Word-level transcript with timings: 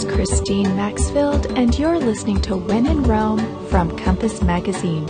Is 0.00 0.06
Christine 0.06 0.76
Maxfield, 0.76 1.44
and 1.58 1.78
you're 1.78 1.98
listening 1.98 2.40
to 2.42 2.56
When 2.56 2.86
in 2.86 3.02
Roam 3.02 3.38
from 3.66 3.94
Compass 3.98 4.40
Magazine. 4.40 5.04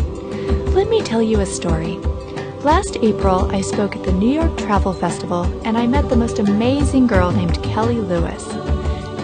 Let 0.75 0.89
me 0.89 1.01
tell 1.01 1.23
you 1.23 1.39
a 1.39 1.47
story. 1.47 1.97
Last 2.65 2.97
April, 2.97 3.49
I 3.53 3.61
spoke 3.61 3.95
at 3.95 4.03
the 4.03 4.13
New 4.13 4.33
York 4.33 4.59
Travel 4.59 4.93
Festival, 4.93 5.45
and 5.65 5.79
I 5.79 5.87
met 5.87 6.09
the 6.09 6.17
most 6.17 6.41
amazing 6.41 7.07
girl 7.07 7.31
named 7.31 7.63
Kelly 7.63 8.01
Lewis. 8.01 8.45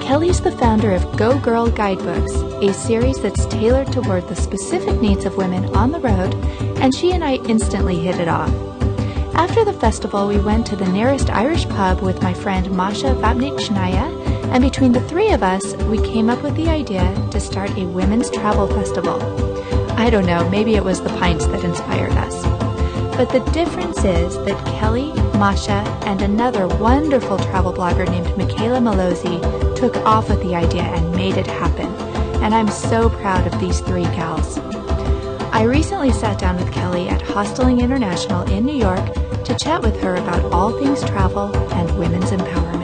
Kelly's 0.05 0.41
the 0.41 0.53
founder 0.53 0.93
of 0.93 1.17
Go 1.17 1.37
Girl 1.41 1.69
Guidebooks, 1.69 2.35
a 2.63 2.73
series 2.73 3.21
that's 3.21 3.47
tailored 3.47 3.91
toward 3.91 4.29
the 4.29 4.37
specific 4.37 5.01
needs 5.01 5.25
of 5.25 5.37
women 5.37 5.65
on 5.75 5.91
the 5.91 5.99
road, 5.99 6.33
and 6.81 6.95
she 6.95 7.11
and 7.11 7.25
I 7.25 7.37
instantly 7.49 7.99
hit 7.99 8.21
it 8.21 8.29
off. 8.29 8.55
After 9.35 9.65
the 9.65 9.73
festival, 9.73 10.29
we 10.29 10.39
went 10.39 10.65
to 10.69 10.77
the 10.77 10.87
nearest 10.87 11.29
Irish 11.29 11.69
pub 11.71 12.03
with 12.03 12.23
my 12.23 12.35
friend 12.35 12.71
Masha 12.71 13.17
Vapnitchnaia, 13.17 14.16
and 14.57 14.63
between 14.63 14.93
the 14.93 15.07
three 15.07 15.33
of 15.33 15.43
us, 15.43 15.77
we 15.83 15.99
came 15.99 16.31
up 16.31 16.43
with 16.43 16.57
the 16.57 16.67
idea 16.67 17.15
to 17.31 17.39
start 17.39 17.69
a 17.77 17.85
women's 17.85 18.31
travel 18.31 18.67
festival. 18.67 19.21
I 19.99 20.09
don't 20.09 20.25
know, 20.25 20.49
maybe 20.49 20.77
it 20.77 20.83
was 20.83 21.03
the 21.03 21.11
pints 21.11 21.47
that 21.49 21.63
inspired 21.63 22.13
us. 22.13 22.43
But 23.19 23.29
the 23.33 23.45
difference 23.53 23.99
is 23.99 24.35
that 24.47 24.67
Kelly, 24.79 25.13
Masha, 25.39 25.85
and 26.07 26.23
another 26.23 26.67
wonderful 26.67 27.37
travel 27.37 27.75
blogger 27.75 28.09
named 28.09 28.29
Mickela 28.29 28.81
Mallozzi 28.81 29.77
took 29.77 29.95
off 30.07 30.31
with 30.31 30.43
the 30.43 30.55
idea 30.55 30.85
and 30.85 31.15
made 31.15 31.37
it 31.37 31.47
happen. 31.47 31.95
And 32.43 32.55
I'm 32.55 32.69
so 32.69 33.11
proud 33.11 33.47
of 33.47 33.61
these 33.61 33.81
three 33.81 34.05
gals. 34.05 34.57
I 35.53 35.65
recently 35.65 36.13
sat 36.13 36.39
down 36.39 36.57
with 36.57 36.73
Kelly 36.73 37.11
at 37.11 37.21
Hostelling 37.21 37.83
International 37.83 38.51
in 38.51 38.65
New 38.65 38.79
York 38.79 39.05
to 39.45 39.55
chat 39.61 39.83
with 39.83 40.01
her 40.01 40.17
about 40.17 40.51
all 40.51 40.73
things 40.79 41.05
travel 41.05 41.55
and 41.75 41.99
women's 41.99 42.31
empowerment. 42.31 42.76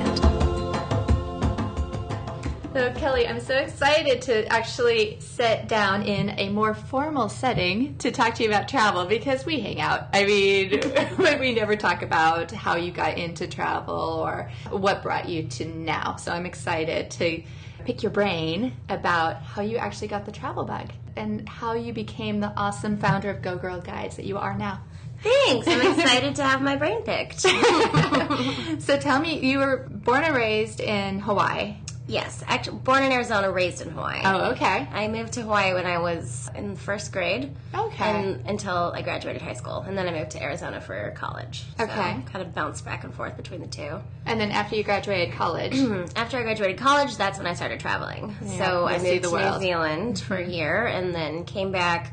So, 2.73 2.91
Kelly, 2.95 3.29
I'm 3.29 3.41
so 3.41 3.55
excited 3.59 4.23
to 4.23 4.47
actually 4.47 5.21
sit 5.21 5.69
down 5.69 6.05
in 6.05 6.31
a 6.39 6.49
more 6.49 6.73
formal 6.73 7.29
setting 7.29 7.99
to 7.99 8.11
talk 8.11 8.35
to 8.37 8.45
you 8.45 8.49
about 8.49 8.67
travel 8.67 9.05
because 9.05 9.45
we 9.45 9.61
hang 9.61 9.79
out. 9.79 10.09
I 10.15 10.25
mean, 10.25 10.81
we 11.39 11.53
never 11.53 11.77
talk 11.77 12.01
about 12.01 12.51
how 12.51 12.77
you 12.77 12.91
got 12.91 13.19
into 13.19 13.47
travel 13.47 13.95
or 13.95 14.51
what 14.71 15.03
brought 15.03 15.29
you 15.29 15.43
to 15.49 15.67
now. 15.67 16.17
So, 16.17 16.33
I'm 16.33 16.47
excited 16.47 17.11
to 17.11 17.43
pick 17.85 18.03
your 18.03 18.11
brain 18.11 18.75
about 18.89 19.43
how 19.43 19.61
you 19.61 19.77
actually 19.77 20.09
got 20.09 20.25
the 20.25 20.33
travel 20.33 20.65
bug 20.65 20.93
and 21.15 21.47
how 21.47 21.75
you 21.75 21.93
became 21.93 22.41
the 22.41 22.55
awesome 22.57 22.97
founder 22.97 23.29
of 23.29 23.43
Go 23.43 23.57
Girl 23.57 23.83
Guides 23.83 24.17
that 24.17 24.25
you 24.25 24.39
are 24.39 24.57
now. 24.57 24.81
Thanks. 25.23 25.69
I'm 25.69 25.99
excited 25.99 26.37
to 26.37 26.43
have 26.43 26.63
my 26.63 26.77
brain 26.77 27.03
picked. 27.03 27.41
so 28.81 28.99
tell 28.99 29.21
me, 29.21 29.39
you 29.41 29.59
were 29.59 29.89
born 29.91 30.25
and 30.25 30.35
raised 30.35 30.81
in 30.81 31.21
Hawaii. 31.21 31.77
Yes, 32.09 32.43
actually, 32.49 32.79
born 32.79 33.05
in 33.05 33.13
Arizona, 33.13 33.51
raised 33.51 33.81
in 33.81 33.91
Hawaii. 33.91 34.21
Oh, 34.25 34.51
okay. 34.53 34.89
I 34.93 35.07
moved 35.09 35.35
to 35.35 35.43
Hawaii 35.43 35.73
when 35.73 35.87
I 35.87 35.99
was 35.99 36.51
in 36.55 36.75
first 36.75 37.13
grade. 37.13 37.55
Okay. 37.73 38.05
And, 38.05 38.45
until 38.47 38.93
I 38.95 39.03
graduated 39.03 39.41
high 39.41 39.53
school, 39.53 39.83
and 39.87 39.97
then 39.97 40.09
I 40.09 40.13
moved 40.13 40.33
to 40.33 40.43
Arizona 40.43 40.81
for 40.81 41.13
college. 41.17 41.65
So 41.79 41.85
Okay. 41.85 41.93
kind 42.27 42.43
of 42.43 42.55
bounced 42.55 42.85
back 42.85 43.05
and 43.05 43.15
forth 43.15 43.37
between 43.37 43.61
the 43.61 43.69
two. 43.69 44.01
And 44.27 44.41
then 44.41 44.51
after 44.51 44.75
you 44.75 44.83
graduated 44.83 45.35
college, 45.35 45.75
After 46.17 46.39
I 46.39 46.43
graduated 46.43 46.79
college, 46.79 47.17
that's 47.17 47.39
when 47.39 47.47
I 47.47 47.55
started 47.55 47.79
traveling. 47.81 48.35
so 48.59 48.85
I 48.87 48.99
moved 48.99 49.23
to 49.23 49.31
world. 49.31 49.45
Mm-hmm. 49.45 49.61
New 49.61 49.67
Zealand 49.67 50.21
for 50.21 50.37
a 50.37 50.47
year, 50.47 50.87
and 50.87 51.15
then 51.15 51.45
came 51.45 51.71
back, 51.71 52.13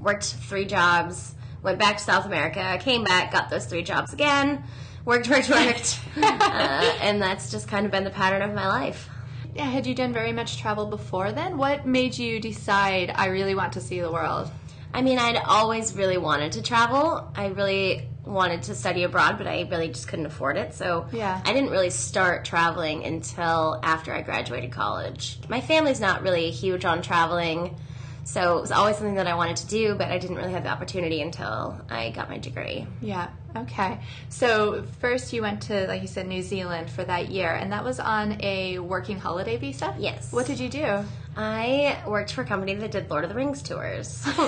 worked 0.00 0.24
three 0.24 0.64
jobs, 0.64 1.34
went 1.62 1.78
back 1.78 1.96
to 1.98 2.04
South 2.04 2.24
America, 2.26 2.78
came 2.80 3.02
back, 3.04 3.32
got 3.32 3.50
those 3.50 3.66
three 3.66 3.82
jobs 3.82 4.12
again, 4.12 4.62
worked, 5.04 5.28
worked, 5.30 5.50
worked, 5.50 5.98
uh, 6.16 6.94
and 7.00 7.20
that's 7.20 7.50
just 7.50 7.66
kind 7.68 7.84
of 7.84 7.90
been 7.92 8.04
the 8.04 8.10
pattern 8.10 8.40
of 8.42 8.54
my 8.54 8.68
life. 8.68 9.08
Yeah, 9.54 9.64
had 9.64 9.86
you 9.86 9.94
done 9.94 10.12
very 10.12 10.32
much 10.32 10.58
travel 10.58 10.86
before 10.86 11.32
then? 11.32 11.56
What 11.56 11.86
made 11.86 12.18
you 12.18 12.40
decide 12.40 13.12
I 13.14 13.26
really 13.26 13.54
want 13.54 13.74
to 13.74 13.80
see 13.80 14.00
the 14.00 14.10
world? 14.10 14.50
I 14.92 15.02
mean, 15.02 15.18
I'd 15.18 15.36
always 15.36 15.94
really 15.94 16.18
wanted 16.18 16.52
to 16.52 16.62
travel. 16.62 17.30
I 17.34 17.46
really 17.46 18.08
wanted 18.24 18.62
to 18.64 18.74
study 18.74 19.02
abroad, 19.02 19.38
but 19.38 19.46
I 19.46 19.66
really 19.70 19.88
just 19.88 20.08
couldn't 20.08 20.26
afford 20.26 20.56
it. 20.56 20.74
So 20.74 21.06
Yeah. 21.12 21.40
I 21.44 21.52
didn't 21.52 21.70
really 21.70 21.90
start 21.90 22.44
traveling 22.44 23.04
until 23.04 23.78
after 23.82 24.12
I 24.14 24.22
graduated 24.22 24.70
college. 24.70 25.38
My 25.48 25.60
family's 25.60 26.00
not 26.00 26.22
really 26.22 26.50
huge 26.50 26.84
on 26.84 27.02
traveling, 27.02 27.76
so 28.24 28.58
it 28.58 28.60
was 28.62 28.72
always 28.72 28.96
something 28.96 29.14
that 29.16 29.26
I 29.26 29.34
wanted 29.34 29.56
to 29.58 29.66
do, 29.66 29.94
but 29.94 30.08
I 30.10 30.18
didn't 30.18 30.36
really 30.36 30.52
have 30.52 30.64
the 30.64 30.70
opportunity 30.70 31.20
until 31.20 31.80
I 31.90 32.10
got 32.10 32.28
my 32.28 32.38
degree. 32.38 32.86
Yeah. 33.00 33.28
Okay. 33.56 34.00
So 34.30 34.82
first 35.00 35.32
you 35.32 35.42
went 35.42 35.62
to, 35.64 35.86
like 35.86 36.02
you 36.02 36.08
said, 36.08 36.26
New 36.26 36.42
Zealand 36.42 36.90
for 36.90 37.04
that 37.04 37.28
year, 37.30 37.50
and 37.54 37.72
that 37.72 37.84
was 37.84 38.00
on 38.00 38.38
a 38.42 38.78
working 38.80 39.18
holiday 39.18 39.56
visa. 39.58 39.94
Yes. 39.98 40.32
What 40.32 40.46
did 40.46 40.58
you 40.58 40.68
do? 40.68 41.04
I 41.36 42.00
worked 42.06 42.32
for 42.32 42.42
a 42.42 42.44
company 42.44 42.74
that 42.74 42.90
did 42.92 43.10
Lord 43.10 43.24
of 43.24 43.30
the 43.30 43.36
Rings 43.36 43.60
tours. 43.62 44.22
That's 44.24 44.38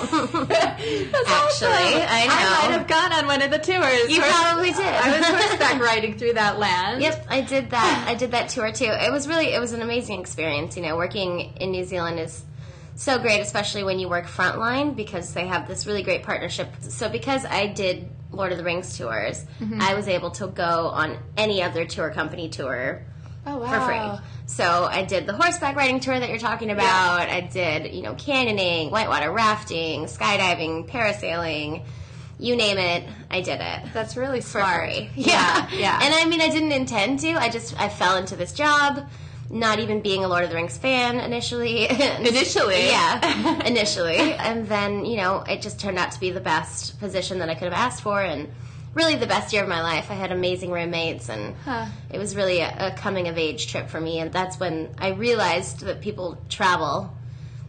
Actually, 1.29 1.69
I 1.69 2.25
know. 2.27 2.33
I 2.33 2.67
might 2.67 2.77
have 2.77 2.87
gone 2.87 3.13
on 3.13 3.27
one 3.27 3.41
of 3.41 3.51
the 3.51 3.59
tours. 3.59 4.09
You 4.09 4.21
Horse- 4.21 4.33
probably 4.33 4.71
did. 4.71 4.79
I 4.85 5.17
was 5.17 5.27
horseback 5.27 5.81
riding 5.81 6.17
through 6.17 6.33
that 6.33 6.59
land. 6.59 7.01
Yep, 7.01 7.27
I 7.29 7.41
did 7.41 7.69
that. 7.71 8.05
I 8.07 8.15
did 8.15 8.31
that 8.31 8.49
tour 8.49 8.71
too. 8.71 8.85
It 8.89 9.11
was 9.11 9.27
really, 9.27 9.53
it 9.53 9.59
was 9.59 9.73
an 9.73 9.81
amazing 9.81 10.19
experience. 10.19 10.75
You 10.77 10.83
know, 10.83 10.95
working 10.95 11.53
in 11.57 11.71
New 11.71 11.83
Zealand 11.83 12.19
is 12.19 12.43
so 12.97 13.19
great, 13.19 13.39
especially 13.41 13.83
when 13.83 13.99
you 13.99 14.09
work 14.09 14.25
frontline 14.25 14.95
because 14.95 15.33
they 15.33 15.45
have 15.47 15.67
this 15.67 15.85
really 15.85 16.03
great 16.03 16.23
partnership. 16.23 16.67
So 16.81 17.07
because 17.07 17.45
I 17.45 17.67
did 17.67 18.09
Lord 18.31 18.51
of 18.51 18.57
the 18.57 18.63
Rings 18.63 18.97
tours, 18.97 19.45
mm-hmm. 19.59 19.79
I 19.79 19.93
was 19.93 20.07
able 20.07 20.31
to 20.31 20.47
go 20.47 20.63
on 20.89 21.17
any 21.37 21.61
other 21.61 21.85
tour 21.85 22.09
company 22.11 22.49
tour 22.49 23.05
Oh 23.45 23.57
wow. 23.57 23.67
for 23.67 23.85
free. 23.85 24.27
So 24.47 24.85
I 24.89 25.03
did 25.03 25.27
the 25.27 25.33
horseback 25.33 25.75
riding 25.75 25.99
tour 25.99 26.19
that 26.19 26.27
you're 26.29 26.39
talking 26.39 26.71
about. 26.71 27.29
I 27.29 27.41
did, 27.41 27.93
you 27.93 28.01
know, 28.01 28.13
canyoning, 28.15 28.91
whitewater 28.91 29.31
rafting, 29.31 30.05
skydiving, 30.05 30.89
parasailing, 30.89 31.83
you 32.39 32.55
name 32.55 32.77
it, 32.77 33.07
I 33.31 33.41
did 33.41 33.59
it 33.61 33.93
That's 33.93 34.15
really 34.17 34.41
smart. 34.41 34.93
free. 34.93 35.09
Yeah. 35.15 35.69
Yeah. 35.77 35.99
And 36.01 36.13
I 36.13 36.25
mean, 36.25 36.41
I 36.41 36.49
didn't 36.49 36.71
intend 36.71 37.19
to. 37.19 37.33
I 37.33 37.49
just 37.49 37.79
I 37.79 37.89
fell 37.89 38.17
into 38.17 38.35
this 38.35 38.53
job, 38.53 39.07
not 39.49 39.79
even 39.79 40.01
being 40.01 40.23
a 40.23 40.27
Lord 40.27 40.43
of 40.43 40.49
the 40.49 40.55
Rings 40.55 40.77
fan 40.77 41.19
initially. 41.19 41.89
Initially. 42.19 42.87
yeah, 42.87 43.61
initially, 43.65 44.17
and 44.33 44.67
then 44.67 45.05
you 45.05 45.17
know 45.17 45.41
it 45.47 45.61
just 45.61 45.79
turned 45.79 45.97
out 45.97 46.11
to 46.11 46.19
be 46.19 46.31
the 46.31 46.41
best 46.41 46.99
position 46.99 47.39
that 47.39 47.49
I 47.49 47.53
could 47.55 47.71
have 47.71 47.73
asked 47.73 48.01
for, 48.01 48.21
and 48.21 48.49
really 48.93 49.15
the 49.15 49.27
best 49.27 49.53
year 49.53 49.63
of 49.63 49.69
my 49.69 49.81
life. 49.81 50.09
I 50.11 50.15
had 50.15 50.31
amazing 50.31 50.71
roommates, 50.71 51.29
and 51.29 51.55
Huh. 51.63 51.85
it 52.09 52.17
was 52.17 52.35
really 52.35 52.59
a, 52.59 52.87
a 52.87 52.91
coming 52.97 53.27
of 53.27 53.37
age 53.37 53.67
trip 53.67 53.89
for 53.89 54.01
me. 54.01 54.19
And 54.19 54.31
that's 54.33 54.59
when 54.59 54.89
I 54.97 55.09
realized 55.09 55.81
that 55.81 56.01
people 56.01 56.37
travel 56.49 57.13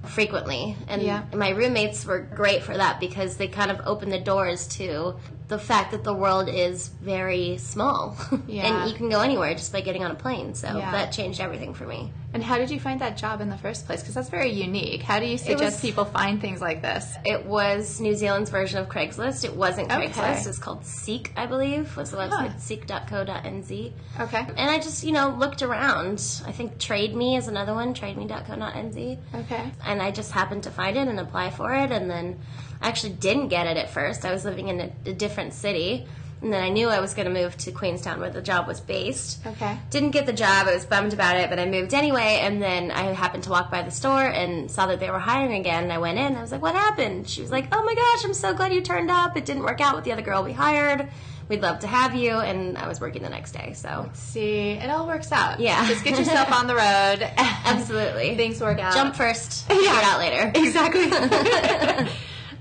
frequently 0.04 0.76
and 0.86 1.02
Yeah. 1.02 1.22
my 1.34 1.50
roommates 1.50 2.06
were 2.06 2.20
great 2.20 2.62
for 2.62 2.76
that 2.76 3.00
because 3.00 3.36
they 3.36 3.48
kind 3.48 3.70
of 3.70 3.80
opened 3.84 4.12
the 4.12 4.20
doors 4.20 4.66
to 4.78 5.16
the 5.48 5.58
fact 5.58 5.92
that 5.92 6.04
the 6.04 6.12
world 6.12 6.46
is 6.48 6.88
very 6.88 7.56
small 7.56 8.16
Yeah. 8.46 8.66
and 8.82 8.90
you 8.90 8.94
can 8.96 9.08
go 9.08 9.20
anywhere 9.20 9.54
just 9.54 9.72
by 9.72 9.80
getting 9.80 10.04
on 10.04 10.10
a 10.10 10.14
plane 10.14 10.54
so 10.54 10.66
Yeah. 10.76 10.92
that 10.92 11.10
changed 11.12 11.40
everything 11.40 11.72
for 11.74 11.86
me 11.86 12.12
And 12.34 12.42
how 12.44 12.58
did 12.58 12.70
you 12.70 12.78
find 12.78 13.00
that 13.00 13.16
job 13.16 13.40
in 13.40 13.48
the 13.48 13.56
first 13.56 13.86
place? 13.86 14.00
Because 14.02 14.14
that's 14.14 14.28
very 14.28 14.50
unique. 14.52 15.00
How 15.02 15.18
do 15.18 15.24
you 15.24 15.38
suggest 15.38 15.76
was- 15.76 15.80
people 15.80 16.04
find 16.04 16.40
things 16.42 16.60
like 16.60 16.82
this? 16.82 17.14
it 17.24 17.46
was 17.46 17.98
new 18.00 18.14
zealand's 18.14 18.50
version 18.50 18.78
of 18.78 18.88
craigslist 18.88 19.44
it 19.44 19.56
wasn't 19.56 19.90
Okay. 19.90 20.08
craigslist 20.08 20.46
it's 20.46 20.58
called 20.58 20.84
seek 20.84 21.32
i 21.36 21.46
believe 21.46 21.96
was 21.96 22.10
the 22.10 22.18
website 22.18 22.60
seek.co.nz 22.60 23.92
Okay. 24.20 24.46
and 24.56 24.70
i 24.70 24.78
just 24.78 25.02
you 25.04 25.12
know 25.12 25.30
looked 25.30 25.62
around 25.62 26.20
i 26.46 26.52
think 26.52 26.78
trade 26.78 27.14
me 27.16 27.36
is 27.36 27.48
another 27.48 27.72
one 27.74 27.94
trademe.co.nz 27.94 29.18
Okay. 29.34 29.70
and 29.86 30.02
I 30.02 30.10
just 30.10 30.32
happened 30.32 30.62
to 30.64 30.70
find 30.70 30.96
it 30.96 31.08
and 31.08 31.18
apply 31.20 31.50
for 31.50 31.74
it. 31.74 31.90
And 31.90 32.10
then 32.10 32.38
I 32.80 32.88
actually 32.88 33.14
didn't 33.14 33.48
get 33.48 33.66
it 33.66 33.76
at 33.76 33.90
first. 33.90 34.24
I 34.24 34.32
was 34.32 34.44
living 34.44 34.68
in 34.68 34.80
a, 34.80 34.90
a 35.06 35.12
different 35.12 35.52
city, 35.54 36.06
and 36.40 36.52
then 36.52 36.62
I 36.62 36.68
knew 36.68 36.88
I 36.88 37.00
was 37.00 37.14
going 37.14 37.26
to 37.26 37.34
move 37.34 37.56
to 37.58 37.72
Queenstown 37.72 38.20
where 38.20 38.30
the 38.30 38.40
job 38.40 38.68
was 38.68 38.78
based. 38.80 39.44
Okay. 39.44 39.76
Didn't 39.90 40.12
get 40.12 40.26
the 40.26 40.32
job. 40.32 40.68
I 40.68 40.74
was 40.74 40.86
bummed 40.86 41.12
about 41.12 41.36
it, 41.36 41.50
but 41.50 41.58
I 41.58 41.66
moved 41.66 41.92
anyway. 41.94 42.38
And 42.40 42.62
then 42.62 42.92
I 42.92 43.12
happened 43.12 43.42
to 43.44 43.50
walk 43.50 43.72
by 43.72 43.82
the 43.82 43.90
store 43.90 44.24
and 44.24 44.70
saw 44.70 44.86
that 44.86 45.00
they 45.00 45.10
were 45.10 45.18
hiring 45.18 45.54
again. 45.54 45.82
And 45.82 45.92
I 45.92 45.98
went 45.98 46.16
in. 46.18 46.36
I 46.36 46.40
was 46.40 46.52
like, 46.52 46.62
"What 46.62 46.76
happened?" 46.76 47.28
She 47.28 47.40
was 47.40 47.50
like, 47.50 47.66
"Oh 47.72 47.82
my 47.82 47.94
gosh, 47.94 48.24
I'm 48.24 48.34
so 48.34 48.54
glad 48.54 48.72
you 48.72 48.80
turned 48.82 49.10
up. 49.10 49.36
It 49.36 49.46
didn't 49.46 49.64
work 49.64 49.80
out 49.80 49.96
with 49.96 50.04
the 50.04 50.12
other 50.12 50.22
girl 50.22 50.44
we 50.44 50.52
hired. 50.52 51.08
We'd 51.48 51.60
love 51.62 51.80
to 51.80 51.88
have 51.88 52.14
you." 52.14 52.38
And 52.38 52.78
I 52.78 52.86
was 52.86 53.00
working 53.00 53.22
the 53.22 53.30
next 53.30 53.50
day. 53.50 53.72
So 53.74 54.08
See, 54.12 54.70
it 54.70 54.88
all 54.90 55.08
works 55.08 55.32
out. 55.32 55.58
Yeah. 55.58 55.84
Just 55.88 56.04
get 56.04 56.16
yourself 56.16 56.52
on 56.52 56.68
the 56.68 56.76
road. 56.76 57.28
absolutely, 57.36 58.36
Things 58.36 58.60
work 58.60 58.78
out. 58.78 58.94
jump 58.94 59.16
first, 59.16 59.64
figure 59.66 59.82
it 59.90 60.04
out 60.04 60.20
later. 60.20 60.52
Exactly. 60.54 62.08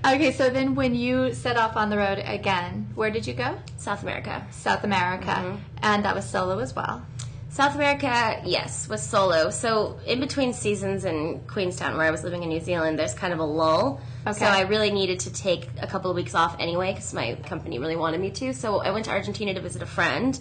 Okay, 0.04 0.32
so 0.32 0.50
then 0.50 0.74
when 0.74 0.94
you 0.94 1.34
set 1.34 1.56
off 1.56 1.76
on 1.76 1.90
the 1.90 1.96
road 1.96 2.22
again, 2.24 2.88
where 2.94 3.10
did 3.10 3.26
you 3.26 3.34
go? 3.34 3.58
South 3.76 4.02
America. 4.02 4.46
South 4.50 4.84
America. 4.84 5.26
Mm-hmm. 5.26 5.56
And 5.82 6.04
that 6.04 6.14
was 6.14 6.28
solo 6.28 6.58
as 6.58 6.74
well. 6.74 7.04
South 7.50 7.74
America, 7.74 8.40
yes, 8.44 8.88
was 8.88 9.02
solo. 9.02 9.50
So 9.50 9.98
in 10.06 10.20
between 10.20 10.52
seasons 10.52 11.04
in 11.04 11.40
Queenstown, 11.48 11.96
where 11.96 12.06
I 12.06 12.10
was 12.10 12.22
living 12.22 12.42
in 12.42 12.50
New 12.50 12.60
Zealand, 12.60 12.98
there's 12.98 13.14
kind 13.14 13.32
of 13.32 13.40
a 13.40 13.44
lull. 13.44 14.00
Okay. 14.26 14.38
So 14.38 14.44
I 14.46 14.60
really 14.60 14.90
needed 14.92 15.20
to 15.20 15.32
take 15.32 15.68
a 15.80 15.86
couple 15.86 16.10
of 16.10 16.14
weeks 16.14 16.34
off 16.34 16.56
anyway 16.60 16.92
because 16.92 17.12
my 17.14 17.34
company 17.46 17.78
really 17.78 17.96
wanted 17.96 18.20
me 18.20 18.30
to. 18.32 18.52
So 18.52 18.78
I 18.80 18.90
went 18.92 19.06
to 19.06 19.10
Argentina 19.10 19.54
to 19.54 19.60
visit 19.60 19.82
a 19.82 19.86
friend. 19.86 20.38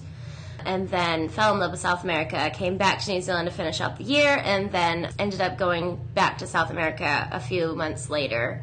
and 0.66 0.90
then 0.90 1.30
fell 1.30 1.54
in 1.54 1.60
love 1.60 1.72
with 1.72 1.80
South 1.80 2.04
America. 2.04 2.52
Came 2.54 2.78
back 2.78 3.00
to 3.00 3.12
New 3.12 3.22
Zealand 3.22 3.48
to 3.48 3.54
finish 3.54 3.80
out 3.80 3.98
the 3.98 4.04
year, 4.04 4.42
and 4.44 4.72
then 4.72 5.10
ended 5.18 5.42
up 5.42 5.58
going 5.58 6.00
back 6.14 6.40
to 6.40 6.48
South 6.48 6.70
America 6.70 7.28
a 7.32 7.40
few 7.40 7.76
months 7.76 8.10
later. 8.10 8.62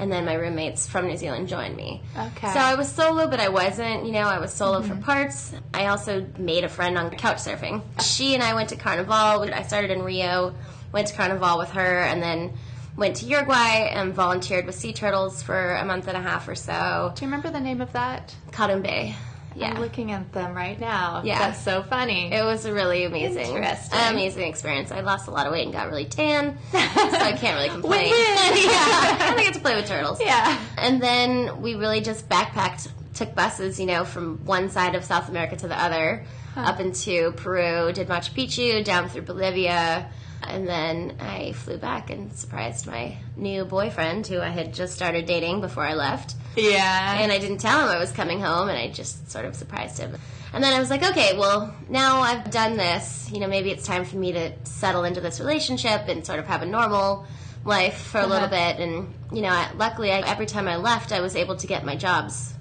And 0.00 0.10
then 0.10 0.24
my 0.24 0.32
roommates 0.32 0.88
from 0.88 1.08
New 1.08 1.16
Zealand 1.18 1.48
joined 1.48 1.76
me. 1.76 2.02
Okay. 2.16 2.52
So 2.52 2.58
I 2.58 2.74
was 2.74 2.90
solo, 2.90 3.28
but 3.28 3.38
I 3.38 3.50
wasn't. 3.50 4.06
You 4.06 4.12
know, 4.12 4.20
I 4.20 4.38
was 4.38 4.50
solo 4.50 4.80
for 4.80 4.94
mm-hmm. 4.94 5.02
parts. 5.02 5.52
I 5.74 5.86
also 5.86 6.26
made 6.38 6.64
a 6.64 6.70
friend 6.70 6.96
on 6.96 7.10
couch 7.10 7.36
surfing. 7.36 7.82
She 8.02 8.32
and 8.32 8.42
I 8.42 8.54
went 8.54 8.70
to 8.70 8.76
Carnival. 8.76 9.52
I 9.52 9.62
started 9.62 9.90
in 9.90 10.02
Rio, 10.02 10.54
went 10.90 11.08
to 11.08 11.14
Carnival 11.14 11.58
with 11.58 11.72
her, 11.72 12.00
and 12.00 12.22
then 12.22 12.54
went 12.96 13.16
to 13.16 13.26
Uruguay 13.26 13.90
and 13.92 14.14
volunteered 14.14 14.64
with 14.64 14.74
sea 14.74 14.94
turtles 14.94 15.42
for 15.42 15.74
a 15.74 15.84
month 15.84 16.08
and 16.08 16.16
a 16.16 16.20
half 16.20 16.48
or 16.48 16.54
so. 16.54 17.12
Do 17.14 17.22
you 17.22 17.26
remember 17.26 17.50
the 17.50 17.60
name 17.60 17.82
of 17.82 17.92
that? 17.92 18.34
Bay. 18.82 19.14
Yeah. 19.56 19.70
I'm 19.74 19.80
looking 19.80 20.12
at 20.12 20.32
them 20.32 20.54
right 20.54 20.78
now. 20.78 21.22
Yeah. 21.24 21.38
That's 21.38 21.60
so 21.62 21.82
funny. 21.82 22.32
It 22.32 22.44
was 22.44 22.64
a 22.66 22.72
really 22.72 23.04
amazing, 23.04 23.54
Interesting. 23.56 23.98
amazing 23.98 24.48
experience. 24.48 24.92
I 24.92 25.00
lost 25.00 25.26
a 25.28 25.30
lot 25.30 25.46
of 25.46 25.52
weight 25.52 25.64
and 25.64 25.72
got 25.72 25.88
really 25.88 26.04
tan, 26.04 26.56
so 26.72 26.78
I 26.78 27.32
can't 27.36 27.56
really 27.56 27.68
complain. 27.68 28.12
Yeah, 28.14 29.28
and 29.30 29.38
I 29.40 29.42
get 29.44 29.54
to 29.54 29.60
play 29.60 29.74
with 29.76 29.86
turtles. 29.86 30.20
yeah. 30.20 30.58
And 30.78 31.00
then 31.02 31.60
we 31.62 31.74
really 31.74 32.00
just 32.00 32.28
backpacked, 32.28 32.88
took 33.14 33.34
buses, 33.34 33.78
you 33.80 33.86
know, 33.86 34.04
from 34.04 34.44
one 34.44 34.68
side 34.70 34.94
of 34.94 35.04
South 35.04 35.28
America 35.28 35.56
to 35.56 35.68
the 35.68 35.80
other, 35.80 36.24
up 36.56 36.80
into 36.80 37.32
Peru, 37.32 37.92
did 37.92 38.08
Machu 38.08 38.32
Picchu, 38.34 38.84
down 38.84 39.08
through 39.08 39.22
Bolivia, 39.22 40.10
and 40.42 40.66
then 40.66 41.16
I 41.20 41.52
flew 41.52 41.76
back 41.76 42.10
and 42.10 42.32
surprised 42.32 42.86
my 42.86 43.16
new 43.36 43.64
boyfriend, 43.64 44.26
who 44.26 44.40
I 44.40 44.48
had 44.48 44.72
just 44.74 44.94
started 44.94 45.26
dating 45.26 45.60
before 45.60 45.84
I 45.84 45.94
left. 45.94 46.34
Yeah. 46.56 47.20
And 47.20 47.30
I 47.32 47.38
didn't 47.38 47.58
tell 47.58 47.80
him 47.80 47.88
I 47.88 47.98
was 47.98 48.12
coming 48.12 48.40
home, 48.40 48.68
and 48.68 48.76
I 48.78 48.88
just 48.88 49.30
sort 49.30 49.44
of 49.44 49.54
surprised 49.54 49.98
him. 49.98 50.16
And 50.52 50.64
then 50.64 50.72
I 50.74 50.80
was 50.80 50.90
like, 50.90 51.02
okay, 51.02 51.38
well, 51.38 51.72
now 51.88 52.20
I've 52.22 52.50
done 52.50 52.76
this, 52.76 53.30
you 53.32 53.38
know, 53.38 53.46
maybe 53.46 53.70
it's 53.70 53.86
time 53.86 54.04
for 54.04 54.16
me 54.16 54.32
to 54.32 54.52
settle 54.64 55.04
into 55.04 55.20
this 55.20 55.38
relationship 55.38 56.08
and 56.08 56.26
sort 56.26 56.40
of 56.40 56.46
have 56.46 56.62
a 56.62 56.66
normal 56.66 57.24
life 57.64 57.98
for 57.98 58.18
a 58.20 58.26
little 58.26 58.48
Uh-huh. 58.48 58.72
bit. 58.74 58.80
And, 58.80 59.14
you 59.32 59.42
know, 59.42 59.48
I, 59.50 59.70
luckily, 59.76 60.10
I, 60.10 60.20
every 60.28 60.46
time 60.46 60.66
I 60.66 60.74
left, 60.76 61.12
I 61.12 61.20
was 61.20 61.36
able 61.36 61.54
to 61.56 61.66
get 61.68 61.84
my 61.84 61.94
jobs 61.94 62.52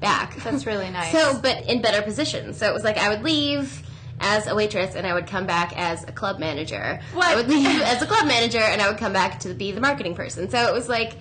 back. 0.00 0.34
That's 0.42 0.66
really 0.66 0.90
nice. 0.90 1.12
So, 1.12 1.38
but 1.40 1.66
in 1.66 1.82
better 1.82 2.02
positions. 2.02 2.56
So 2.58 2.66
it 2.68 2.74
was 2.74 2.82
like 2.82 2.98
I 2.98 3.10
would 3.10 3.22
leave 3.22 3.82
as 4.18 4.46
a 4.48 4.54
waitress 4.54 4.94
and 4.96 5.06
I 5.06 5.12
would 5.14 5.26
come 5.26 5.46
back 5.46 5.76
as 5.78 6.02
a 6.02 6.10
club 6.10 6.40
manager. 6.40 7.00
What? 7.12 7.26
I 7.28 7.36
would 7.36 7.48
leave 7.48 7.66
as 7.82 8.02
a 8.02 8.06
club 8.06 8.26
manager 8.26 8.58
and 8.58 8.80
I 8.82 8.88
would 8.88 8.98
come 8.98 9.12
back 9.12 9.38
to 9.40 9.54
be 9.54 9.70
the 9.72 9.80
marketing 9.80 10.14
person. 10.16 10.48
So 10.50 10.58
it 10.66 10.72
was 10.72 10.88
like 10.88 11.16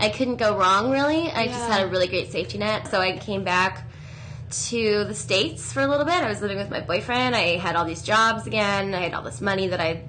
I 0.00 0.10
couldn't 0.10 0.36
go 0.36 0.56
wrong 0.56 0.90
really. 0.90 1.30
I 1.30 1.46
just 1.46 1.68
had 1.68 1.82
a 1.82 1.88
really 1.88 2.06
great 2.06 2.30
safety 2.30 2.58
net. 2.58 2.88
So 2.88 3.00
I 3.00 3.16
came 3.16 3.44
back 3.44 3.84
to 4.50 5.04
the 5.04 5.14
States 5.14 5.72
for 5.72 5.80
a 5.80 5.86
little 5.86 6.04
bit. 6.04 6.14
I 6.14 6.28
was 6.28 6.40
living 6.40 6.56
with 6.56 6.70
my 6.70 6.80
boyfriend. 6.80 7.34
I 7.34 7.56
had 7.56 7.76
all 7.76 7.84
these 7.84 8.02
jobs 8.02 8.46
again. 8.46 8.94
I 8.94 9.00
had 9.00 9.14
all 9.14 9.22
this 9.22 9.40
money 9.40 9.68
that 9.68 9.80
I 9.80 10.04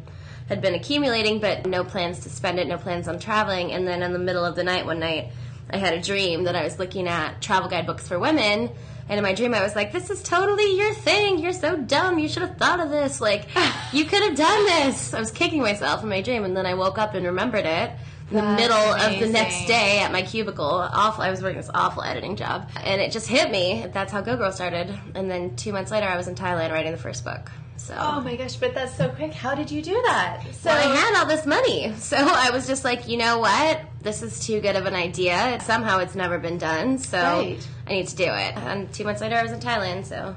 had 0.47 0.62
been 0.62 0.75
accumulating, 0.75 1.39
but 1.39 1.65
no 1.65 1.83
plans 1.83 2.19
to 2.21 2.30
spend 2.30 2.59
it, 2.59 2.68
no 2.68 2.77
plans 2.77 3.07
on 3.07 3.19
traveling. 3.19 3.71
And 3.71 3.88
then 3.88 4.01
in 4.03 4.13
the 4.13 4.19
middle 4.19 4.45
of 4.45 4.56
the 4.56 4.63
night, 4.63 4.86
one 4.86 5.00
night, 5.00 5.31
I 5.69 5.77
had 5.77 5.94
a 5.94 6.01
dream 6.01 6.45
that 6.45 6.56
I 6.56 6.63
was 6.63 6.80
looking 6.80 7.07
at 7.07 7.41
travel 7.41 7.69
guidebooks 7.69 8.07
for 8.07 8.18
women. 8.18 8.71
And 9.07 9.18
in 9.18 9.24
my 9.24 9.33
dream, 9.33 9.53
I 9.53 9.62
was 9.62 9.75
like, 9.75 9.91
this 9.91 10.09
is 10.09 10.21
totally 10.21 10.77
your 10.77 10.94
thing. 10.94 11.39
You're 11.39 11.53
so 11.53 11.75
dumb. 11.75 12.19
You 12.19 12.27
should 12.27 12.44
have 12.44 12.57
thought 12.57 12.80
of 12.80 12.89
this. 12.89 13.19
Like, 13.19 13.47
you 13.94 14.06
could 14.06 14.24
have 14.24 14.36
done 14.36 14.65
this. 14.65 15.13
I 15.13 15.19
was 15.19 15.31
kicking 15.31 15.62
myself 15.62 16.03
in 16.03 16.09
my 16.09 16.21
dream. 16.21 16.44
And 16.44 16.56
then 16.56 16.65
I 16.65 16.75
woke 16.75 16.97
up 16.97 17.15
and 17.15 17.25
remembered 17.25 17.65
it 17.65 17.91
the 18.30 18.36
That's 18.42 18.62
middle 18.62 18.78
of 18.78 19.20
the 19.20 19.28
next 19.28 19.66
day 19.66 20.00
at 20.00 20.12
my 20.12 20.22
cubicle. 20.22 20.66
Awful. 20.66 21.24
I 21.24 21.30
was 21.31 21.42
working 21.42 21.58
this 21.58 21.70
awful 21.74 22.04
editing 22.04 22.36
job. 22.36 22.70
And 22.84 23.02
it 23.02 23.12
just 23.12 23.28
hit 23.28 23.50
me. 23.52 23.86
That's 23.92 24.12
how 24.12 24.22
Go 24.22 24.38
Girl 24.38 24.52
started. 24.52 24.98
And 25.16 25.30
then 25.30 25.56
two 25.56 25.72
months 25.74 25.92
later, 25.92 26.08
I 26.08 26.16
was 26.18 26.28
in 26.28 26.36
Thailand 26.36 26.72
writing 26.72 26.92
the 26.92 26.98
first 26.98 27.24
book. 27.26 27.52
So. 27.78 27.96
oh 27.98 28.20
my 28.22 28.36
gosh, 28.36 28.58
but 28.58 28.74
that's 28.74 28.96
so 28.96 29.08
quick. 29.10 29.31
How 29.31 29.56
did 29.56 29.72
you 29.72 29.81
do 29.81 29.94
that? 30.08 30.44
So 30.52 30.70
Well, 30.70 30.92
I 30.92 30.96
had 30.96 31.16
all 31.20 31.26
this 31.26 31.46
money. 31.46 31.94
So 31.98 32.18
I 32.18 32.52
was 32.52 32.68
just 32.68 32.84
like, 32.84 33.08
you 33.08 33.18
know 33.18 33.40
what? 33.40 33.81
This 34.02 34.22
is 34.22 34.46
too 34.46 34.60
good 34.60 34.75
of 34.75 34.86
an 34.86 34.94
idea. 34.96 35.60
Somehow 35.62 36.00
it's 36.00 36.14
never 36.14 36.38
been 36.40 36.58
done. 36.58 36.98
So 36.98 37.18
Right. 37.18 37.68
I 37.88 37.94
need 37.94 38.08
to 38.10 38.16
do 38.16 38.25
it. 38.25 38.58
And 38.58 38.92
two 38.94 39.06
months 39.06 39.22
later, 39.22 39.36
I 39.38 39.44
was 39.44 39.54
in 39.54 39.60
Thailand. 39.60 40.06
So 40.06 40.36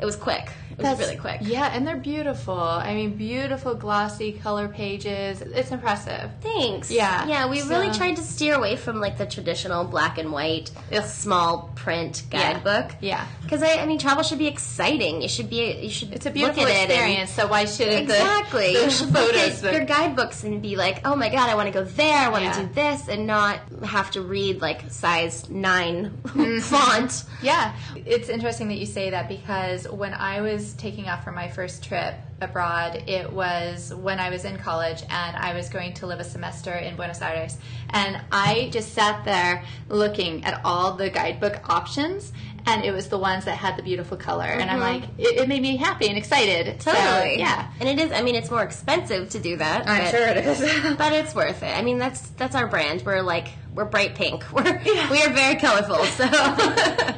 it 0.00 0.04
was 0.04 0.16
quick. 0.16 0.50
It 0.72 0.78
was 0.78 0.84
That's- 0.84 0.98
really 1.00 1.16
quick. 1.20 1.40
Yeah, 1.42 1.70
and 1.72 1.86
they're 1.86 1.96
beautiful. 1.96 2.58
I 2.58 2.94
mean, 2.94 3.14
beautiful 3.16 3.74
glossy 3.74 4.32
color 4.32 4.68
pages. 4.68 5.40
It's 5.42 5.70
impressive. 5.70 6.30
Thanks. 6.40 6.90
Yeah, 6.90 7.26
Yeah, 7.26 7.48
we 7.48 7.62
really 7.62 7.90
tried 7.90 8.16
to 8.16 8.22
steer 8.22 8.54
away 8.54 8.76
from 8.76 9.00
like 9.00 9.18
the 9.18 9.26
traditional 9.26 9.84
black 9.84 10.18
and 10.18 10.32
white, 10.32 10.70
small 11.04 11.70
print 11.74 12.22
guidebook. 12.30 12.92
Yeah. 13.00 13.26
Because 13.42 13.62
I, 13.62 13.78
I 13.78 13.86
mean, 13.86 13.98
travel 13.98 14.22
should 14.22 14.38
be 14.38 14.46
exciting. 14.48 15.22
You 15.22 15.28
should 15.28 15.50
be. 15.50 15.72
You 15.82 15.90
should. 15.90 16.12
It's 16.12 16.26
a 16.26 16.30
look 16.30 16.34
beautiful 16.34 16.64
it 16.66 16.84
experience. 16.90 17.30
so 17.30 17.46
why 17.46 17.64
shouldn't 17.64 18.08
the- 18.08 18.14
Exactly. 18.14 18.74
the, 18.74 18.84
you 18.84 18.90
should 18.90 19.12
look 19.12 19.34
at 19.34 19.62
your 19.62 19.84
guidebooks 19.84 20.44
and 20.44 20.60
be 20.62 20.76
like, 20.76 21.06
oh 21.06 21.14
my 21.16 21.28
god, 21.28 21.48
I 21.50 21.54
want 21.54 21.66
to 21.68 21.72
go 21.72 21.84
there, 21.84 22.16
I 22.18 22.28
want 22.28 22.44
to 22.44 22.50
Yeah. 22.50 22.62
do 22.66 22.74
this, 22.74 23.08
and 23.08 23.26
not 23.26 23.60
have 23.84 24.10
to 24.12 24.22
read 24.22 24.60
like 24.60 24.90
size 24.90 25.48
9 25.50 26.10
Mm-hmm. 26.22 26.58
font. 26.72 27.24
Yeah, 27.42 27.74
it's 28.06 28.28
interesting 28.28 28.68
that 28.68 28.76
you 28.78 28.86
say 28.86 29.10
that 29.10 29.28
because 29.28 29.86
when 29.88 30.14
I 30.14 30.40
was 30.40 30.61
taking 30.74 31.08
off 31.08 31.24
for 31.24 31.32
my 31.32 31.48
first 31.48 31.82
trip 31.82 32.14
abroad, 32.42 33.04
it 33.06 33.32
was 33.32 33.94
when 33.94 34.20
I 34.20 34.30
was 34.30 34.44
in 34.44 34.58
college 34.58 35.02
and 35.08 35.36
I 35.36 35.54
was 35.54 35.68
going 35.68 35.94
to 35.94 36.06
live 36.06 36.20
a 36.20 36.24
semester 36.24 36.72
in 36.72 36.96
Buenos 36.96 37.22
Aires. 37.22 37.56
And 37.90 38.20
I 38.30 38.70
just 38.72 38.94
sat 38.94 39.24
there 39.24 39.64
looking 39.88 40.44
at 40.44 40.60
all 40.64 40.92
the 40.92 41.10
guidebook 41.10 41.68
options, 41.68 42.32
and 42.66 42.84
it 42.84 42.92
was 42.92 43.08
the 43.08 43.18
ones 43.18 43.44
that 43.44 43.56
had 43.56 43.76
the 43.76 43.82
beautiful 43.82 44.16
color. 44.16 44.44
And 44.44 44.70
I'm 44.70 44.80
mm-hmm. 44.80 45.02
like, 45.02 45.02
it, 45.18 45.40
it 45.40 45.48
made 45.48 45.62
me 45.62 45.76
happy 45.76 46.08
and 46.08 46.16
excited. 46.16 46.80
So, 46.80 46.92
Totally. 46.92 47.38
yeah. 47.38 47.70
And 47.80 47.88
it 47.88 47.98
is. 47.98 48.12
I 48.12 48.22
mean, 48.22 48.34
it's 48.34 48.50
more 48.50 48.62
expensive 48.62 49.30
to 49.30 49.38
do 49.38 49.56
that. 49.56 49.88
I'm 49.88 50.04
but- 50.04 50.10
sure 50.10 50.28
it 50.28 50.36
is. 50.38 50.96
but 50.96 51.12
it's 51.12 51.34
worth 51.34 51.62
it. 51.62 51.76
I 51.76 51.82
mean, 51.82 51.98
that's 51.98 52.28
that's 52.30 52.54
our 52.54 52.66
brand. 52.66 53.02
We're 53.04 53.22
like 53.22 53.48
we're 53.74 53.84
bright 53.84 54.14
pink. 54.14 54.44
We're 54.52 54.80
we 55.10 55.22
are 55.22 55.30
very 55.30 55.56
colorful. 55.56 56.04
So 56.04 56.28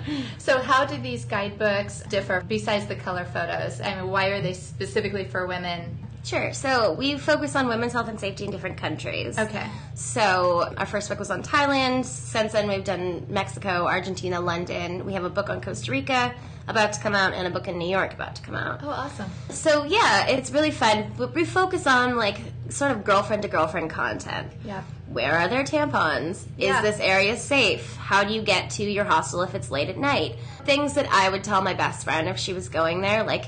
So, 0.44 0.60
how 0.60 0.84
do 0.84 0.98
these 0.98 1.24
guidebooks 1.24 2.02
differ 2.10 2.44
besides 2.46 2.86
the 2.86 2.94
color 2.94 3.24
photos? 3.24 3.80
I 3.80 3.94
mean, 3.94 4.10
why 4.10 4.26
are 4.26 4.42
they 4.42 4.52
specifically 4.52 5.13
for 5.22 5.46
women? 5.46 5.98
sure. 6.24 6.54
So 6.54 6.94
we 6.94 7.18
focus 7.18 7.54
on 7.54 7.68
women's 7.68 7.92
health 7.92 8.08
and 8.08 8.18
safety 8.18 8.46
in 8.46 8.50
different 8.50 8.78
countries. 8.78 9.38
Okay. 9.38 9.66
So 9.94 10.72
our 10.78 10.86
first 10.86 11.10
book 11.10 11.18
was 11.18 11.30
on 11.30 11.42
Thailand. 11.42 12.06
Since 12.06 12.52
then, 12.52 12.66
we've 12.66 12.82
done 12.82 13.26
Mexico, 13.28 13.86
Argentina, 13.86 14.40
London. 14.40 15.04
We 15.04 15.12
have 15.12 15.24
a 15.24 15.28
book 15.30 15.50
on 15.50 15.60
Costa 15.60 15.90
Rica 15.92 16.34
about 16.66 16.94
to 16.94 17.00
come 17.00 17.14
out, 17.14 17.34
and 17.34 17.46
a 17.46 17.50
book 17.50 17.68
in 17.68 17.76
New 17.78 17.90
York 17.90 18.14
about 18.14 18.36
to 18.36 18.42
come 18.42 18.54
out. 18.54 18.80
Oh, 18.82 18.88
awesome. 18.88 19.30
So 19.50 19.84
yeah, 19.84 20.26
it's 20.28 20.50
really 20.50 20.70
fun. 20.70 21.12
We- 21.18 21.26
We 21.26 21.44
focus 21.44 21.86
on 21.86 22.16
like 22.16 22.38
sort 22.70 22.90
of 22.92 23.04
girlfriend 23.04 23.42
to 23.42 23.48
girlfriend 23.48 23.90
content. 23.90 24.50
Yeah. 24.64 24.80
Where 25.08 25.36
are 25.38 25.48
there 25.48 25.62
tampons? 25.62 26.42
Yeah. 26.56 26.76
Is 26.78 26.82
this 26.82 27.00
area 27.00 27.36
safe? 27.36 27.96
How 27.96 28.24
do 28.24 28.32
you 28.32 28.40
get 28.40 28.70
to 28.70 28.82
your 28.82 29.04
hostel 29.04 29.42
if 29.42 29.54
it's 29.54 29.70
late 29.70 29.90
at 29.90 29.98
night? 29.98 30.36
Things 30.64 30.94
that 30.94 31.06
I 31.12 31.28
would 31.28 31.44
tell 31.44 31.60
my 31.60 31.74
best 31.74 32.04
friend 32.04 32.30
if 32.30 32.38
she 32.38 32.54
was 32.54 32.70
going 32.70 33.02
there, 33.02 33.24
like 33.24 33.44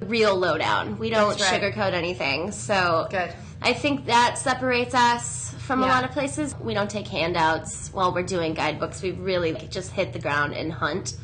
real 0.00 0.36
lowdown. 0.36 0.98
We 0.98 1.10
don't 1.10 1.40
right. 1.40 1.62
sugarcoat 1.62 1.92
anything. 1.92 2.52
So 2.52 3.08
Good. 3.10 3.32
I 3.60 3.72
think 3.72 4.06
that 4.06 4.38
separates 4.38 4.94
us 4.94 5.54
from 5.58 5.82
a 5.82 5.86
lot 5.86 6.04
of 6.04 6.12
places. 6.12 6.54
We 6.58 6.74
don't 6.74 6.88
take 6.88 7.08
handouts 7.08 7.90
while 7.92 8.14
we're 8.14 8.22
doing 8.22 8.54
guidebooks. 8.54 9.02
We 9.02 9.10
really 9.10 9.52
just 9.70 9.90
hit 9.90 10.12
the 10.12 10.18
ground 10.18 10.54
and 10.54 10.72
hunt. 10.72 11.16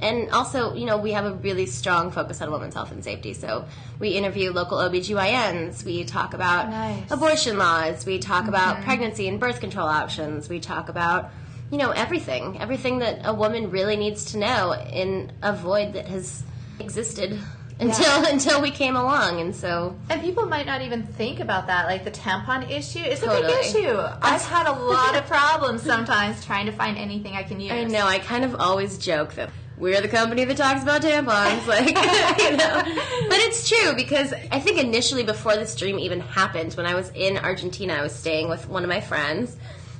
And 0.00 0.30
also, 0.30 0.74
you 0.74 0.86
know, 0.86 0.96
we 0.96 1.12
have 1.12 1.24
a 1.24 1.34
really 1.34 1.66
strong 1.66 2.12
focus 2.12 2.40
on 2.40 2.52
women's 2.52 2.74
health 2.74 2.92
and 2.92 3.02
safety. 3.02 3.34
So 3.34 3.66
we 3.98 4.10
interview 4.10 4.52
local 4.52 4.78
OBGYNs. 4.78 5.84
We 5.84 6.04
talk 6.04 6.34
about 6.34 6.70
Nice. 6.70 7.10
abortion 7.10 7.58
laws. 7.58 8.06
We 8.06 8.18
talk 8.18 8.42
mm-hmm. 8.42 8.50
about 8.50 8.82
pregnancy 8.84 9.26
and 9.26 9.40
birth 9.40 9.58
control 9.58 9.88
options. 9.88 10.48
We 10.48 10.60
talk 10.60 10.88
about, 10.88 11.30
you 11.72 11.78
know, 11.78 11.90
everything. 11.90 12.60
Everything 12.60 13.00
that 13.00 13.22
a 13.24 13.34
woman 13.34 13.70
really 13.70 13.96
needs 13.96 14.26
to 14.26 14.38
know 14.38 14.74
in 14.74 15.32
a 15.42 15.52
void 15.52 15.94
that 15.94 16.06
has 16.06 16.44
existed 16.78 17.40
until 17.80 18.26
until 18.26 18.60
we 18.60 18.70
came 18.70 18.96
along. 18.96 19.40
And 19.40 19.54
so 19.54 19.96
And 20.10 20.20
people 20.20 20.46
might 20.46 20.66
not 20.66 20.82
even 20.82 21.04
think 21.04 21.38
about 21.38 21.68
that, 21.68 21.86
like 21.86 22.04
the 22.04 22.10
tampon 22.10 22.68
issue. 22.70 22.98
It's 23.00 23.22
a 23.22 23.28
big 23.28 23.44
issue. 23.44 23.96
I've 24.20 24.42
had 24.42 24.66
a 24.66 24.72
lot 24.94 25.14
of 25.14 25.26
problems 25.26 25.82
sometimes 25.82 26.44
trying 26.44 26.66
to 26.66 26.72
find 26.72 26.98
anything 26.98 27.34
I 27.34 27.44
can 27.44 27.60
use. 27.60 27.72
I 27.72 27.84
know. 27.84 28.06
I 28.06 28.18
kind 28.18 28.44
of 28.44 28.56
always 28.56 28.98
joke 28.98 29.34
that 29.34 29.50
we're 29.78 30.00
the 30.00 30.08
company 30.08 30.44
that 30.44 30.56
talks 30.56 30.82
about 30.82 31.02
tampons, 31.02 31.66
like 31.68 31.88
you 31.88 32.56
know. 32.56 32.82
But 33.28 33.38
it's 33.38 33.68
true 33.68 33.94
because 33.94 34.32
I 34.50 34.58
think 34.58 34.82
initially, 34.82 35.22
before 35.22 35.54
this 35.54 35.76
dream 35.76 35.98
even 35.98 36.20
happened, 36.20 36.74
when 36.74 36.86
I 36.86 36.94
was 36.94 37.10
in 37.14 37.38
Argentina, 37.38 37.94
I 37.94 38.02
was 38.02 38.12
staying 38.12 38.48
with 38.48 38.68
one 38.68 38.82
of 38.82 38.88
my 38.88 39.00
friends, 39.00 39.56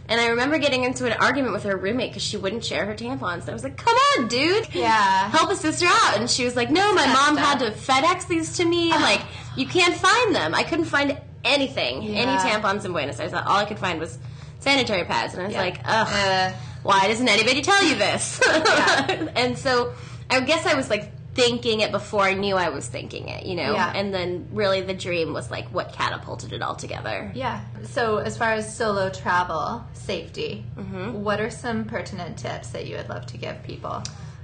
and 0.09 0.21
I 0.21 0.29
remember 0.29 0.59
getting 0.59 0.85
into 0.85 1.07
an 1.07 1.13
argument 1.15 1.53
with 1.53 1.65
her 1.65 1.77
roommate 1.77 2.11
because 2.11 2.23
she 2.23 2.37
wouldn't 2.37 2.65
share 2.65 2.87
her 2.87 2.95
tampons. 2.95 3.41
And 3.43 3.51
I 3.51 3.53
was 3.53 3.63
like, 3.65 3.77
"Come 3.77 3.95
on, 4.19 4.29
dude, 4.29 4.75
Yeah. 4.75 5.29
help 5.31 5.51
a 5.51 5.57
sister 5.57 5.87
out." 5.87 6.17
And 6.19 6.29
she 6.31 6.45
was 6.45 6.57
like, 6.57 6.71
"No, 6.71 6.95
my 6.95 7.07
mom 7.07 7.37
had 7.37 7.59
to 7.61 7.71
FedEx 7.73 8.27
these 8.27 8.57
to 8.57 8.65
me. 8.65 8.91
Like, 8.91 9.21
you 9.57 9.67
can't 9.67 9.95
find 9.95 10.35
them. 10.35 10.55
I 10.55 10.63
couldn't 10.63 10.87
find 10.87 11.19
anything, 11.45 12.03
any 12.03 12.15
Yeah. 12.15 12.39
tampons 12.61 12.85
in 12.85 12.93
Buenos 12.93 13.21
Aires. 13.21 13.33
All 13.35 13.57
I 13.57 13.65
could 13.65 13.79
find 13.79 14.01
was 14.01 14.19
sanitary 14.61 15.05
pads." 15.05 15.35
And 15.35 15.43
I 15.43 15.47
was 15.47 15.55
Yeah. 15.55 15.61
like, 15.61 15.81
"Ugh." 15.85 16.09
Uh, 16.11 16.51
why 16.83 17.07
doesn't 17.09 17.29
anybody 17.29 17.61
tell 17.61 17.83
you 17.85 17.97
this? 17.97 18.41
and 19.37 19.59
so 19.59 19.93
I 20.31 20.41
guess 20.41 20.65
I 20.67 20.75
was 20.75 20.89
like 20.91 21.13
thinking 21.39 21.81
it 21.81 21.93
before 21.93 22.23
I 22.23 22.35
knew 22.35 22.57
I 22.57 22.69
was 22.71 22.87
thinking 22.89 23.29
it, 23.29 23.47
you 23.47 23.55
know? 23.55 23.73
Yeah. 23.75 23.93
And 23.95 24.13
then 24.13 24.49
really 24.53 24.81
the 24.83 24.95
dream 24.95 25.33
was 25.33 25.51
like 25.51 25.69
what 25.69 25.93
catapulted 25.93 26.53
it 26.53 26.61
all 26.63 26.75
together. 26.77 27.31
Yeah. 27.35 27.61
So, 27.85 28.19
as 28.19 28.37
far 28.37 28.53
as 28.53 28.77
solo 28.77 29.09
travel 29.11 29.85
safety, 29.95 30.65
Mm-hmm. 30.77 31.23
what 31.23 31.41
are 31.41 31.51
some 31.51 31.85
pertinent 31.85 32.39
tips 32.39 32.71
that 32.71 32.87
you 32.87 32.97
would 32.97 33.09
love 33.09 33.27
to 33.27 33.37
give 33.39 33.63
people? 33.63 34.03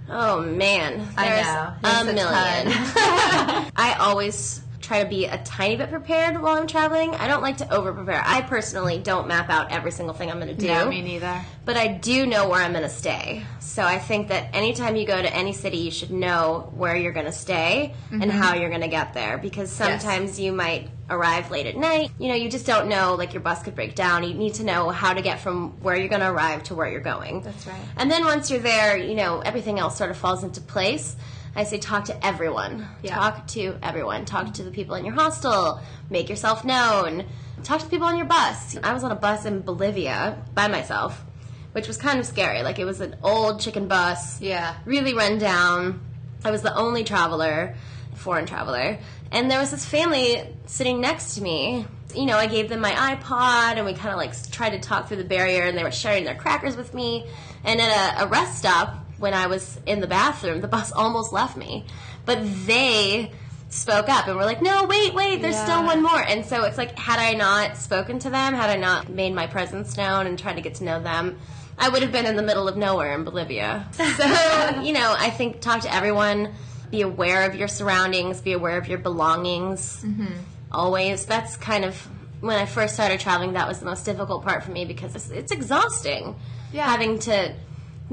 Oh 0.09 0.41
man, 0.43 1.07
I 1.17 1.29
there's 1.29 1.47
know. 1.47 1.53
a 1.53 1.79
There's 1.83 2.01
a 2.03 2.13
million. 2.13 3.73
I 3.77 3.97
always 4.01 4.61
try 4.85 5.03
to 5.03 5.09
be 5.09 5.27
a 5.27 5.39
tiny 5.45 5.77
bit 5.77 5.91
prepared 5.91 6.41
while 6.41 6.57
I'm 6.57 6.67
traveling. 6.67 7.15
I 7.15 7.27
don't 7.27 7.43
like 7.43 7.57
to 7.59 7.75
over 7.75 7.93
prepare. 7.93 8.23
I 8.25 8.43
personally 8.43 8.99
don't 8.99 9.27
map 9.27 9.51
out 9.51 9.73
every 9.73 9.91
single 9.91 10.15
thing 10.15 10.31
I'm 10.31 10.39
going 10.39 10.55
to 10.55 10.55
do. 10.55 10.67
No, 10.67 10.89
me 10.89 11.03
neither. 11.03 11.41
But 11.65 11.77
I 11.77 11.89
do 11.89 12.27
know 12.27 12.49
where 12.49 12.63
I'm 12.63 12.73
going 12.73 12.85
to 12.85 12.91
stay. 12.91 13.45
So 13.61 13.83
I 13.83 13.99
think 13.99 14.29
that 14.29 14.55
anytime 14.55 14.97
you 14.97 15.07
go 15.07 15.21
to 15.21 15.35
any 15.35 15.53
city, 15.53 15.79
you 15.79 15.91
should 15.91 16.11
know 16.11 16.71
where 16.75 16.97
you're 16.97 17.13
going 17.13 17.27
to 17.27 17.33
stay 17.33 17.95
and 18.11 18.23
mm-hmm. 18.23 18.31
how 18.31 18.55
you're 18.55 18.69
going 18.69 18.83
to 18.83 18.89
get 18.89 19.15
there 19.15 19.39
because 19.39 19.71
sometimes 19.71 20.39
you 20.39 20.53
might 20.53 20.91
arrive 21.11 21.51
late 21.51 21.67
at 21.67 21.77
night. 21.77 22.11
You 22.19 22.29
know, 22.29 22.35
you 22.35 22.51
just 22.51 22.67
don't 22.67 22.89
know, 22.89 23.15
like 23.15 23.33
your 23.33 23.43
bus 23.43 23.63
could 23.63 23.75
break 23.75 23.95
down. 23.95 24.25
You 24.25 24.35
need 24.35 24.55
to 24.55 24.65
know 24.65 24.91
how 24.91 25.15
to 25.15 25.23
get 25.23 25.41
from 25.41 25.81
where 25.83 25.97
you're 25.97 26.09
going 26.09 26.21
to 26.21 26.31
arrive 26.31 26.63
to 26.65 26.75
where 26.75 26.89
you're 26.91 27.01
going. 27.01 27.43
That's 27.43 27.67
right. 27.67 27.81
And 27.97 28.11
then 28.11 28.25
once 28.25 28.51
you're 28.51 28.61
there, 28.61 28.97
you 28.97 29.15
know, 29.15 29.41
everything 29.41 29.79
else 29.79 29.97
sort 29.97 30.11
of 30.11 30.17
falls 30.17 30.45
into 30.45 30.61
place. 30.61 31.17
I 31.57 31.65
say 31.65 31.79
talk 31.79 32.07
to 32.07 32.27
everyone. 32.27 32.89
Yeah. 33.03 33.15
Talk 33.15 33.47
to 33.49 33.77
everyone. 33.83 34.25
Talk 34.25 34.55
to 34.55 34.65
the 34.65 34.71
people 34.71 34.97
in 34.97 35.05
your 35.05 35.15
hostel. 35.15 35.81
Make 36.11 36.29
yourself 36.29 36.65
known. 36.65 37.27
Talk 37.63 37.81
to 37.81 37.89
people 37.89 38.07
on 38.07 38.17
your 38.17 38.27
bus. 38.27 38.77
I 38.83 38.93
was 38.93 39.05
on 39.05 39.13
a 39.13 39.17
bus 39.17 39.45
in 39.45 39.61
Bolivia 39.61 40.43
by 40.55 40.69
myself, 40.69 41.25
which 41.73 41.87
was 41.87 41.97
kind 41.97 42.19
of 42.19 42.27
scary. 42.27 42.63
Like 42.63 42.79
it 42.79 42.85
was 42.85 43.01
an 43.01 43.17
old 43.23 43.61
chicken 43.61 43.87
bus. 43.87 44.41
Yeah. 44.41 44.77
Really 44.85 45.15
run 45.15 45.39
down. 45.39 46.01
I 46.45 46.51
was 46.51 46.63
the 46.63 46.75
only 46.75 47.05
traveler, 47.05 47.77
foreign 48.15 48.47
traveler. 48.47 48.99
And 49.31 49.51
there 49.51 49.61
was 49.61 49.71
this 49.71 49.85
family 49.85 50.43
sitting 50.67 51.01
next 51.01 51.37
to 51.37 51.43
me. 51.43 51.87
You 52.15 52.27
know, 52.27 52.37
I 52.37 52.47
gave 52.47 52.69
them 52.69 52.81
my 52.81 52.93
iPod 52.93 53.77
and 53.77 53.87
we 53.87 53.95
kind 53.95 54.11
of 54.11 54.17
like 54.17 54.35
tried 54.51 54.71
to 54.71 54.81
talk 54.81 55.09
through 55.09 55.17
the 55.19 55.25
barrier 55.25 55.63
and 55.63 55.77
they 55.79 55.83
were 55.83 55.91
sharing 55.91 56.25
their 56.25 56.35
crackers 56.35 56.77
with 56.77 56.95
me. 56.95 57.27
And 57.65 57.81
at 57.81 58.21
a, 58.21 58.25
a 58.25 58.29
rest 58.29 58.59
stop, 58.59 59.04
when 59.25 59.33
I 59.35 59.47
was 59.47 59.81
in 59.87 60.01
the 60.01 60.07
bathroom, 60.07 60.61
the 60.61 60.69
bus 60.69 60.93
almost 60.93 61.33
left 61.33 61.57
me. 61.57 61.87
But 62.27 62.41
they 62.67 63.33
spoke 63.71 64.09
up 64.11 64.29
and 64.29 64.37
were 64.37 64.45
like, 64.45 64.61
no, 64.61 64.85
wait, 64.85 65.15
wait, 65.15 65.41
there's 65.41 65.55
Yeah. 65.55 65.65
still 65.65 65.85
one 65.85 66.03
more. 66.03 66.21
And 66.23 66.45
so 66.45 66.65
it's 66.65 66.77
like, 66.77 66.97
had 66.99 67.19
I 67.19 67.33
not 67.33 67.79
spoken 67.79 68.19
to 68.21 68.29
them, 68.31 68.53
had 68.53 68.69
I 68.69 68.77
not 68.77 69.09
made 69.09 69.35
my 69.35 69.47
presence 69.47 69.97
known 69.97 70.27
and 70.27 70.39
tried 70.39 70.57
to 70.57 70.61
get 70.61 70.75
to 70.77 70.85
know 70.85 71.01
them, 71.03 71.39
I 71.79 71.89
would 71.89 72.03
have 72.03 72.13
been 72.13 72.27
in 72.27 72.37
the 72.37 72.43
middle 72.43 72.69
of 72.69 72.77
nowhere 72.77 73.15
in 73.15 73.25
Bolivia. 73.25 73.89
So, 73.95 74.81
you 74.83 74.93
know, 74.93 75.15
I 75.19 75.31
think 75.31 75.61
talk 75.63 75.81
to 75.81 75.93
everyone, 75.93 76.53
be 76.91 77.01
aware 77.01 77.49
of 77.49 77.55
your 77.57 77.67
surroundings, 77.69 78.41
be 78.43 78.53
aware 78.53 78.77
of 78.77 78.87
your 78.89 78.99
belongings. 78.99 80.03
Mm-hmm. 80.05 80.35
Always. 80.71 81.25
That's 81.27 81.57
kind 81.57 81.85
of 81.85 81.97
when 82.41 82.57
I 82.59 82.67
first 82.67 82.93
started 82.95 83.21
traveling, 83.21 83.55
that 83.55 83.67
was 83.67 83.81
the 83.81 83.87
most 83.87 84.05
difficult 84.05 84.45
part 84.45 84.63
for 84.65 84.71
me 84.71 84.85
because 84.85 85.15
it's, 85.17 85.31
it's 85.31 85.51
exhausting. 85.51 86.37
Yeah. 86.73 86.87
Having 86.91 87.21
to 87.21 87.55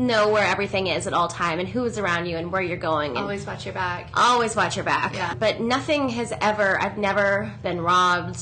know 0.08 0.29
where 0.29 0.46
everything 0.46 0.88
is 0.88 1.08
at 1.08 1.13
all 1.13 1.27
time 1.27 1.60
and 1.60 1.67
who 1.67 1.84
is 1.86 1.98
around 1.98 2.25
you 2.25 2.38
and 2.38 2.51
where 2.51 2.62
you're 2.62 2.77
going. 2.77 3.12
And 3.12 3.20
Always 3.20 3.46
watch 3.46 3.65
your 3.65 3.74
back. 3.74 4.10
always 4.13 4.55
watch 4.55 4.75
your 4.75 4.86
back. 4.86 5.13
Yeah. 5.13 5.34
But 5.34 5.60
nothing 5.62 6.10
has 6.10 6.34
ever, 6.41 6.81
I've 6.81 6.98
never 6.98 7.51
been 7.63 7.81
robbed. 7.81 8.39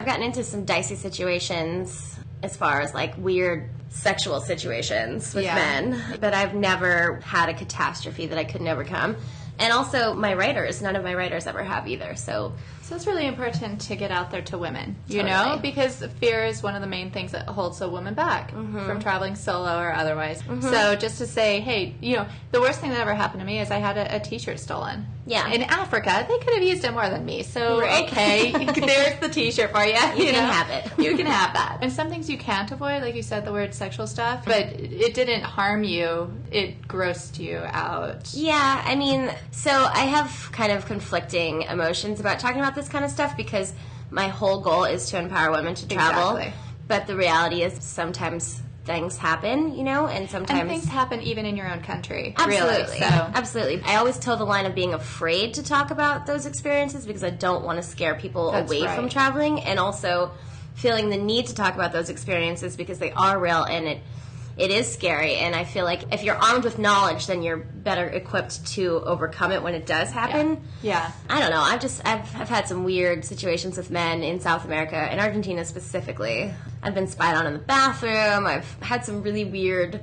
I've 0.00 0.06
gotten 0.06 0.22
into 0.22 0.44
some 0.44 0.64
dicey 0.64 0.94
situations 0.94 2.16
as 2.42 2.56
far 2.56 2.80
as 2.80 2.94
like 2.94 3.14
weird 3.18 3.68
sexual 3.90 4.40
situations 4.40 5.34
with 5.34 5.44
Yeah. 5.44 5.54
men, 5.54 6.18
but 6.20 6.34
I've 6.34 6.54
never 6.54 7.20
had 7.24 7.48
a 7.48 7.54
catastrophe 7.54 8.26
that 8.26 8.38
I 8.38 8.44
couldn't 8.44 8.68
overcome. 8.68 9.16
And 9.58 9.72
also, 9.72 10.14
my 10.14 10.34
writers, 10.34 10.80
none 10.80 10.94
of 10.94 11.02
my 11.02 11.14
writers 11.14 11.48
ever 11.48 11.64
have 11.64 11.88
either. 11.88 12.14
So, 12.14 12.52
So 12.88 12.96
it's 12.96 13.06
really 13.06 13.26
important 13.26 13.82
to 13.82 13.96
get 13.96 14.10
out 14.10 14.30
there 14.30 14.40
to 14.42 14.56
women, 14.56 14.96
you 15.08 15.22
know, 15.22 15.58
because 15.60 16.02
fear 16.20 16.46
is 16.46 16.62
one 16.62 16.74
of 16.74 16.80
the 16.80 16.86
main 16.86 17.10
things 17.10 17.32
that 17.32 17.46
holds 17.46 17.82
a 17.82 17.88
woman 17.88 18.14
back 18.14 18.50
Mm-hmm. 18.52 18.86
from 18.86 19.00
traveling 19.00 19.34
solo 19.36 19.78
or 19.78 19.92
otherwise. 19.92 20.42
So 20.62 20.96
just 20.96 21.18
to 21.18 21.26
say, 21.26 21.60
hey, 21.60 21.94
you 22.00 22.16
know, 22.16 22.26
the 22.50 22.60
worst 22.62 22.80
thing 22.80 22.90
that 22.90 23.00
ever 23.00 23.14
happened 23.14 23.40
to 23.40 23.46
me 23.46 23.58
is 23.60 23.70
I 23.70 23.76
had 23.76 23.98
a, 23.98 24.16
a 24.16 24.20
T-shirt 24.20 24.58
stolen. 24.58 25.04
Yeah. 25.26 25.46
In 25.52 25.62
Africa, 25.64 26.24
they 26.26 26.38
could 26.38 26.54
have 26.54 26.62
used 26.62 26.82
it 26.84 26.92
more 26.92 27.08
than 27.10 27.26
me. 27.26 27.42
So 27.42 27.78
Right. 27.80 28.04
okay, 28.10 28.52
there's 28.80 29.20
the 29.20 29.28
T-shirt 29.28 29.70
for 29.70 29.84
you. 29.84 29.92
You, 30.16 30.32
can 30.32 30.34
know? 30.34 30.52
have 30.52 30.70
it. 30.70 30.90
You 30.98 31.14
can 31.16 31.26
have 31.26 31.52
that. 31.52 31.78
And 31.82 31.92
some 31.92 32.08
things 32.08 32.30
you 32.30 32.38
can't 32.38 32.70
avoid, 32.72 33.02
like 33.02 33.14
you 33.14 33.22
said, 33.22 33.44
the 33.44 33.52
word 33.52 33.74
sexual 33.74 34.06
stuff, 34.06 34.44
but 34.46 34.62
it 34.80 35.12
didn't 35.14 35.42
harm 35.42 35.84
you. 35.84 36.32
It 36.50 36.88
grossed 36.88 37.38
you 37.38 37.58
out. 37.58 38.32
yeah, 38.32 38.82
I 38.86 38.94
mean, 38.94 39.30
so 39.50 39.70
I 39.70 40.00
have 40.06 40.48
kind 40.52 40.72
of 40.72 40.86
conflicting 40.86 41.62
emotions 41.62 42.18
about 42.20 42.38
talking 42.40 42.58
about 42.60 42.74
this 42.78 42.88
kind 42.88 43.04
of 43.04 43.10
stuff 43.10 43.36
because 43.36 43.74
my 44.10 44.28
whole 44.28 44.60
goal 44.62 44.84
is 44.84 45.10
to 45.10 45.18
empower 45.18 45.50
women 45.50 45.74
to 45.74 45.88
travel. 45.88 46.36
Exactly. 46.36 46.54
But 46.86 47.06
the 47.06 47.16
reality 47.16 47.62
is 47.62 47.74
sometimes 47.84 48.62
things 48.84 49.18
happen, 49.18 49.74
you 49.74 49.84
know, 49.84 50.06
and 50.06 50.30
sometimes 50.30 50.60
And 50.60 50.70
things 50.70 50.88
happen 50.88 51.20
even 51.20 51.44
in 51.44 51.56
your 51.56 51.70
own 51.70 51.82
country. 51.82 52.34
Absolutely. 52.38 52.84
Really. 52.84 52.98
So 52.98 53.30
Absolutely. 53.34 53.82
I 53.84 53.96
always 53.96 54.18
toe 54.18 54.36
the 54.36 54.44
line 54.44 54.64
of 54.64 54.74
being 54.74 54.94
afraid 54.94 55.54
to 55.54 55.62
talk 55.62 55.90
about 55.90 56.24
those 56.24 56.46
experiences 56.46 57.04
because 57.04 57.22
I 57.22 57.30
don't 57.30 57.64
want 57.64 57.76
to 57.76 57.82
scare 57.82 58.14
people 58.14 58.52
That's 58.52 58.70
away 58.70 58.86
right. 58.86 58.96
from 58.96 59.10
traveling 59.10 59.60
and 59.60 59.78
also 59.78 60.32
feeling 60.74 61.10
the 61.10 61.18
need 61.18 61.46
to 61.46 61.54
talk 61.54 61.74
about 61.74 61.92
those 61.92 62.08
experiences 62.08 62.76
because 62.76 62.98
they 62.98 63.12
are 63.12 63.38
real 63.38 63.64
and 63.64 63.86
it 63.86 64.00
it 64.58 64.70
is 64.70 64.92
scary 64.92 65.36
and 65.36 65.54
I 65.54 65.64
feel 65.64 65.84
like 65.84 66.12
if 66.12 66.24
you're 66.24 66.36
armed 66.36 66.64
with 66.64 66.78
knowledge 66.78 67.26
then 67.26 67.42
you're 67.42 67.56
better 67.56 68.06
equipped 68.06 68.66
to 68.74 69.00
overcome 69.04 69.52
it 69.52 69.62
when 69.62 69.74
it 69.74 69.86
does 69.86 70.10
happen. 70.10 70.62
yeah. 70.82 71.12
I 71.30 71.40
don't 71.40 71.50
know. 71.50 71.60
I've 71.60 71.80
just 71.80 72.04
I've, 72.06 72.34
I've 72.36 72.48
had 72.48 72.66
some 72.66 72.84
weird 72.84 73.24
situations 73.24 73.76
with 73.76 73.90
men 73.90 74.22
in 74.22 74.40
South 74.40 74.64
America, 74.64 75.12
in 75.12 75.20
Argentina 75.20 75.64
specifically. 75.64 76.52
I've 76.82 76.94
been 76.94 77.06
spied 77.06 77.36
on 77.36 77.46
in 77.46 77.52
the 77.54 77.58
bathroom. 77.60 78.46
I've 78.46 78.70
had 78.82 79.04
some 79.04 79.22
really 79.22 79.44
weird 79.44 80.00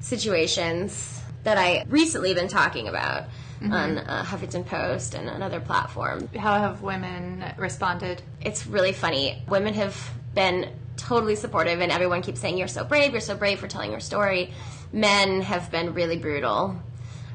situations 0.00 1.20
that 1.44 1.56
I 1.58 1.84
recently 1.88 2.34
been 2.34 2.48
talking 2.48 2.88
about 2.88 3.24
on 3.62 3.98
uh, 3.98 4.24
Huffington 4.24 4.66
Post 4.66 5.14
and 5.14 5.28
another 5.28 5.60
platform. 5.60 6.28
How 6.36 6.58
have 6.58 6.82
women 6.82 7.44
responded? 7.56 8.20
It's 8.42 8.66
really 8.66 8.92
funny. 8.92 9.42
Women 9.48 9.72
have 9.74 10.10
been 10.34 10.70
totally 10.96 11.36
supportive, 11.36 11.80
and 11.80 11.90
everyone 11.92 12.22
keeps 12.22 12.40
saying, 12.40 12.58
"You're 12.58 12.68
so 12.68 12.84
brave. 12.84 13.12
You're 13.12 13.20
so 13.20 13.36
brave 13.36 13.58
for 13.60 13.66
telling 13.68 13.90
your 13.90 14.00
story." 14.00 14.52
Men 14.92 15.40
have 15.42 15.70
been 15.70 15.94
really 15.94 16.16
brutal. 16.18 16.76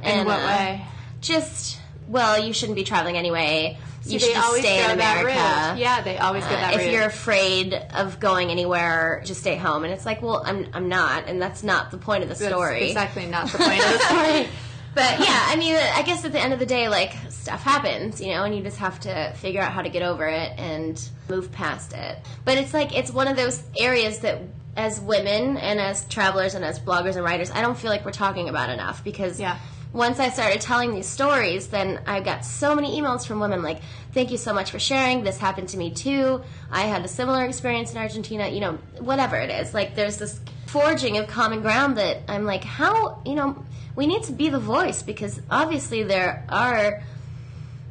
In 0.02 0.06
And, 0.06 0.28
what 0.28 0.40
uh, 0.40 0.46
way? 0.48 0.86
just 1.22 1.80
well, 2.08 2.40
you 2.44 2.54
shouldn't 2.54 2.76
be 2.78 2.84
traveling 2.84 3.18
anyway. 3.18 3.78
See, 4.02 4.14
you 4.14 4.20
should 4.20 4.34
just 4.34 4.46
always 4.48 4.62
stay 4.64 4.84
in 4.84 4.92
America. 4.92 5.76
Yeah, 5.78 6.02
they 6.02 6.18
always 6.18 6.44
go 6.46 6.52
Uh, 6.56 6.60
that 6.62 6.74
if 6.76 6.80
route. 6.86 6.92
you're 6.94 7.06
afraid 7.06 7.74
of 7.94 8.20
going 8.20 8.50
anywhere, 8.50 9.22
just 9.26 9.42
stay 9.42 9.58
home. 9.58 9.84
And 9.84 9.92
it's 9.94 10.06
like, 10.06 10.22
well, 10.22 10.42
I'm 10.46 10.68
I'm 10.74 10.88
not, 10.88 11.28
and 11.28 11.42
that's 11.42 11.64
not 11.64 11.92
the 11.92 11.98
point 11.98 12.24
of 12.24 12.30
the 12.30 12.36
That's 12.36 12.50
story. 12.50 12.88
exactly 12.88 13.26
not 13.26 13.50
the 13.52 13.58
point 13.60 13.80
of 13.84 13.92
the 13.92 14.00
story. 14.00 14.48
But 14.96 15.20
yeah, 15.20 15.46
I 15.48 15.56
mean, 15.58 15.76
I 15.76 16.02
guess 16.02 16.26
at 16.26 16.32
the 16.32 16.40
end 16.40 16.52
of 16.54 16.60
the 16.60 16.66
day, 16.66 16.90
like 16.90 17.14
stuff 17.30 17.62
happens, 17.64 18.20
you 18.20 18.34
know, 18.34 18.44
and 18.44 18.56
you 18.56 18.64
just 18.64 18.78
have 18.78 19.00
to 19.02 19.34
figure 19.36 19.62
out 19.62 19.72
how 19.72 19.82
to 19.82 19.90
get 19.90 20.02
over 20.02 20.28
it 20.28 20.52
and 20.58 21.02
move 21.30 21.52
past 21.52 21.94
it. 21.94 22.18
But 22.46 22.58
it's 22.58 22.74
like 22.74 22.96
it's 22.98 23.12
one 23.12 23.28
of 23.28 23.38
those 23.38 23.64
areas 23.80 24.20
that, 24.20 24.42
as 24.76 25.00
women 25.02 25.58
and 25.58 25.80
as 25.80 26.06
travelers 26.08 26.56
and 26.56 26.64
as 26.66 26.80
bloggers 26.80 27.16
and 27.16 27.24
writers, 27.24 27.52
I 27.52 27.62
don't 27.62 27.78
feel 27.78 27.92
like 27.92 28.06
we're 28.06 28.12
talking 28.12 28.50
about 28.50 28.70
enough 28.70 29.04
because 29.04 29.40
Yeah. 29.40 29.58
once 29.92 30.20
I 30.20 30.30
started 30.30 30.62
telling 30.62 30.94
these 30.94 31.08
stories, 31.08 31.68
then 31.68 32.00
I 32.06 32.20
got 32.20 32.46
so 32.46 32.76
many 32.76 33.00
emails 33.00 33.26
from 33.26 33.40
women 33.40 33.64
like, 33.64 33.82
"Thank 34.14 34.32
you 34.32 34.38
so 34.38 34.54
much 34.54 34.70
for 34.72 34.80
sharing. 34.80 35.24
This 35.24 35.38
happened 35.38 35.70
to 35.70 35.78
me 35.78 35.90
too. 35.92 36.42
I 36.72 36.82
had 36.82 37.04
a 37.04 37.08
similar 37.08 37.44
experience 37.46 37.92
in 37.92 37.98
Argentina. 37.98 38.48
You 38.48 38.60
know, 38.60 38.78
whatever 39.00 39.36
it 39.38 39.50
is. 39.50 39.74
Like, 39.74 39.96
there's 39.96 40.18
this 40.18 40.40
forging 40.68 41.18
of 41.18 41.28
common 41.28 41.62
ground 41.62 41.98
that 41.98 42.22
I'm 42.28 42.46
like, 42.46 42.64
how 42.64 43.20
you 43.26 43.34
know, 43.36 43.66
we 44.00 44.08
need 44.08 44.24
to 44.24 44.32
be 44.32 44.48
the 44.48 44.60
voice 44.60 45.04
because 45.04 45.42
obviously 45.52 46.04
there 46.04 46.46
are 46.48 47.04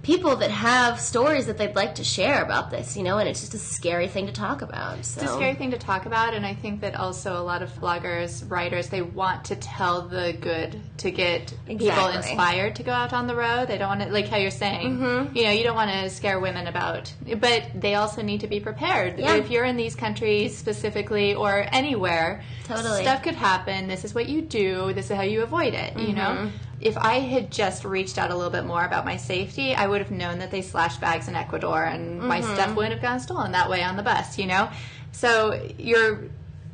people 0.08 0.36
that 0.36 0.50
have 0.50 0.98
stories 0.98 1.44
that 1.48 1.58
they'd 1.58 1.76
like 1.76 1.94
to 1.96 2.02
share 2.02 2.42
about 2.42 2.70
this. 2.70 2.96
You 2.96 3.02
know, 3.02 3.18
and 3.18 3.28
it's 3.28 3.40
just 3.40 3.52
a 3.52 3.58
scary 3.58 4.08
thing 4.08 4.26
to 4.26 4.32
talk 4.32 4.62
about. 4.62 5.04
So. 5.04 5.20
It's 5.20 5.30
a 5.30 5.34
scary 5.34 5.54
thing 5.54 5.70
to 5.72 5.78
talk 5.78 6.06
about, 6.06 6.32
and 6.32 6.46
I 6.46 6.54
think 6.54 6.80
that 6.80 6.94
also 6.96 7.36
a 7.38 7.44
lot 7.44 7.60
of 7.62 7.68
bloggers, 7.78 8.50
writers, 8.50 8.88
they 8.88 9.02
want 9.02 9.44
to 9.46 9.56
tell 9.56 10.08
the 10.08 10.32
good 10.40 10.80
to 11.04 11.10
get 11.10 11.52
people 11.66 12.06
inspired 12.08 12.76
to 12.76 12.82
go 12.82 12.92
out 12.92 13.12
on 13.12 13.26
the 13.26 13.34
road. 13.34 13.68
They 13.68 13.76
don't 13.76 13.88
want 13.88 14.00
to, 14.00 14.08
like 14.08 14.28
how 14.28 14.38
you're 14.38 14.50
saying, 14.50 14.98
Mm-hmm. 14.98 15.36
you 15.36 15.44
know, 15.44 15.50
you 15.50 15.62
don't 15.62 15.76
want 15.76 15.90
to 15.90 16.08
scare 16.08 16.40
women 16.40 16.66
about, 16.68 17.12
but 17.38 17.64
they 17.74 17.94
also 17.96 18.22
need 18.22 18.40
to 18.40 18.46
be 18.46 18.60
prepared. 18.60 19.18
Yeah. 19.18 19.34
If 19.34 19.50
you're 19.50 19.64
in 19.66 19.76
these 19.76 19.94
countries 19.94 20.56
specifically 20.56 21.34
or 21.34 21.66
anywhere, 21.70 22.42
Totally. 22.64 23.02
stuff 23.02 23.22
could 23.22 23.34
happen. 23.34 23.88
This 23.88 24.04
is 24.06 24.14
what 24.14 24.26
you 24.26 24.40
do. 24.40 24.94
This 24.94 25.10
is 25.10 25.16
how 25.16 25.22
you 25.22 25.42
avoid 25.42 25.74
it. 25.74 25.92
You 25.98 26.14
Mm-hmm. 26.14 26.16
know. 26.16 26.50
If 26.80 26.97
I 26.97 27.14
had 27.14 27.50
just 27.50 27.85
reached 27.85 28.18
out 28.18 28.30
a 28.30 28.37
little 28.37 28.52
bit 28.52 28.64
more 28.64 28.85
about 28.85 29.04
my 29.04 29.16
safety, 29.16 29.75
I 29.75 29.87
would 29.87 30.00
have 30.00 30.11
known 30.12 30.38
that 30.38 30.50
they 30.50 30.62
slashed 30.62 31.00
bags 31.00 31.26
in 31.28 31.35
Ecuador 31.35 31.82
and 31.85 32.20
my 32.20 32.40
Mm-hmm. 32.40 32.54
stuff 32.54 32.76
wouldn't 32.76 32.94
have 32.94 33.02
gotten 33.02 33.20
stolen 33.20 33.52
that 33.52 33.68
way 33.68 33.82
on 33.82 33.97
the 33.97 34.02
bus, 34.02 34.38
you 34.38 34.47
know? 34.47 34.70
So 35.12 35.61
you're 35.78 36.20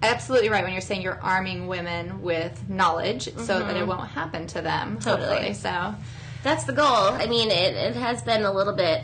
absolutely 0.02 0.50
right 0.50 0.62
when 0.62 0.73
you're 0.73 0.82
saying 0.82 1.00
you're 1.00 1.20
arming 1.23 1.66
women 1.66 2.20
with 2.20 2.68
knowledge 2.68 3.34
so 3.37 3.61
that 3.61 3.76
it 3.76 3.87
won't 3.87 4.08
happen 4.11 4.46
to 4.49 4.61
them. 4.61 4.96
Mm-hmm. 4.96 4.99
Totally. 4.99 5.28
Hopefully. 5.28 5.54
So 5.54 5.94
that's 6.42 6.64
the 6.64 6.75
goal. 6.75 6.87
I 7.14 7.26
mean, 7.26 7.50
it, 7.50 7.75
it 7.75 7.96
has 7.96 8.23
been 8.23 8.42
a 8.42 8.52
little 8.52 8.75
bit 8.75 9.02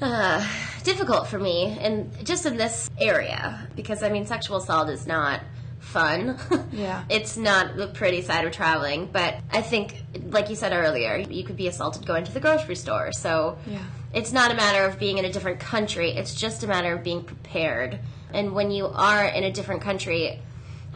uh, 0.00 0.46
difficult 0.82 1.28
for 1.28 1.38
me, 1.38 1.76
and 1.80 2.10
just 2.26 2.46
in 2.46 2.56
this 2.56 2.90
area, 2.98 3.68
because 3.76 4.02
I 4.02 4.08
mean, 4.08 4.24
sexual 4.26 4.56
assault 4.56 4.88
is 4.88 5.06
not 5.06 5.40
fun. 5.84 6.38
Yeah. 6.72 7.04
it's 7.08 7.36
not 7.36 7.76
the 7.76 7.86
pretty 7.86 8.22
side 8.22 8.44
of 8.44 8.52
traveling, 8.52 9.08
but 9.12 9.36
I 9.52 9.62
think, 9.62 10.02
like 10.30 10.50
you 10.50 10.56
said 10.56 10.72
earlier, 10.72 11.16
you 11.16 11.44
could 11.44 11.56
be 11.56 11.68
assaulted 11.68 12.04
going 12.06 12.24
to 12.24 12.32
the 12.32 12.40
grocery 12.40 12.74
store. 12.76 13.12
So 13.12 13.58
Yeah. 13.66 13.78
it's 14.12 14.32
not 14.32 14.50
a 14.50 14.54
matter 14.54 14.84
of 14.84 14.98
being 14.98 15.18
in 15.18 15.24
a 15.24 15.32
different 15.32 15.60
country, 15.60 16.10
it's 16.10 16.34
just 16.34 16.64
a 16.64 16.66
matter 16.66 16.92
of 16.94 17.04
being 17.04 17.22
prepared. 17.22 18.00
And 18.32 18.54
when 18.54 18.72
you 18.72 18.86
are 18.86 19.24
in 19.24 19.44
a 19.44 19.52
different 19.52 19.82
country, 19.82 20.40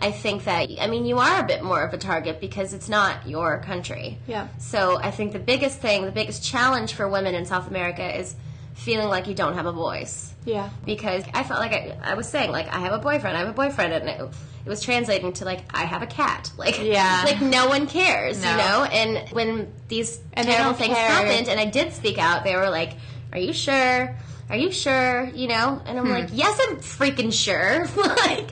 I 0.01 0.11
think 0.11 0.45
that, 0.45 0.69
I 0.81 0.87
mean, 0.89 1.07
you 1.07 1.19
are 1.19 1.41
a 1.41 1.47
bit 1.47 1.63
more 1.63 1.83
of 1.83 1.93
a 1.95 1.99
target 1.99 2.41
because 2.41 2.73
it's 2.75 2.89
not 2.89 3.29
your 3.29 3.59
country. 3.61 4.19
Yeah. 4.27 4.49
So 4.59 4.99
I 4.99 5.11
think 5.13 5.33
the 5.33 5.39
biggest 5.39 5.79
thing, 5.81 6.05
the 6.05 6.13
biggest 6.13 6.43
challenge 6.45 6.95
for 6.95 7.09
women 7.09 7.35
in 7.37 7.45
South 7.47 7.69
America 7.69 8.19
is 8.19 8.35
feeling 8.79 9.09
like 9.09 9.27
you 9.27 9.35
don't 9.35 9.55
have 9.55 9.67
a 9.67 9.73
voice 9.73 10.33
Yeah. 10.45 10.71
because 10.87 11.25
I 11.35 11.43
felt 11.43 11.61
like 11.61 11.73
I, 11.73 11.97
I 12.03 12.15
was 12.15 12.29
saying 12.29 12.51
like 12.53 12.69
I 12.69 12.79
have 12.81 12.93
a 12.93 12.99
boyfriend, 12.99 13.37
I 13.37 13.41
have 13.41 13.49
a 13.49 13.53
boyfriend, 13.53 13.93
and 13.93 14.09
it, 14.09 14.21
it 14.65 14.69
was 14.69 14.81
translating 14.81 15.33
to 15.35 15.45
like 15.45 15.61
I 15.75 15.85
have 15.85 16.03
a 16.03 16.07
cat. 16.07 16.51
Like 16.59 16.81
Yeah. 16.83 17.23
like 17.25 17.41
no 17.41 17.69
one 17.69 17.87
cares, 17.87 18.43
No. 18.43 18.51
you 18.51 18.57
know. 18.57 18.85
And 18.85 19.29
when 19.31 19.73
these 19.89 20.21
And 20.33 20.47
terrible 20.47 20.75
things 20.75 20.95
care. 20.95 21.09
happened, 21.09 21.49
and 21.49 21.59
I 21.61 21.65
did 21.67 21.93
speak 21.93 22.19
out, 22.19 22.45
they 22.45 22.55
were 22.57 22.71
like, 22.71 22.93
"Are 23.33 23.39
you 23.39 23.53
sure? 23.53 24.17
Are 24.51 24.57
you 24.57 24.71
sure?" 24.73 25.25
You 25.35 25.49
know. 25.49 25.83
And 25.85 25.99
I'm 25.99 26.07
Hmm. 26.07 26.13
like, 26.13 26.29
"Yes, 26.33 26.59
I'm 26.69 26.77
freaking 26.77 27.33
sure." 27.33 27.87
like. 28.27 28.49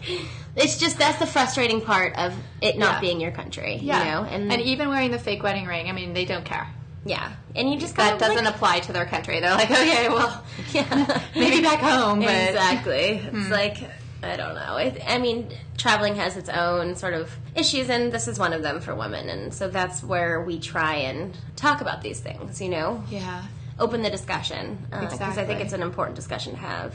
It's 0.59 0.78
just 0.78 0.97
that's 0.99 1.18
the 1.18 1.26
frustrating 1.26 1.83
part 1.83 2.16
of 2.16 2.35
it 2.62 2.78
not 2.78 2.95
Yeah. 2.95 3.00
being 3.00 3.21
your 3.21 3.30
country, 3.30 3.78
Yeah. 3.83 3.99
you 3.99 4.04
know, 4.11 4.25
and, 4.25 4.50
and 4.50 4.62
even 4.62 4.88
wearing 4.88 5.11
the 5.11 5.18
fake 5.18 5.42
wedding 5.42 5.66
ring, 5.66 5.90
I 5.90 5.92
mean, 5.92 6.14
they 6.14 6.25
don't 6.25 6.47
care. 6.47 6.66
Yeah, 7.06 7.32
and 7.54 7.70
you 7.70 7.78
just 7.78 7.96
That 7.96 8.18
gotta, 8.18 8.25
like- 8.32 8.36
doesn't 8.36 8.54
apply 8.54 8.80
to 8.80 8.92
their 8.92 9.06
country. 9.06 9.40
They're 9.40 9.54
like, 9.54 9.70
okay, 9.70 10.08
well, 10.08 10.44
yeah. 10.72 11.22
maybe 11.34 11.62
back 11.62 11.80
home, 11.80 12.20
but 12.20 12.28
exactly. 12.28 13.18
Hmm. 13.26 13.40
It's 13.42 13.50
like 13.50 13.78
I 14.22 14.36
don't 14.36 14.54
know. 14.54 14.76
It, 14.76 15.02
I 15.06 15.18
mean, 15.18 15.50
traveling 15.76 16.16
has 16.16 16.36
its 16.36 16.48
own 16.48 16.96
sort 16.96 17.14
of 17.14 17.30
issues, 17.54 17.88
and 17.90 18.10
this 18.10 18.28
is 18.28 18.38
one 18.38 18.52
of 18.52 18.62
them 18.62 18.80
for 18.80 18.94
women. 18.94 19.28
And 19.28 19.54
so 19.54 19.68
that's 19.68 20.02
where 20.02 20.42
we 20.42 20.58
try 20.58 20.94
and 20.96 21.36
talk 21.54 21.80
about 21.80 22.02
these 22.02 22.20
things. 22.20 22.60
You 22.60 22.70
know, 22.70 23.04
yeah. 23.10 23.44
open 23.78 24.02
the 24.02 24.10
discussion 24.10 24.86
because 24.90 25.38
I 25.38 25.44
think 25.44 25.60
it's 25.60 25.72
an 25.72 25.82
important 25.82 26.16
discussion 26.16 26.52
to 26.54 26.58
have. 26.58 26.94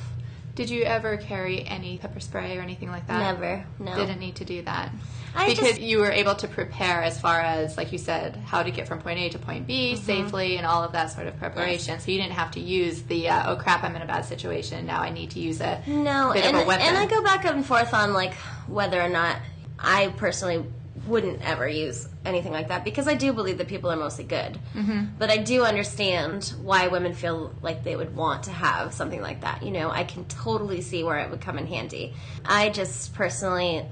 Did 0.55 0.69
you 0.69 0.83
ever 0.83 1.15
carry 1.15 1.65
any 1.65 1.97
pepper 1.97 2.19
spray 2.19 2.57
or 2.57 2.61
anything 2.61 2.91
like 2.91 3.07
that? 3.07 3.19
Never, 3.19 3.65
no. 3.79 3.95
Didn't 3.95 4.19
need 4.19 4.35
to 4.35 4.45
do 4.45 4.61
that. 4.63 4.91
I 5.35 5.47
because 5.49 5.69
just- 5.69 5.81
you 5.81 5.99
were 5.99 6.11
able 6.11 6.35
to 6.35 6.47
prepare 6.47 7.01
as 7.03 7.19
far 7.19 7.39
as, 7.39 7.77
like 7.77 7.91
you 7.91 7.97
said, 7.97 8.35
how 8.35 8.63
to 8.63 8.71
get 8.71 8.87
from 8.87 8.99
point 8.99 9.19
A 9.19 9.29
to 9.29 9.39
point 9.39 9.65
B 9.67 9.93
Mm-hmm. 9.93 10.03
safely 10.03 10.57
and 10.57 10.65
all 10.65 10.83
of 10.83 10.91
that 10.91 11.11
sort 11.11 11.27
of 11.27 11.37
preparation. 11.37 11.99
So 11.99 12.11
you 12.11 12.17
didn't 12.19 12.33
have 12.33 12.51
to 12.51 12.59
use 12.59 13.01
the, 13.03 13.29
uh, 13.29 13.51
oh 13.51 13.55
crap, 13.55 13.83
I'm 13.83 13.95
in 13.95 14.01
a 14.01 14.05
bad 14.05 14.25
situation. 14.25 14.85
Now 14.85 15.01
I 15.01 15.09
need 15.09 15.31
to 15.31 15.39
use 15.39 15.61
a 15.61 15.81
No, 15.87 16.31
bit 16.33 16.45
and, 16.45 16.57
of 16.57 16.63
a 16.63 16.65
weapon. 16.65 16.85
and 16.85 16.97
I 16.97 17.05
go 17.05 17.23
back 17.23 17.45
and 17.45 17.65
forth 17.65 17.93
on 17.93 18.13
like 18.13 18.33
whether 18.67 19.01
or 19.01 19.09
not 19.09 19.37
I 19.79 20.13
personally 20.17 20.65
wouldn't 21.07 21.41
ever 21.41 21.67
use 21.67 22.07
anything 22.25 22.51
like 22.51 22.67
that 22.67 22.83
because 22.83 23.07
I 23.07 23.15
do 23.15 23.33
believe 23.33 23.57
that 23.57 23.67
people 23.67 23.89
are 23.89 23.95
mostly 23.95 24.23
good. 24.23 24.59
Mm-hmm. 24.75 25.05
But 25.17 25.31
I 25.31 25.37
do 25.37 25.63
understand 25.63 26.53
why 26.61 26.87
women 26.89 27.13
feel 27.15 27.55
like 27.63 27.83
they 27.83 27.95
would 27.95 28.15
want 28.15 28.43
to 28.43 28.51
have 28.51 28.93
something 28.93 29.19
like 29.21 29.41
that. 29.41 29.63
You 29.63 29.71
know, 29.71 29.89
I 29.89 30.03
can 30.03 30.25
totally 30.25 30.81
see 30.81 31.03
where 31.03 31.17
it 31.19 31.31
would 31.31 31.41
come 31.41 31.57
in 31.57 31.65
handy. 31.65 32.13
I 32.45 32.69
just 32.69 33.15
personally 33.15 33.85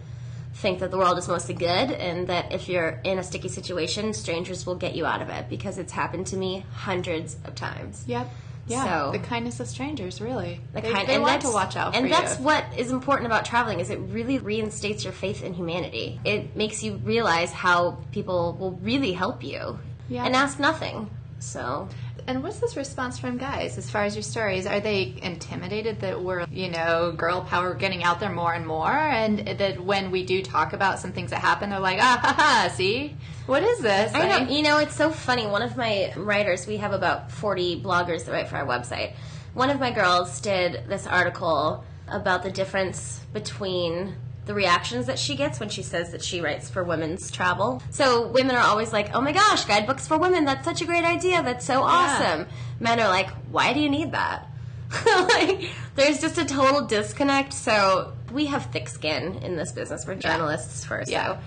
think 0.60 0.80
that 0.80 0.92
the 0.92 0.98
world 0.98 1.18
is 1.18 1.28
mostly 1.28 1.56
good 1.56 1.92
and 1.92 2.28
that 2.28 2.52
if 2.52 2.68
you're 2.70 3.00
in 3.04 3.18
a 3.20 3.24
sticky 3.24 3.48
situation, 3.50 4.14
strangers 4.14 4.66
will 4.66 4.76
get 4.76 4.96
you 4.96 5.06
out 5.06 5.22
of 5.22 5.30
it 5.30 5.50
because 5.50 5.78
it's 5.78 5.92
happened 5.94 6.28
to 6.28 6.38
me 6.38 6.66
hundreds 6.74 7.38
of 7.46 7.56
times. 7.56 8.04
Yep. 8.08 8.30
Yeah. 8.68 8.84
So- 8.84 9.12
the 9.14 9.20
kindness 9.20 9.60
of 9.60 9.68
strangers, 9.68 10.22
really. 10.22 10.60
The 10.74 10.82
they 10.82 10.92
kind, 10.92 11.08
they 11.08 11.16
and 11.16 11.24
want 11.24 11.42
to 11.44 11.50
watch 11.50 11.76
out 11.76 11.94
for 11.94 11.98
and 11.98 12.08
you. 12.08 12.14
that's 12.14 12.38
what 12.40 12.64
is 12.78 12.92
important 12.92 13.26
about 13.26 13.46
traveling 13.46 13.80
is 13.80 13.90
it 13.90 13.98
really 14.00 14.38
reinstates 14.38 15.04
your 15.04 15.14
faith 15.14 15.44
in 15.44 15.54
humanity 15.54 16.20
it 16.24 16.56
makes 16.56 16.84
you 16.84 16.98
realize 16.98 17.52
how 17.52 17.98
people 18.12 18.56
will 18.60 18.74
really 18.74 19.14
help 19.14 19.44
you 19.44 19.80
Yeah. 20.08 20.26
and 20.26 20.36
ask 20.36 20.60
nothing 20.60 21.10
so 21.40 21.88
And 22.28 22.44
what's 22.44 22.60
this 22.60 22.78
response 22.78 23.18
from 23.18 23.38
guys 23.38 23.78
as 23.78 23.90
far 23.90 24.04
as 24.04 24.16
your 24.16 24.22
stories? 24.22 24.68
Are 24.68 24.80
they 24.80 25.18
intimidated 25.24 26.02
that 26.02 26.22
we're, 26.22 26.46
you 26.52 26.70
know, 26.70 27.12
girl 27.12 27.42
power 27.42 27.74
getting 27.74 28.04
out 28.04 28.20
there 28.20 28.32
more 28.32 28.54
and 28.54 28.68
more? 28.68 28.92
And 28.92 29.40
that 29.40 29.84
when 29.84 30.12
we 30.12 30.26
do 30.26 30.44
talk 30.44 30.74
about 30.74 31.00
some 31.00 31.12
things 31.12 31.32
that 31.32 31.40
happen, 31.40 31.72
they're 31.72 31.80
like, 31.80 31.98
ah, 32.00 32.20
ha, 32.22 32.34
ha, 32.34 32.70
see? 32.72 33.16
What 33.48 33.64
is 33.64 33.80
this? 33.80 34.14
I 34.14 34.28
know, 34.28 34.52
you 34.52 34.62
know, 34.62 34.78
it's 34.78 34.96
so 34.96 35.10
funny. 35.10 35.48
One 35.48 35.64
of 35.64 35.76
my 35.76 36.14
writers, 36.16 36.68
we 36.68 36.78
have 36.78 36.94
about 36.94 37.32
40 37.32 37.82
bloggers 37.82 38.26
that 38.26 38.32
write 38.32 38.48
for 38.48 38.58
our 38.58 38.68
website. 38.68 39.14
One 39.56 39.72
of 39.72 39.80
my 39.80 39.90
girls 39.92 40.40
did 40.42 40.88
this 40.88 41.08
article 41.08 41.84
about 42.08 42.44
the 42.44 42.52
difference 42.52 43.22
between 43.34 44.16
the 44.50 44.56
reactions 44.56 45.06
that 45.06 45.20
she 45.20 45.36
gets 45.36 45.60
when 45.60 45.70
she 45.70 45.84
says 45.84 46.12
that 46.12 46.24
she 46.24 46.42
writes 46.42 46.72
for 46.72 46.84
women's 46.84 47.30
travel. 47.30 47.84
So 47.92 48.30
women 48.30 48.56
are 48.56 48.66
always 48.66 48.92
like, 48.92 49.14
oh 49.14 49.22
my 49.22 49.32
gosh, 49.32 49.64
guidebooks 49.66 50.08
for 50.08 50.18
women, 50.18 50.44
that's 50.44 50.66
such 50.66 50.82
a 50.82 50.86
great 50.86 51.06
idea, 51.06 51.44
that's 51.44 51.64
so 51.64 51.84
awesome. 51.84 52.48
Men 52.80 53.00
are 53.00 53.10
like, 53.10 53.30
why 53.52 53.74
do 53.74 53.80
you 53.80 53.92
need 53.92 54.12
that? 54.14 54.48
like, 55.06 55.70
there's 55.94 56.20
just 56.20 56.40
a 56.40 56.46
total 56.46 56.88
disconnect. 56.88 57.54
So 57.54 58.14
we 58.34 58.48
have 58.48 58.66
thick 58.72 58.90
skin 58.90 59.36
in 59.44 59.56
this 59.56 59.72
business. 59.72 60.08
We're 60.08 60.16
journalists 60.16 60.84
first. 60.84 61.12
Yeah. 61.12 61.36
So 61.36 61.40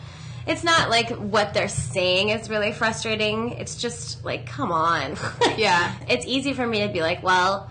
it's 0.47 0.63
not 0.63 0.89
like 0.89 1.11
what 1.11 1.55
they're 1.55 1.67
saying 1.67 2.29
is 2.29 2.49
really 2.49 2.71
frustrating. 2.71 3.51
It's 3.55 3.75
just 3.75 4.25
like, 4.25 4.47
come 4.47 4.71
on. 4.71 5.17
Yeah. 5.57 5.93
It's 6.09 6.25
easy 6.25 6.53
for 6.53 6.65
me 6.65 6.87
to 6.87 6.93
be 6.93 7.01
like, 7.01 7.25
well, 7.25 7.69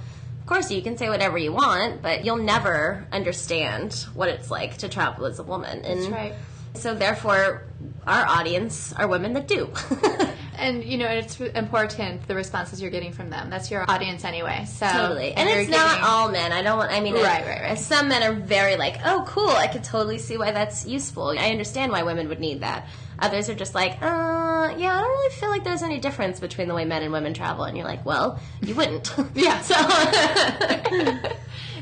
course 0.52 0.70
you 0.70 0.82
can 0.82 0.98
say 0.98 1.08
whatever 1.08 1.38
you 1.38 1.54
want, 1.54 2.02
but 2.02 2.26
you'll 2.26 2.36
never 2.36 3.06
understand 3.12 3.94
what 4.14 4.28
it's 4.28 4.52
like 4.52 4.78
to 4.78 4.90
travel 4.90 5.26
as 5.26 5.40
a 5.40 5.44
woman. 5.44 5.86
And 5.86 6.02
That's 6.02 6.12
right. 6.12 6.34
so 6.74 6.94
therefore 6.94 7.64
our 8.06 8.26
audience 8.28 8.92
are 8.94 9.08
women 9.08 9.34
that 9.34 9.48
do. 9.48 9.72
And 10.62 10.84
you 10.84 11.00
know, 11.00 11.08
it's 11.08 11.40
important 11.40 12.28
the 12.28 12.36
responses 12.36 12.80
you're 12.82 12.92
getting 12.92 13.14
from 13.14 13.32
them. 13.32 13.50
That's 13.50 13.72
your 13.72 13.84
audience 13.90 14.24
anyway. 14.24 14.66
So 14.68 14.88
Totally. 14.88 15.34
And 15.34 15.50
you're 15.50 15.62
it's 15.62 15.72
not 15.72 16.04
all 16.04 16.30
men. 16.30 16.52
I 16.52 16.62
don't 16.62 16.78
want, 16.78 16.92
I 16.92 17.00
mean, 17.00 17.16
Right, 17.16 17.26
I- 17.44 17.48
right, 17.48 17.62
right. 17.64 17.80
Some 17.80 18.10
men 18.10 18.22
are 18.22 18.34
very 18.34 18.76
like, 18.76 19.00
oh, 19.04 19.24
cool. 19.28 19.50
I 19.50 19.66
could 19.66 19.84
totally 19.84 20.20
see 20.20 20.38
why 20.38 20.52
that's 20.52 20.86
useful. 20.86 21.30
I 21.30 21.50
understand 21.50 21.92
why 21.92 22.04
women 22.04 22.28
would 22.30 22.40
need 22.40 22.62
that. 22.62 22.88
Others 23.22 23.50
are 23.50 23.56
just 23.56 23.76
like, 23.76 23.94
uh, 24.02 24.74
yeah, 24.78 24.96
I 24.96 25.02
don't 25.02 25.10
really 25.10 25.36
feel 25.36 25.50
like 25.50 25.64
there's 25.64 25.84
any 25.84 26.00
difference 26.00 26.40
between 26.40 26.68
the 26.68 26.74
way 26.74 26.86
men 26.86 27.04
and 27.04 27.14
women 27.14 27.34
travel. 27.34 27.64
And 27.66 27.78
you're 27.78 27.86
like, 27.86 28.06
well, 28.06 28.40
you 28.62 28.76
wouldn't. 28.76 29.14
Yeah. 29.36 29.62
So, 29.62 29.76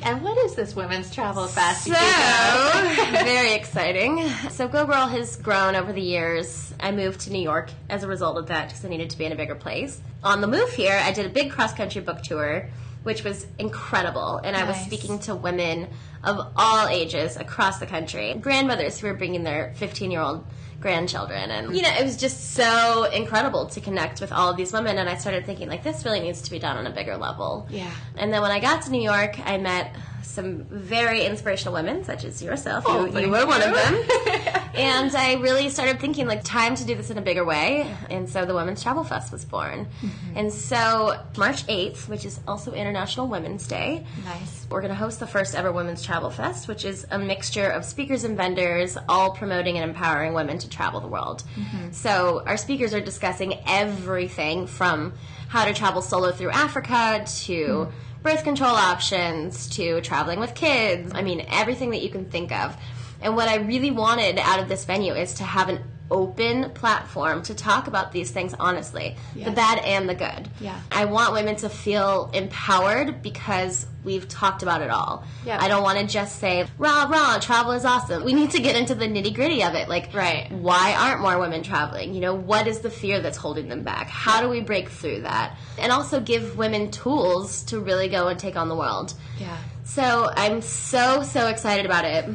And 0.02 0.22
what 0.22 0.38
is 0.38 0.56
this 0.56 0.76
women's 0.76 1.14
travel 1.14 1.46
fast? 1.48 1.84
so 1.86 1.92
very 3.24 3.54
exciting. 3.54 4.28
So 4.50 4.68
Go 4.68 4.86
Girl 4.86 5.08
has 5.08 5.36
grown 5.36 5.76
over 5.76 5.92
the 5.92 6.02
years. 6.02 6.74
I 6.80 6.92
moved 6.92 7.22
to 7.22 7.32
New 7.34 7.42
York 7.42 7.70
as 7.90 8.04
a 8.04 8.08
result 8.08 8.38
of 8.38 8.48
that 8.48 8.68
because 8.70 8.86
I 8.86 8.88
needed 8.90 9.10
to 9.10 9.18
be 9.18 9.26
in 9.26 9.34
a 9.34 9.36
bigger 9.36 9.56
place. 9.56 10.00
On 10.24 10.40
the 10.42 10.48
move 10.48 10.72
here, 10.72 10.98
I 11.04 11.12
did 11.12 11.26
a 11.26 11.30
big 11.30 11.52
cross 11.52 11.74
country 11.74 12.02
book 12.02 12.22
tour, 12.22 12.70
which 13.04 13.24
was 13.24 13.48
incredible. 13.58 14.38
And 14.44 14.56
I 14.56 14.66
was 14.66 14.78
speaking 14.78 15.20
to 15.20 15.36
women 15.36 15.88
of 16.24 16.52
all 16.56 16.88
ages 16.88 17.38
across 17.38 17.80
the 17.80 17.86
country, 17.86 18.34
grandmothers 18.34 19.00
who 19.00 19.08
were 19.08 19.14
bringing 19.14 19.44
their 19.44 19.74
15 19.76 20.12
year 20.12 20.22
old 20.22 20.46
grandchildren. 20.80 21.52
And 21.52 21.76
you 21.76 21.82
know 21.82 21.90
it 21.90 22.04
was 22.04 22.18
just 22.18 22.54
so 22.54 23.04
incredible 23.06 23.68
to 23.68 23.82
connect 23.82 24.22
with 24.22 24.32
all 24.32 24.50
of 24.50 24.58
these 24.58 24.72
women. 24.72 24.98
And 24.98 25.10
i 25.10 25.16
started 25.16 25.46
thinking 25.46 25.70
like 25.70 25.84
this 25.84 26.06
really 26.06 26.20
needs 26.20 26.42
to 26.44 26.52
be 26.52 26.60
done 26.60 26.78
on 26.78 26.88
a 26.88 26.92
bigger 26.92 27.18
level. 27.18 27.68
Yeah. 27.70 27.92
and 28.18 28.34
then 28.34 28.42
when 28.42 28.52
I 28.52 28.60
got 28.60 28.84
to 28.84 28.92
New 28.92 29.02
York, 29.02 29.40
I 29.46 29.58
met 29.58 29.96
some 30.30 30.64
very 30.66 31.26
inspirational 31.26 31.74
women, 31.74 32.04
such 32.04 32.24
as 32.24 32.42
yourself. 32.42 32.84
Oh, 32.88 33.06
you, 33.06 33.20
you 33.20 33.30
were 33.30 33.46
one 33.46 33.62
of 33.62 33.74
them. 33.74 33.96
and 34.76 35.16
I 35.16 35.38
really 35.42 35.70
started 35.70 36.00
thinking, 36.00 36.28
like, 36.28 36.44
time 36.44 36.76
to 36.76 36.86
do 36.86 36.96
this 36.96 37.10
in 37.10 37.18
a 37.18 37.22
bigger 37.22 37.44
way. 37.44 37.94
And 38.10 38.30
so 38.30 38.46
the 38.46 38.54
Women's 38.54 38.84
Travel 38.84 39.04
Fest 39.04 39.32
was 39.32 39.44
born. 39.44 39.88
Mm-hmm. 40.02 40.38
And 40.38 40.54
so 40.54 41.20
March 41.38 41.66
8th, 41.68 42.08
which 42.08 42.26
is 42.26 42.40
also 42.48 42.74
International 42.74 43.28
Women's 43.28 43.68
Day, 43.68 44.06
Nice. 44.24 44.68
we're 44.70 44.82
going 44.82 44.94
to 44.94 44.96
host 44.96 45.20
the 45.20 45.28
first 45.28 45.56
ever 45.56 45.72
Women's 45.72 46.04
Travel 46.04 46.30
Fest, 46.30 46.68
which 46.68 46.86
is 46.86 47.08
a 47.12 47.18
mixture 47.18 47.68
of 47.68 47.84
speakers 47.84 48.24
and 48.24 48.38
vendors, 48.38 48.98
all 49.08 49.32
promoting 49.32 49.78
and 49.78 49.90
empowering 49.90 50.34
women 50.34 50.60
to 50.60 50.70
travel 50.70 51.00
the 51.00 51.08
world. 51.08 51.44
So 51.92 52.44
our 52.46 52.58
speakers 52.58 52.94
are 52.94 53.02
discussing 53.02 53.56
everything 53.66 54.68
from 54.68 55.14
how 55.48 55.66
to 55.66 55.74
travel 55.74 56.02
solo 56.02 56.32
through 56.32 56.52
Africa 56.52 57.26
to 57.44 57.88
birth 58.22 58.44
control 58.44 58.72
options 58.76 59.68
to 59.70 60.02
traveling 60.02 60.40
with 60.40 60.56
kids. 60.56 61.12
I 61.14 61.22
mean, 61.22 61.46
everything 61.50 61.92
that 61.92 62.02
you 62.02 62.10
can 62.10 62.26
think 62.26 62.52
of. 62.52 62.76
And 63.22 63.36
what 63.36 63.48
I 63.48 63.58
really 63.58 63.92
wanted 63.92 64.38
out 64.40 64.60
of 64.60 64.70
this 64.70 64.86
venue 64.86 65.14
is 65.14 65.36
to 65.36 65.44
have 65.44 65.70
an 65.70 65.82
open 66.12 66.72
platform 66.72 67.44
to 67.44 67.54
talk 67.54 67.88
about 67.88 68.12
these 68.12 68.32
things 68.32 68.54
honestly, 68.60 69.16
the 69.36 69.52
bad 69.52 69.80
and 69.80 70.10
the 70.10 70.16
good. 70.16 70.50
Yeah. 70.60 70.80
I 70.92 71.06
want 71.06 71.34
women 71.34 71.56
to 71.58 71.70
feel 71.70 72.30
empowered 72.34 73.22
because 73.22 73.86
we've 74.04 74.28
talked 74.28 74.64
about 74.64 74.82
it 74.82 74.90
all. 74.90 75.24
Yeah. 75.46 75.58
I 75.62 75.68
don't 75.68 75.84
want 75.84 76.00
to 76.00 76.08
just 76.08 76.40
say, 76.40 76.66
rah, 76.78 77.04
rah, 77.06 77.38
travel 77.40 77.74
is 77.74 77.86
awesome. 77.86 78.24
We 78.24 78.34
need 78.34 78.52
to 78.52 78.62
get 78.62 78.76
into 78.76 78.96
the 78.96 79.06
nitty 79.06 79.36
gritty 79.36 79.64
of 79.64 79.76
it. 79.76 79.90
Like, 79.90 80.14
Right. 80.14 80.52
why 80.52 80.96
aren't 80.98 81.22
more 81.22 81.38
women 81.38 81.64
traveling? 81.64 82.14
You 82.14 82.22
know, 82.22 82.34
what 82.34 82.66
is 82.68 82.80
the 82.80 82.90
fear 82.90 83.20
that's 83.22 83.38
holding 83.38 83.68
them 83.68 83.84
back? 83.84 84.08
How 84.10 84.42
do 84.42 84.50
we 84.50 84.62
break 84.62 84.90
through 84.90 85.22
that? 85.22 85.58
And 85.78 85.92
also 85.92 86.20
give 86.20 86.58
women 86.58 86.92
tools 86.92 87.64
to 87.64 87.80
really 87.80 88.08
go 88.08 88.28
and 88.30 88.40
take 88.40 88.56
on 88.56 88.70
the 88.70 88.76
world. 88.76 89.14
Yeah. 89.40 89.58
So 89.84 90.30
I'm 90.36 90.62
so, 90.62 91.24
so 91.24 91.48
excited 91.48 91.86
about 91.86 92.06
it. 92.06 92.26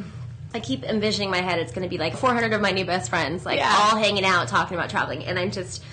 I 0.55 0.61
keep 0.61 0.85
envisioning 0.85 1.27
in 1.27 1.31
my 1.31 1.41
head 1.41 1.59
it's 1.59 1.73
going 1.73 1.83
to 1.83 1.89
be 1.89 1.97
like 1.97 2.15
400 2.15 2.53
of 2.53 2.61
my 2.61 2.71
new 2.71 2.85
best 2.85 3.09
friends, 3.09 3.45
like 3.45 3.59
Yeah. 3.59 3.75
all 3.77 3.97
hanging 3.97 4.23
out 4.23 4.47
talking 4.47 4.77
about 4.77 4.89
traveling. 4.89 5.25
And 5.25 5.37
I'm 5.37 5.51
just, 5.51 5.83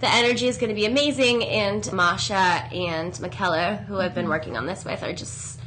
the 0.00 0.08
energy 0.12 0.48
is 0.48 0.58
going 0.58 0.68
to 0.68 0.74
be 0.74 0.84
amazing. 0.84 1.42
And 1.44 1.90
Masha 1.94 2.34
and 2.34 3.12
Mickela, 3.14 3.82
who 3.86 3.98
I've 3.98 4.14
been 4.14 4.24
mm-hmm. 4.24 4.32
working 4.32 4.56
on 4.58 4.66
this 4.66 4.84
with, 4.84 5.02
are 5.02 5.14
just 5.14 5.58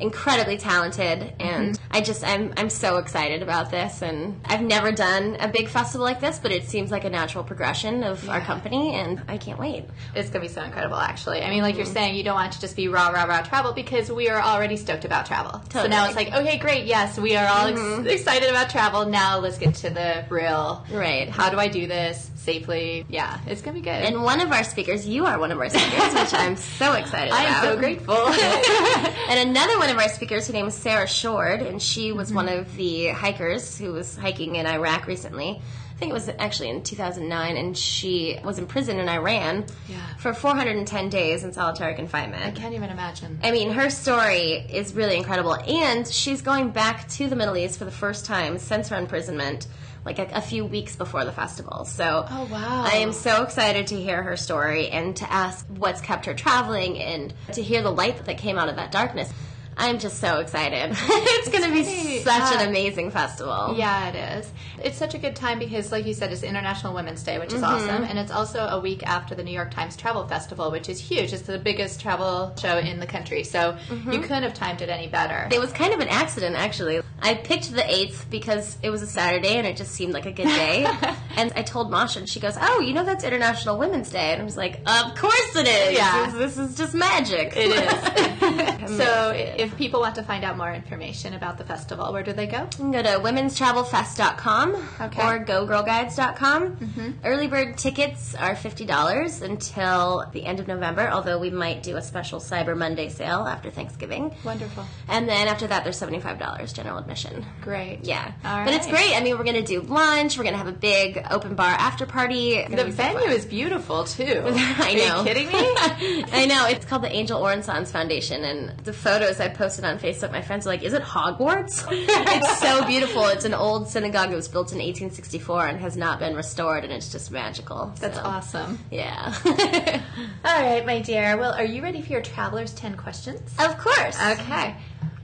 incredibly 0.00 0.56
talented 0.56 1.20
mm-hmm. 1.20 1.42
and 1.42 1.80
I 1.90 2.00
just 2.00 2.24
I'm 2.24 2.52
I'm 2.56 2.70
so 2.70 2.96
excited 2.96 3.42
about 3.42 3.70
this 3.70 4.02
and 4.02 4.40
I've 4.44 4.62
never 4.62 4.92
done 4.92 5.36
a 5.40 5.48
big 5.48 5.68
festival 5.68 6.04
like 6.04 6.20
this 6.20 6.38
but 6.38 6.52
it 6.52 6.64
seems 6.64 6.90
like 6.90 7.04
a 7.04 7.10
natural 7.10 7.44
progression 7.44 8.02
of 8.02 8.28
our 8.28 8.40
company 8.40 8.94
and 8.94 9.22
I 9.28 9.38
can't 9.38 9.58
wait. 9.58 9.84
It's 10.14 10.30
gonna 10.30 10.42
be 10.42 10.48
so 10.48 10.62
incredible, 10.62 10.96
actually. 10.96 11.42
I 11.42 11.50
mean, 11.50 11.62
like 11.62 11.76
you're 11.76 11.84
mm-hmm. 11.84 11.94
saying, 11.94 12.16
you 12.16 12.24
don't 12.24 12.34
want 12.34 12.52
to 12.52 12.60
just 12.60 12.76
be 12.76 12.88
rah 12.88 13.08
rah 13.08 13.24
rah 13.24 13.42
travel 13.42 13.72
because 13.72 14.10
we 14.10 14.28
are 14.28 14.40
already 14.40 14.76
stoked 14.76 15.04
about 15.04 15.26
travel. 15.26 15.62
So 15.72 15.86
now 15.86 16.06
it's 16.06 16.16
like, 16.16 16.32
okay, 16.32 16.58
great, 16.58 16.86
yes, 16.86 17.18
we 17.18 17.36
are 17.36 17.46
all 17.46 17.66
ex- 17.66 17.80
mm-hmm. 17.80 18.06
excited 18.06 18.48
about 18.48 18.70
travel. 18.70 19.06
Now 19.06 19.38
let's 19.38 19.58
get 19.58 19.74
to 19.76 19.90
the 19.90 20.24
real. 20.28 20.84
Right. 20.90 21.28
How 21.28 21.50
do 21.50 21.58
I 21.58 21.68
do 21.68 21.86
this 21.86 22.30
safely? 22.40 23.04
Yeah, 23.08 23.38
it's 23.46 23.62
gonna 23.62 23.74
be 23.74 23.82
good. 23.82 23.90
And 23.90 24.22
one 24.22 24.40
of 24.40 24.50
our 24.50 24.64
speakers, 24.64 25.06
you 25.06 25.26
are 25.26 25.38
one 25.38 25.52
of 25.52 25.58
our 25.58 25.68
speakers, 25.68 26.14
which 26.14 26.34
I'm 26.34 26.56
so 26.56 26.92
excited 26.92 27.32
I 27.32 27.44
am 27.44 27.50
about. 27.50 27.64
so 27.64 27.78
grateful. 27.78 28.16
and 29.30 29.48
another 29.50 29.78
one 29.78 29.90
of 29.90 29.98
our 29.98 30.08
speakers, 30.08 30.46
her 30.46 30.52
name 30.52 30.66
is 30.66 30.74
Sarah 30.74 31.06
Shourd, 31.06 31.66
and 31.66 31.80
she 31.80 32.12
was 32.12 32.28
mm-hmm. 32.28 32.36
one 32.36 32.48
of 32.48 32.76
the 32.76 33.08
hikers 33.08 33.78
who 33.78 33.92
was 33.92 34.16
hiking 34.16 34.56
in 34.56 34.66
Iraq 34.66 35.06
recently. 35.06 35.60
I 35.60 35.98
think 36.00 36.10
it 36.12 36.14
was 36.14 36.30
actually 36.38 36.70
in 36.70 36.82
2009, 36.82 37.56
and 37.58 37.76
she 37.76 38.38
was 38.42 38.58
in 38.58 38.66
prison 38.66 38.98
in 38.98 39.06
Iran 39.06 39.66
Yeah. 39.86 39.98
for 40.16 40.32
410 40.32 41.10
days 41.10 41.44
in 41.44 41.52
solitary 41.52 41.94
confinement. 41.94 42.42
I 42.42 42.52
can't 42.52 42.72
even 42.74 42.88
imagine. 42.88 43.38
I 43.42 43.50
mean, 43.50 43.70
her 43.72 43.90
story 43.90 44.64
is 44.72 44.94
really 44.94 45.18
incredible, 45.18 45.56
and 45.56 46.06
she's 46.08 46.40
going 46.40 46.70
back 46.70 47.06
to 47.10 47.28
the 47.28 47.36
Middle 47.36 47.54
East 47.54 47.78
for 47.78 47.84
the 47.84 47.90
first 47.90 48.24
time 48.24 48.58
since 48.58 48.88
her 48.88 48.96
imprisonment, 48.96 49.66
like 50.04 50.18
a, 50.18 50.28
a 50.32 50.40
few 50.40 50.64
weeks 50.64 50.96
before 50.96 51.24
the 51.24 51.32
festival. 51.32 51.84
So, 51.84 52.26
Oh, 52.30 52.48
wow. 52.50 52.84
I 52.84 52.96
am 52.96 53.12
so 53.12 53.42
excited 53.42 53.88
to 53.88 54.00
hear 54.00 54.22
her 54.22 54.36
story 54.36 54.88
and 54.88 55.14
to 55.16 55.30
ask 55.32 55.66
what's 55.68 56.00
kept 56.00 56.26
her 56.26 56.34
traveling 56.34 56.98
and 56.98 57.34
to 57.52 57.62
hear 57.62 57.82
the 57.82 57.90
light 57.92 58.24
that 58.24 58.38
came 58.38 58.58
out 58.58 58.68
of 58.68 58.76
that 58.76 58.90
darkness. 58.92 59.32
I'm 59.80 59.98
just 59.98 60.18
so 60.20 60.40
excited. 60.40 60.90
it's 61.00 61.48
going 61.48 61.64
to 61.64 61.70
be 61.72 61.82
great. 61.82 62.22
such 62.22 62.42
Uh, 62.42 62.58
an 62.60 62.68
amazing 62.68 63.10
festival. 63.10 63.74
Yeah, 63.76 64.10
it 64.10 64.38
is. 64.38 64.52
It's 64.84 64.96
such 64.98 65.14
a 65.14 65.18
good 65.18 65.34
time 65.34 65.58
because, 65.58 65.90
like 65.90 66.04
you 66.06 66.14
said, 66.14 66.32
it's 66.32 66.42
International 66.42 66.94
Women's 66.94 67.22
Day, 67.22 67.38
which 67.38 67.52
is 67.52 67.62
awesome, 67.62 68.04
and 68.04 68.18
it's 68.18 68.30
also 68.30 68.60
a 68.66 68.78
week 68.80 69.02
after 69.06 69.34
the 69.34 69.42
New 69.42 69.52
York 69.52 69.70
Times 69.70 69.96
Travel 69.96 70.26
Festival, 70.28 70.70
which 70.70 70.88
is 70.88 71.00
huge. 71.00 71.32
It's 71.32 71.42
the 71.42 71.58
biggest 71.58 72.00
travel 72.00 72.54
show 72.60 72.78
in 72.78 73.00
the 73.00 73.06
country, 73.06 73.42
so 73.44 73.76
you 74.10 74.20
couldn't 74.20 74.42
have 74.42 74.54
timed 74.54 74.82
it 74.82 74.88
any 74.90 75.08
better. 75.08 75.48
It 75.50 75.60
was 75.60 75.72
kind 75.72 75.92
of 75.94 76.00
an 76.00 76.08
accident, 76.08 76.56
actually. 76.56 77.00
I 77.22 77.34
picked 77.34 77.70
the 77.74 77.82
8th 77.82 78.30
because 78.30 78.78
it 78.82 78.88
was 78.90 79.02
a 79.02 79.06
Saturday 79.06 79.56
and 79.56 79.66
it 79.66 79.76
just 79.76 79.92
seemed 79.92 80.14
like 80.14 80.24
a 80.26 80.32
good 80.32 80.46
day. 80.46 80.86
and 81.36 81.52
I 81.54 81.62
told 81.62 81.90
Masha, 81.90 82.20
and 82.20 82.28
she 82.28 82.40
goes, 82.40 82.56
Oh, 82.58 82.80
you 82.80 82.94
know 82.94 83.04
that's 83.04 83.24
International 83.24 83.76
Women's 83.78 84.08
Day. 84.08 84.32
And 84.32 84.40
I 84.40 84.44
was 84.44 84.56
like, 84.56 84.80
Of 84.86 85.14
course 85.16 85.56
it 85.56 85.66
is. 85.68 85.98
Yeah. 85.98 86.30
This, 86.30 86.54
this 86.56 86.70
is 86.70 86.76
just 86.78 86.94
magic. 86.94 87.52
It 87.56 87.72
is. 87.72 88.79
so, 88.86 89.32
if 89.34 89.76
people 89.76 90.00
want 90.00 90.14
to 90.16 90.22
find 90.22 90.44
out 90.44 90.56
more 90.56 90.72
information 90.72 91.34
about 91.34 91.58
the 91.58 91.64
festival, 91.64 92.12
where 92.12 92.22
do 92.22 92.32
they 92.32 92.46
go? 92.46 92.60
You 92.62 92.68
can 92.76 92.90
go 92.92 93.02
to 93.02 93.08
womenstravelfest.com 93.20 94.74
Okay. 95.00 95.22
or 95.22 95.44
gogirlguides.com. 95.44 96.76
Mm-hmm. 96.76 97.10
Early 97.24 97.46
bird 97.48 97.78
tickets 97.78 98.34
are 98.34 98.54
$50 98.54 99.42
until 99.42 100.26
the 100.32 100.44
end 100.44 100.60
of 100.60 100.68
November, 100.68 101.08
although 101.10 101.38
we 101.38 101.50
might 101.50 101.82
do 101.82 101.96
a 101.96 102.02
special 102.02 102.40
Cyber 102.40 102.76
Monday 102.76 103.08
sale 103.08 103.46
after 103.46 103.70
Thanksgiving. 103.70 104.34
Wonderful. 104.44 104.84
And 105.08 105.28
then 105.28 105.48
after 105.48 105.66
that, 105.66 105.84
there's 105.84 106.00
$75 106.00 106.74
general 106.74 106.98
admission. 106.98 107.44
Great. 107.62 108.00
Yeah. 108.04 108.32
All 108.44 108.64
But 108.64 108.74
it's 108.74 108.86
great. 108.86 109.16
I 109.16 109.20
mean, 109.22 109.36
we're 109.38 109.44
going 109.44 109.56
to 109.56 109.62
do 109.62 109.80
lunch. 109.80 110.36
We're 110.36 110.44
going 110.44 110.54
to 110.54 110.58
have 110.58 110.68
a 110.68 110.72
big 110.72 111.24
open 111.30 111.54
bar 111.54 111.70
after 111.70 112.06
party. 112.06 112.62
The 112.62 112.84
be 112.84 112.90
so 112.90 112.96
venue 112.96 113.28
is 113.28 113.44
beautiful 113.46 114.04
too. 114.04 114.42
I 114.46 115.12
Are 115.12 115.18
you 115.18 115.24
kidding 115.24 115.46
me? 115.48 115.52
I 116.32 116.46
know. 116.46 116.66
It's 116.66 116.84
called 116.84 117.02
the 117.02 117.12
Angel 117.12 117.40
Orensanz 117.40 117.88
Foundation, 117.88 118.44
and 118.44 118.69
the 118.84 118.92
photos 118.92 119.40
I 119.40 119.48
posted 119.48 119.84
on 119.84 119.98
Facebook, 119.98 120.30
my 120.32 120.42
friends 120.42 120.66
are 120.66 120.70
like, 120.70 120.82
"Is 120.82 120.92
it 120.92 121.02
Hogwarts?" 121.02 121.84
it's 121.90 122.58
so 122.60 122.84
beautiful. 122.86 123.26
It's 123.26 123.44
an 123.44 123.54
old 123.54 123.88
synagogue 123.88 124.30
that 124.30 124.36
was 124.36 124.48
built 124.48 124.72
in 124.72 124.78
1864 124.78 125.66
and 125.66 125.80
has 125.80 125.96
not 125.96 126.18
been 126.18 126.34
restored, 126.34 126.84
and 126.84 126.92
it's 126.92 127.10
just 127.12 127.30
magical. 127.30 127.92
That's 128.00 128.16
So, 128.16 128.22
awesome. 128.24 128.78
Yeah. 128.90 129.34
All 130.44 130.62
right, 130.62 130.84
my 130.86 131.00
dear. 131.00 131.36
Well, 131.36 131.52
are 131.52 131.64
you 131.64 131.82
ready 131.82 132.02
for 132.02 132.12
your 132.12 132.22
traveler's 132.22 132.72
10 132.74 132.96
questions? 132.96 133.40
of 133.58 133.76
course. 133.78 134.18
Okay. 134.20 134.74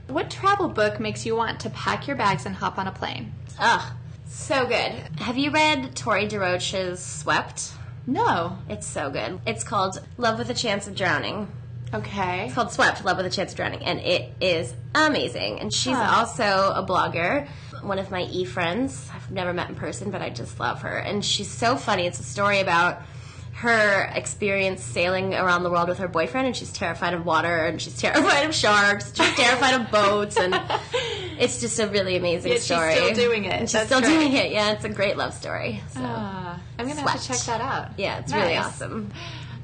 What 0.07 0.29
travel 0.29 0.69
book 0.69 0.99
makes 0.99 1.25
you 1.25 1.35
want 1.35 1.59
to 1.61 1.69
pack 1.71 2.07
your 2.07 2.15
bags 2.15 2.45
and 2.45 2.55
hop 2.55 2.77
on 2.77 2.87
a 2.87 2.91
plane? 2.91 3.33
Ugh, 3.59 3.81
so 4.27 4.65
good. 4.65 4.93
Have 5.19 5.37
you 5.37 5.51
read 5.51 5.95
Torre 5.95 6.21
DeRoche's 6.27 7.03
Swept? 7.03 7.71
No. 8.05 8.57
It's 8.69 8.87
so 8.87 9.09
good. 9.09 9.41
It's 9.45 9.65
called 9.65 9.99
Love 10.17 10.37
with 10.39 10.49
a 10.49 10.53
Chance 10.53 10.87
of 10.87 10.95
Drowning. 10.95 11.49
Okay. 11.93 12.45
It's 12.45 12.53
called 12.53 12.71
Swept, 12.71 13.05
Love 13.05 13.17
with 13.17 13.25
a 13.25 13.29
Chance 13.29 13.51
of 13.51 13.57
Drowning, 13.57 13.83
and 13.83 13.99
it 13.99 14.33
is 14.41 14.73
amazing. 14.93 15.59
And 15.59 15.73
she's 15.73 15.95
Huh. 15.95 16.17
also 16.17 16.73
a 16.75 16.85
blogger, 16.85 17.47
one 17.81 17.97
of 17.99 18.11
my 18.11 18.23
e 18.23 18.43
friends. 18.43 19.09
I've 19.15 19.31
never 19.31 19.53
met 19.53 19.69
in 19.69 19.75
person, 19.75 20.11
but 20.11 20.21
I 20.21 20.29
just 20.29 20.59
love 20.59 20.81
her. 20.81 20.97
And 20.97 21.23
she's 21.23 21.49
so 21.49 21.77
funny. 21.77 22.05
It's 22.05 22.19
a 22.19 22.23
story 22.23 22.59
about 22.59 23.01
her 23.53 24.11
experience 24.13 24.83
sailing 24.83 25.33
around 25.33 25.63
the 25.63 25.69
world 25.71 25.87
with 25.89 25.97
her 25.99 26.07
boyfriend, 26.07 26.45
and 26.45 26.55
she's 26.55 26.71
terrified 26.73 27.13
of 27.13 27.25
water, 27.25 27.55
and 27.65 27.81
she's 27.81 27.97
terrified 28.01 28.45
of 28.45 28.53
sharks, 28.53 29.13
she's 29.15 29.33
terrified 29.35 29.73
of 29.81 29.89
boats, 29.89 30.37
and 30.37 30.53
it's 31.39 31.59
just 31.61 31.79
a 31.79 31.87
really 31.87 32.17
amazing 32.17 32.51
she's 32.51 32.65
story. 32.65 32.93
still 32.95 33.13
doing 33.13 33.45
it. 33.45 33.53
And 33.53 33.61
she's 33.61 33.71
That's 33.73 33.85
still 33.87 34.01
great. 34.01 34.09
doing 34.13 34.33
it. 34.33 34.51
Yeah, 34.51 34.71
it's 34.73 34.83
a 34.83 34.89
great 34.89 35.15
love 35.17 35.33
story. 35.33 35.81
So. 35.93 36.01
Ah, 36.03 36.59
I'm 36.77 36.85
going 36.85 36.97
to 36.97 37.03
have 37.09 37.19
to 37.21 37.27
check 37.27 37.39
that 37.47 37.61
out. 37.61 37.91
yeah, 37.97 38.19
it's 38.19 38.31
really 38.33 38.57
awesome. 38.57 39.11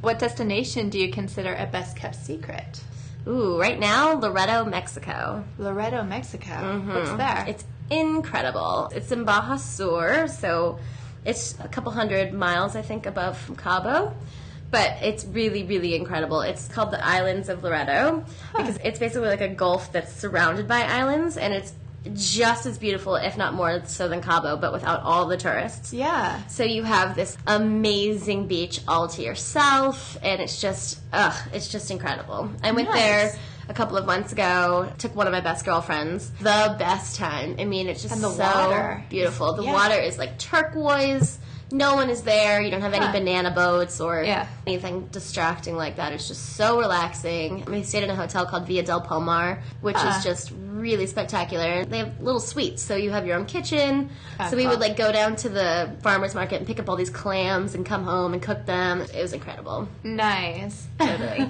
What 0.04 0.20
destination 0.20 0.89
do 0.89 1.00
you 1.00 1.13
consider 1.13 1.56
a 1.56 1.66
best 1.66 1.96
kept 1.96 2.16
secret? 2.16 2.84
Ooh, 3.26 3.58
right 3.58 3.80
now, 3.80 4.16
Loreto, 4.20 4.66
Mexico. 4.66 5.46
Loreto, 5.58 6.04
Mexico. 6.04 6.52
Mm-hmm. 6.52 6.94
What's 6.94 7.12
there? 7.12 7.46
It's 7.48 7.63
incredible. 7.89 8.92
It's 8.94 9.13
in 9.13 9.24
Baja 9.24 9.56
Sur, 9.56 10.28
so 10.28 10.78
it's 11.24 11.58
a 11.62 11.70
couple 11.70 11.94
hundred 11.94 12.34
miles, 12.34 12.76
I 12.76 12.82
think, 12.82 13.06
above 13.06 13.38
from 13.38 13.56
Cabo. 13.56 14.13
But 14.72 14.98
it's 15.02 15.24
really, 15.24 15.63
really 15.63 15.96
incredible. 15.96 16.42
It's 16.42 16.68
called 16.68 16.92
the 16.92 17.02
Islands 17.02 17.48
of 17.48 17.63
Loreto 17.63 18.26
because 18.52 18.78
it's 18.84 19.00
basically 19.00 19.30
like 19.30 19.39
a 19.39 19.48
gulf 19.48 19.94
that's 19.94 20.12
surrounded 20.12 20.68
by 20.68 20.82
islands, 20.82 21.38
and 21.38 21.54
it's 21.54 21.72
just 22.13 22.66
as 22.66 22.78
beautiful, 22.78 23.16
if 23.16 23.38
not 23.38 23.54
more 23.54 23.82
so 23.86 24.08
than 24.10 24.22
Cabo, 24.22 24.58
but 24.58 24.74
without 24.74 25.02
all 25.04 25.26
the 25.28 25.38
tourists. 25.38 25.94
yeah. 25.94 26.46
So 26.48 26.63
you 26.63 26.84
have 26.84 27.16
this 27.16 27.38
amazing 27.48 28.48
beach 28.48 28.82
all 28.88 29.08
to 29.10 29.22
yourself, 29.22 30.18
and 30.22 30.42
it's 30.42 30.60
just, 30.62 31.00
ugh, 31.13 31.34
it's 31.54 31.70
just 31.70 31.89
incredible. 31.92 32.50
I 32.62 32.72
went 32.72 32.89
Nice. 32.89 33.00
there 33.00 33.39
a 33.70 33.74
couple 33.74 33.96
of 33.98 34.06
months 34.06 34.34
ago. 34.34 34.92
Took 34.98 35.16
one 35.16 35.28
of 35.28 35.32
my 35.34 35.42
best 35.42 35.63
girlfriends. 35.66 36.30
The 36.42 36.76
best 36.78 37.16
time. 37.16 37.56
I 37.60 37.66
mean, 37.66 37.88
it's 37.88 38.02
just 38.02 38.20
so 38.20 38.32
water. 38.38 39.04
beautiful. 39.10 39.54
The 39.54 39.63
Yeah. 39.63 39.74
water 39.74 39.96
is 39.96 40.18
like 40.18 40.38
turquoise. 40.38 41.39
No 41.72 41.96
one 41.96 42.10
is 42.12 42.22
there. 42.22 42.62
You 42.62 42.70
don't 42.70 42.82
have 42.82 42.94
any 42.94 43.06
Huh. 43.08 43.13
banana 43.13 43.50
boats 43.50 44.00
or 44.00 44.22
Yeah. 44.24 44.46
anything 44.68 45.08
distracting 45.12 45.76
like 45.76 45.96
that. 45.96 46.12
It's 46.13 46.28
just 46.28 46.56
so 46.56 46.78
relaxing. 46.78 47.63
We 47.66 47.82
stayed 47.82 48.04
in 48.04 48.12
a 48.12 48.16
hotel 48.16 48.46
called 48.46 48.68
Villa 48.68 48.84
del 48.84 49.02
Palmar, 49.02 49.60
which 49.82 49.96
is 49.96 50.04
uh. 50.04 50.22
just 50.24 50.52
really 50.84 51.08
spectacular. 51.08 51.86
They 51.86 52.00
have 52.00 52.19
little 52.19 52.41
suites, 52.41 52.84
so 52.84 52.96
you 52.96 53.10
have 53.12 53.26
your 53.26 53.38
own 53.38 53.46
kitchen. 53.46 54.10
Ah, 54.39 54.50
so 54.50 54.58
we 54.58 54.67
would 54.67 54.80
like 54.80 54.98
go 54.98 55.12
down 55.12 55.38
to 55.38 55.50
the 55.50 55.96
farmers 56.04 56.36
market 56.36 56.58
and 56.58 56.67
pick 56.67 56.80
up 56.80 56.89
all 56.89 56.98
these 56.98 57.10
clams 57.10 57.74
and 57.74 57.86
come 57.86 58.04
home 58.04 58.34
and 58.34 58.41
cook 58.41 58.65
them. 58.65 59.02
It 59.02 59.15
was 59.15 59.34
incredible. 59.34 59.88
Nice. 60.04 60.86
Totally. 61.00 61.50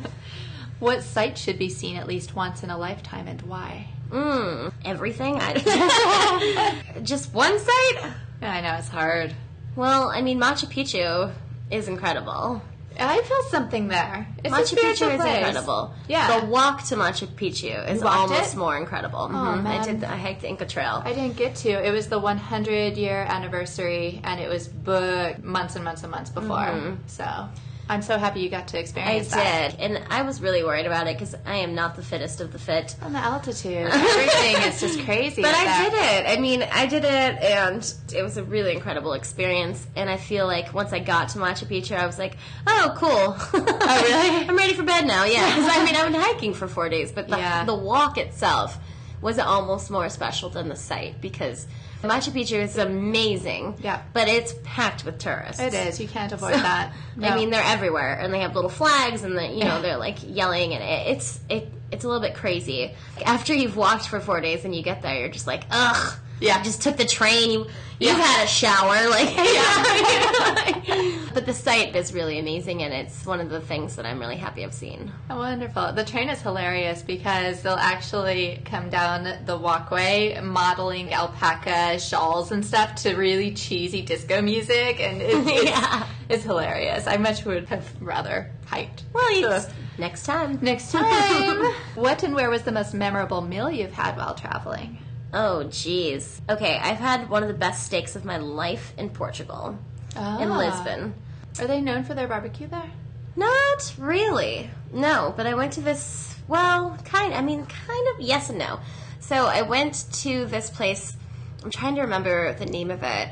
what 0.80 1.02
site 1.04 1.38
should 1.38 1.58
be 1.58 1.70
seen 1.70 1.98
at 1.98 2.08
least 2.08 2.36
once 2.36 2.64
in 2.64 2.70
a 2.70 2.78
lifetime 2.78 3.28
and 3.28 3.42
why? 3.42 3.88
Mm, 4.12 4.72
everything. 4.86 5.38
I, 5.42 6.84
just 7.04 7.34
one 7.34 7.58
site. 7.58 8.12
I 8.42 8.62
know 8.62 8.76
it's 8.76 8.88
hard. 8.88 9.34
Well, 9.76 10.10
I 10.10 10.22
mean, 10.22 10.40
Machu 10.40 10.72
Picchu 10.72 11.34
is 11.72 11.88
incredible. 11.88 12.62
I 13.00 13.22
feel 13.22 13.38
something 13.50 13.88
there. 13.88 14.28
It's 14.44 14.54
a 14.54 14.58
Machu 14.58 14.78
Picchu 14.78 15.14
is 15.14 15.22
place. 15.22 15.38
incredible. 15.38 15.94
Yeah. 16.08 16.40
The 16.40 16.46
walk 16.48 16.84
to 16.86 16.96
Machu 16.96 17.28
Picchu 17.28 17.90
is 17.90 18.02
almost 18.04 18.54
it? 18.54 18.58
more 18.58 18.78
incredible. 18.78 19.30
Mhm. 19.30 19.66
I 19.66 19.84
did. 19.84 20.02
The, 20.02 20.12
I 20.12 20.18
hiked 20.18 20.42
the 20.42 20.50
Inca 20.50 20.66
Trail. 20.66 21.02
I 21.06 21.14
didn't 21.14 21.36
get 21.38 21.56
to. 21.58 21.70
It 21.70 21.92
was 21.92 22.08
the 22.08 22.20
100 22.20 22.98
year 22.98 23.26
anniversary, 23.28 24.22
and 24.24 24.40
it 24.40 24.50
was 24.50 24.68
booked 24.68 25.44
months 25.44 25.76
and 25.76 25.84
months 25.84 26.04
and 26.04 26.12
months 26.12 26.30
before. 26.30 26.98
So 27.08 27.50
I'm 27.90 28.02
so 28.02 28.18
happy 28.18 28.40
you 28.40 28.50
got 28.50 28.70
to 28.70 28.78
I 28.78 28.82
experience 28.82 29.30
that. 29.32 29.74
I 29.74 29.76
did, 29.76 29.80
and 29.80 30.04
I 30.10 30.22
was 30.22 30.42
really 30.42 30.64
worried 30.64 30.86
about 30.86 31.08
it 31.08 31.16
because 31.18 31.36
I 31.46 31.58
am 31.58 31.76
not 31.76 31.96
the 31.96 32.02
fittest 32.02 32.40
of 32.40 32.54
the 32.54 32.58
fit. 32.60 32.96
On 33.02 33.12
the 33.12 33.20
altitude, 33.20 33.88
everything 33.92 34.56
is 34.64 34.80
just 34.80 35.02
crazy. 35.04 35.42
But 35.42 35.54
I 35.54 35.66
there. 35.66 35.90
did 35.90 35.94
it. 36.26 36.38
I 36.38 36.42
mean, 36.42 36.64
I 36.64 36.86
did 36.86 37.04
it, 37.04 37.10
and 37.44 37.94
it 38.16 38.24
was 38.24 38.38
a 38.38 38.44
really 38.44 38.74
incredible 38.74 39.14
experience. 39.14 39.86
And 39.98 40.10
I 40.10 40.16
feel 40.18 40.48
like 40.48 40.74
once 40.74 40.94
I 40.94 41.00
got 41.00 41.30
to 41.30 41.40
Machu 41.40 41.66
Picchu, 41.68 41.98
I 41.98 42.06
was 42.06 42.18
like, 42.18 42.38
"Oh, 42.66 42.94
cool! 42.98 43.10
Oh, 43.12 44.02
really? 44.04 44.48
I'm 44.50 44.56
ready 44.56 44.74
for 44.74 44.84
bed 44.84 45.06
now." 45.06 45.26
Yeah, 45.26 45.46
because 45.56 45.70
I 45.70 45.84
mean, 45.84 45.96
I've 45.96 46.12
been 46.12 46.22
hiking 46.22 46.54
for 46.54 46.68
four 46.70 46.88
days, 46.88 47.12
but 47.12 47.28
the, 47.28 47.38
Yeah. 47.38 47.66
the 47.66 47.76
walk 47.76 48.18
itself 48.18 48.78
was 49.22 49.40
almost 49.40 49.92
more 49.92 50.08
special 50.10 50.50
than 50.50 50.70
the 50.70 50.76
site 50.76 51.20
because 51.22 51.68
Machu 52.04 52.32
Picchu 52.32 52.62
is 52.62 52.78
amazing. 52.78 53.76
Yeah. 53.82 54.02
but 54.12 54.28
it's 54.28 54.54
packed 54.64 55.06
with 55.06 55.20
tourists. 55.20 55.62
It 55.62 55.74
is. 55.74 56.00
You 56.00 56.08
can't 56.08 56.32
avoid 56.32 56.54
that. 56.54 56.94
I 57.22 57.36
mean, 57.36 57.50
they're 57.50 57.64
everywhere, 57.64 58.20
and 58.20 58.34
they 58.34 58.40
have 58.40 58.56
little 58.56 58.70
flags, 58.70 59.24
and 59.24 59.38
the, 59.38 59.48
you 59.48 59.64
know 59.64 59.82
they're 59.82 59.98
like 59.98 60.18
yelling, 60.22 60.74
and 60.74 60.84
it, 60.84 61.16
it's 61.16 61.40
it, 61.50 61.72
it's 61.92 62.04
a 62.04 62.08
little 62.08 62.22
bit 62.22 62.36
crazy. 62.36 62.94
After 63.26 63.54
you've 63.54 63.78
walked 63.78 64.08
for 64.08 64.20
four 64.20 64.42
days 64.42 64.66
and 64.66 64.76
you 64.76 64.84
get 64.84 65.02
there, 65.02 65.18
you're 65.20 65.30
just 65.30 65.48
like, 65.48 65.64
ugh. 65.72 66.20
Yeah. 66.44 66.58
You 66.60 66.64
just 66.64 66.82
took 66.82 66.98
the 66.98 67.06
train. 67.06 67.52
You 67.52 67.66
you 68.00 68.08
Yeah. 68.10 68.16
had 68.16 68.44
a 68.44 68.48
shower, 68.48 69.10
like. 69.10 69.34
but 71.34 71.46
the 71.46 71.54
site 71.54 71.96
is 71.96 72.14
really 72.14 72.40
amazing, 72.40 72.84
and 72.84 72.94
it's 72.94 73.26
one 73.26 73.40
of 73.40 73.50
the 73.50 73.62
things 73.62 73.96
that 73.96 74.06
I'm 74.06 74.20
really 74.20 74.36
happy 74.36 74.64
I've 74.66 74.74
seen. 74.74 75.12
Oh, 75.30 75.38
Wonderful. 75.38 75.94
The 75.94 76.04
train 76.04 76.30
is 76.30 76.42
hilarious 76.42 77.02
because 77.02 77.62
they'll 77.62 77.74
actually 77.76 78.62
come 78.66 78.90
down 78.90 79.46
the 79.46 79.58
walkway 79.58 80.40
modeling 80.42 81.14
alpaca 81.14 82.00
shawls 82.00 82.52
and 82.52 82.66
stuff 82.66 82.96
to 83.04 83.16
really 83.16 83.54
cheesy 83.54 84.02
disco 84.02 84.42
music, 84.42 85.00
and 85.00 85.22
it's, 85.22 85.48
it's, 85.50 85.64
Yeah. 85.66 86.06
it's 86.30 86.44
hilarious. 86.44 87.08
I 87.08 87.18
much 87.18 87.46
would 87.46 87.68
have 87.70 87.88
rather 88.02 88.52
hiked. 88.66 89.04
Well, 89.14 89.32
you 89.40 89.48
Ugh. 89.48 89.70
next 89.98 90.24
time. 90.26 90.60
Next 90.62 90.92
time. 90.92 91.64
what 91.96 92.24
and 92.24 92.34
where 92.36 92.50
was 92.50 92.64
the 92.64 92.72
most 92.72 92.94
memorable 92.94 93.42
meal 93.42 93.70
you've 93.70 93.94
had 93.94 94.18
while 94.18 94.36
traveling? 94.36 94.98
Oh, 95.34 95.64
jeez. 95.68 96.40
Okay, 96.48 96.78
I've 96.82 96.98
had 96.98 97.30
one 97.30 97.42
of 97.42 97.48
the 97.48 97.56
best 97.56 97.86
steaks 97.86 98.16
of 98.16 98.24
my 98.24 98.38
life 98.38 98.94
in 98.98 99.10
Portugal, 99.10 99.78
in 100.16 100.22
Ah. 100.22 100.58
Lisbon. 100.58 101.16
Are 101.60 101.66
they 101.68 101.82
known 101.82 102.04
for 102.04 102.14
their 102.14 102.28
barbecue 102.28 102.68
there? 102.68 102.92
Not 103.36 103.96
really. 103.98 104.70
No, 104.92 105.34
but 105.36 105.48
I 105.48 105.56
went 105.56 105.74
to 105.74 105.82
this. 105.82 106.36
Well, 106.48 106.98
kind. 107.06 107.34
I 107.34 107.42
mean, 107.42 107.66
kind 107.66 108.08
of. 108.14 108.22
Yes 108.22 108.50
and 108.50 108.60
no. 108.60 108.80
So 109.20 109.48
I 109.48 109.64
went 109.64 110.06
to 110.24 110.46
this 110.46 110.70
place. 110.70 111.16
I'm 111.64 111.72
trying 111.72 111.96
to 111.96 112.02
remember 112.02 112.54
the 112.54 112.66
name 112.68 112.92
of 112.92 113.02
it. 113.02 113.30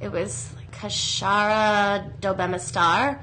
It 0.00 0.12
was 0.12 0.50
Kashara 0.72 2.10
do 2.20 2.28
Bemastar. 2.34 3.18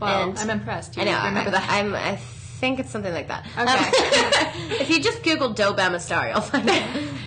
Wow, 0.00 0.34
I'm 0.36 0.50
impressed. 0.50 0.96
You 0.96 1.02
I 1.02 1.04
know. 1.06 1.24
remember 1.24 1.48
I, 1.48 1.52
that. 1.52 1.70
I'm. 1.70 1.94
I 1.94 2.16
think 2.60 2.78
it's 2.80 2.90
something 2.90 3.12
like 3.12 3.28
that. 3.28 3.46
Okay. 3.58 3.62
Um, 3.62 4.70
if 4.80 4.90
you 4.90 5.00
just 5.00 5.22
Google 5.22 5.50
Do 5.50 5.72
Bemastar, 5.72 6.30
you'll 6.32 6.40
find 6.40 6.68
it. 6.72 6.82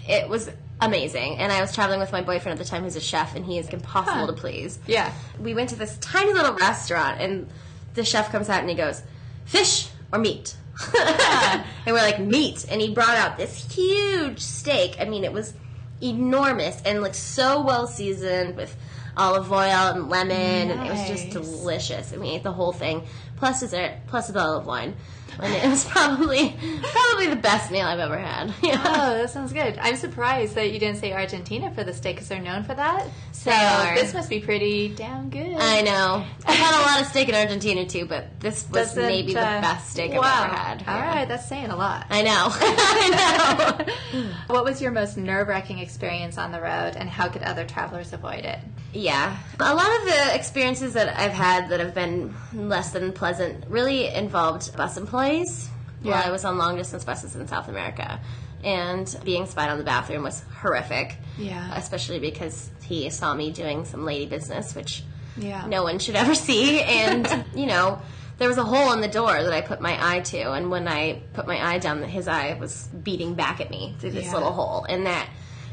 It 0.08 0.30
was 0.30 0.50
amazing, 0.82 1.38
and 1.38 1.52
I 1.52 1.62
was 1.62 1.74
traveling 1.76 2.00
with 2.00 2.12
my 2.12 2.22
boyfriend 2.22 2.58
at 2.60 2.64
the 2.64 2.70
time, 2.70 2.84
who's 2.84 2.96
a 2.96 3.02
chef, 3.02 3.36
and 3.36 3.46
he 3.46 3.58
is 3.58 3.68
impossible 3.70 4.22
Huh. 4.22 4.28
to 4.28 4.34
please 4.34 4.80
Yeah. 4.88 5.12
we 5.40 5.54
went 5.54 5.70
to 5.70 5.76
this 5.76 5.98
tiny 6.00 6.34
little 6.34 6.54
restaurant 6.56 7.20
and 7.22 7.48
the 7.96 8.06
chef 8.06 8.32
comes 8.32 8.48
out 8.50 8.62
and 8.62 8.70
he 8.70 8.76
goes 8.76 9.02
fish 9.46 9.90
or 10.14 10.20
meat 10.20 10.56
and 10.98 11.64
we're 11.88 11.94
like 11.96 12.20
meat 12.20 12.66
and 12.72 12.80
he 12.80 12.94
brought 12.94 13.18
out 13.18 13.38
this 13.38 13.74
huge 13.76 14.40
steak 14.40 14.96
i 15.02 15.06
mean 15.06 15.24
it 15.26 15.34
was 15.34 15.54
enormous 16.02 16.82
and 16.86 17.02
like 17.02 17.14
so 17.16 17.62
well 17.62 17.86
seasoned 17.88 18.56
with 18.56 18.76
olive 19.18 19.52
oil 19.52 19.58
and 19.94 20.08
lemon 20.10 20.72
and 20.72 20.80
it 20.88 20.90
was 20.90 21.08
just 21.10 21.30
delicious 21.32 22.14
and 22.14 22.22
we 22.22 22.30
ate 22.30 22.44
the 22.44 22.52
whole 22.54 22.72
thing 22.72 23.04
plus 23.40 23.60
dessert 23.62 23.94
plus 24.08 24.30
a 24.30 24.34
bottle 24.34 24.58
of 24.58 24.66
wine 24.66 24.96
and 25.42 25.54
it 25.54 25.68
was 25.70 25.86
probably 25.90 26.56
probably 26.92 27.28
the 27.28 27.36
best 27.42 27.72
meal 27.72 27.86
i've 27.88 28.00
ever 28.00 28.18
had 28.18 28.54
yeah 28.64 28.82
Oh, 29.02 29.14
that 29.18 29.30
sounds 29.30 29.54
good. 29.54 29.78
I'm 29.80 29.96
surprised 29.96 30.56
that 30.56 30.72
you 30.72 30.80
didn't 30.80 30.98
say 30.98 31.14
Argentina 31.14 31.72
for 31.74 31.84
the 31.84 31.94
steak 31.94 32.16
because 32.16 32.28
they're 32.28 32.42
known 32.42 32.64
for 32.64 32.74
that. 32.74 33.06
So 33.32 33.50
this 33.96 34.14
must 34.14 34.30
be 34.30 34.40
pretty 34.40 34.90
damn 34.90 35.30
good. 35.30 35.56
I 35.58 35.82
know. 35.82 36.26
I've 36.46 36.56
had 36.56 36.82
a 36.82 36.84
lot 36.86 37.02
of 37.02 37.08
steak 37.08 37.30
in 37.30 37.36
Argentina 37.36 37.86
too, 37.86 38.06
but 38.06 38.40
this 38.42 38.64
was 38.70 38.90
Doesn't, 38.90 39.04
maybe 39.06 39.34
the 39.34 39.40
uh, 39.42 39.62
best 39.62 39.92
steak 39.92 40.12
wow. 40.12 40.22
I've 40.22 40.46
ever 40.50 40.56
had. 40.56 40.84
All 40.88 40.98
Yeah. 41.00 41.08
right, 41.20 41.28
that's 41.28 41.48
saying 41.48 41.70
a 41.70 41.76
lot. 41.76 42.08
I 42.10 42.22
know. 42.24 42.48
I 42.52 43.86
know. 44.14 44.34
What 44.48 44.64
was 44.66 44.82
your 44.82 44.92
most 44.92 45.16
nerve 45.18 45.48
wracking 45.48 45.80
experience 45.80 46.38
on 46.38 46.52
the 46.52 46.60
road, 46.62 46.96
and 46.98 47.08
how 47.10 47.30
could 47.30 47.44
other 47.44 47.66
travelers 47.66 48.12
avoid 48.12 48.46
it? 48.46 48.60
Yeah. 48.94 49.38
A 49.60 49.74
lot 49.76 49.96
of 50.00 50.06
the 50.06 50.36
experiences 50.36 50.94
that 50.94 51.18
I've 51.18 51.32
had 51.32 51.70
that 51.70 51.80
have 51.80 51.94
been 51.94 52.34
less 52.54 52.92
than 52.92 53.12
pleasant 53.14 53.29
really 53.68 54.08
involved 54.08 54.76
bus 54.76 54.98
employees 54.98 55.70
while 56.02 56.24
I 56.26 56.32
was 56.32 56.46
on 56.46 56.58
long 56.58 56.76
distance 56.78 57.04
buses 57.04 57.36
in 57.36 57.48
South 57.48 57.68
America. 57.68 58.20
And 58.64 59.14
being 59.24 59.46
spied 59.46 59.70
on 59.70 59.78
the 59.78 59.84
bathroom 59.84 60.24
was 60.24 60.42
horrific. 60.62 61.16
Yeah. 61.38 61.74
Especially 61.76 62.20
because 62.20 62.70
he 62.84 63.10
saw 63.10 63.34
me 63.34 63.52
doing 63.52 63.86
some 63.86 64.04
lady 64.06 64.26
business, 64.26 64.76
which 64.76 65.04
Yeah. 65.38 65.66
no 65.68 65.84
one 65.84 66.00
should 66.00 66.16
ever 66.16 66.36
see. 66.36 66.82
And, 66.82 67.46
you 67.56 67.68
know, 67.68 68.02
there 68.38 68.48
was 68.50 68.58
a 68.58 68.64
hole 68.64 68.92
in 68.94 69.02
the 69.02 69.08
door 69.08 69.32
that 69.44 69.54
I 69.54 69.62
put 69.62 69.80
my 69.82 69.98
eye 70.16 70.20
to. 70.22 70.52
And 70.54 70.70
when 70.72 70.88
I 70.88 71.22
put 71.34 71.48
my 71.48 71.62
eye 71.66 71.78
down, 71.80 72.02
his 72.04 72.28
eye 72.28 72.58
was 72.60 72.88
beating 73.04 73.34
back 73.36 73.62
at 73.62 73.70
me 73.70 73.96
through 74.00 74.12
this 74.12 74.26
Yeah. 74.26 74.34
little 74.34 74.52
hole. 74.52 74.86
And 74.90 75.06
that 75.06 75.28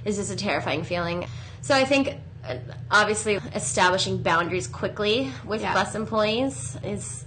is 0.04 0.16
just 0.16 0.32
a 0.32 0.36
terrifying 0.36 0.84
feeling. 0.84 1.26
So 1.62 1.74
I 1.74 1.84
think, 1.84 2.18
uh, 2.48 2.56
obviously, 2.90 3.34
establishing 3.54 4.22
boundaries 4.22 4.68
quickly 4.68 5.32
with 5.44 5.60
Yeah. 5.62 5.74
bus 5.74 5.96
employees 5.96 6.76
is 6.84 7.24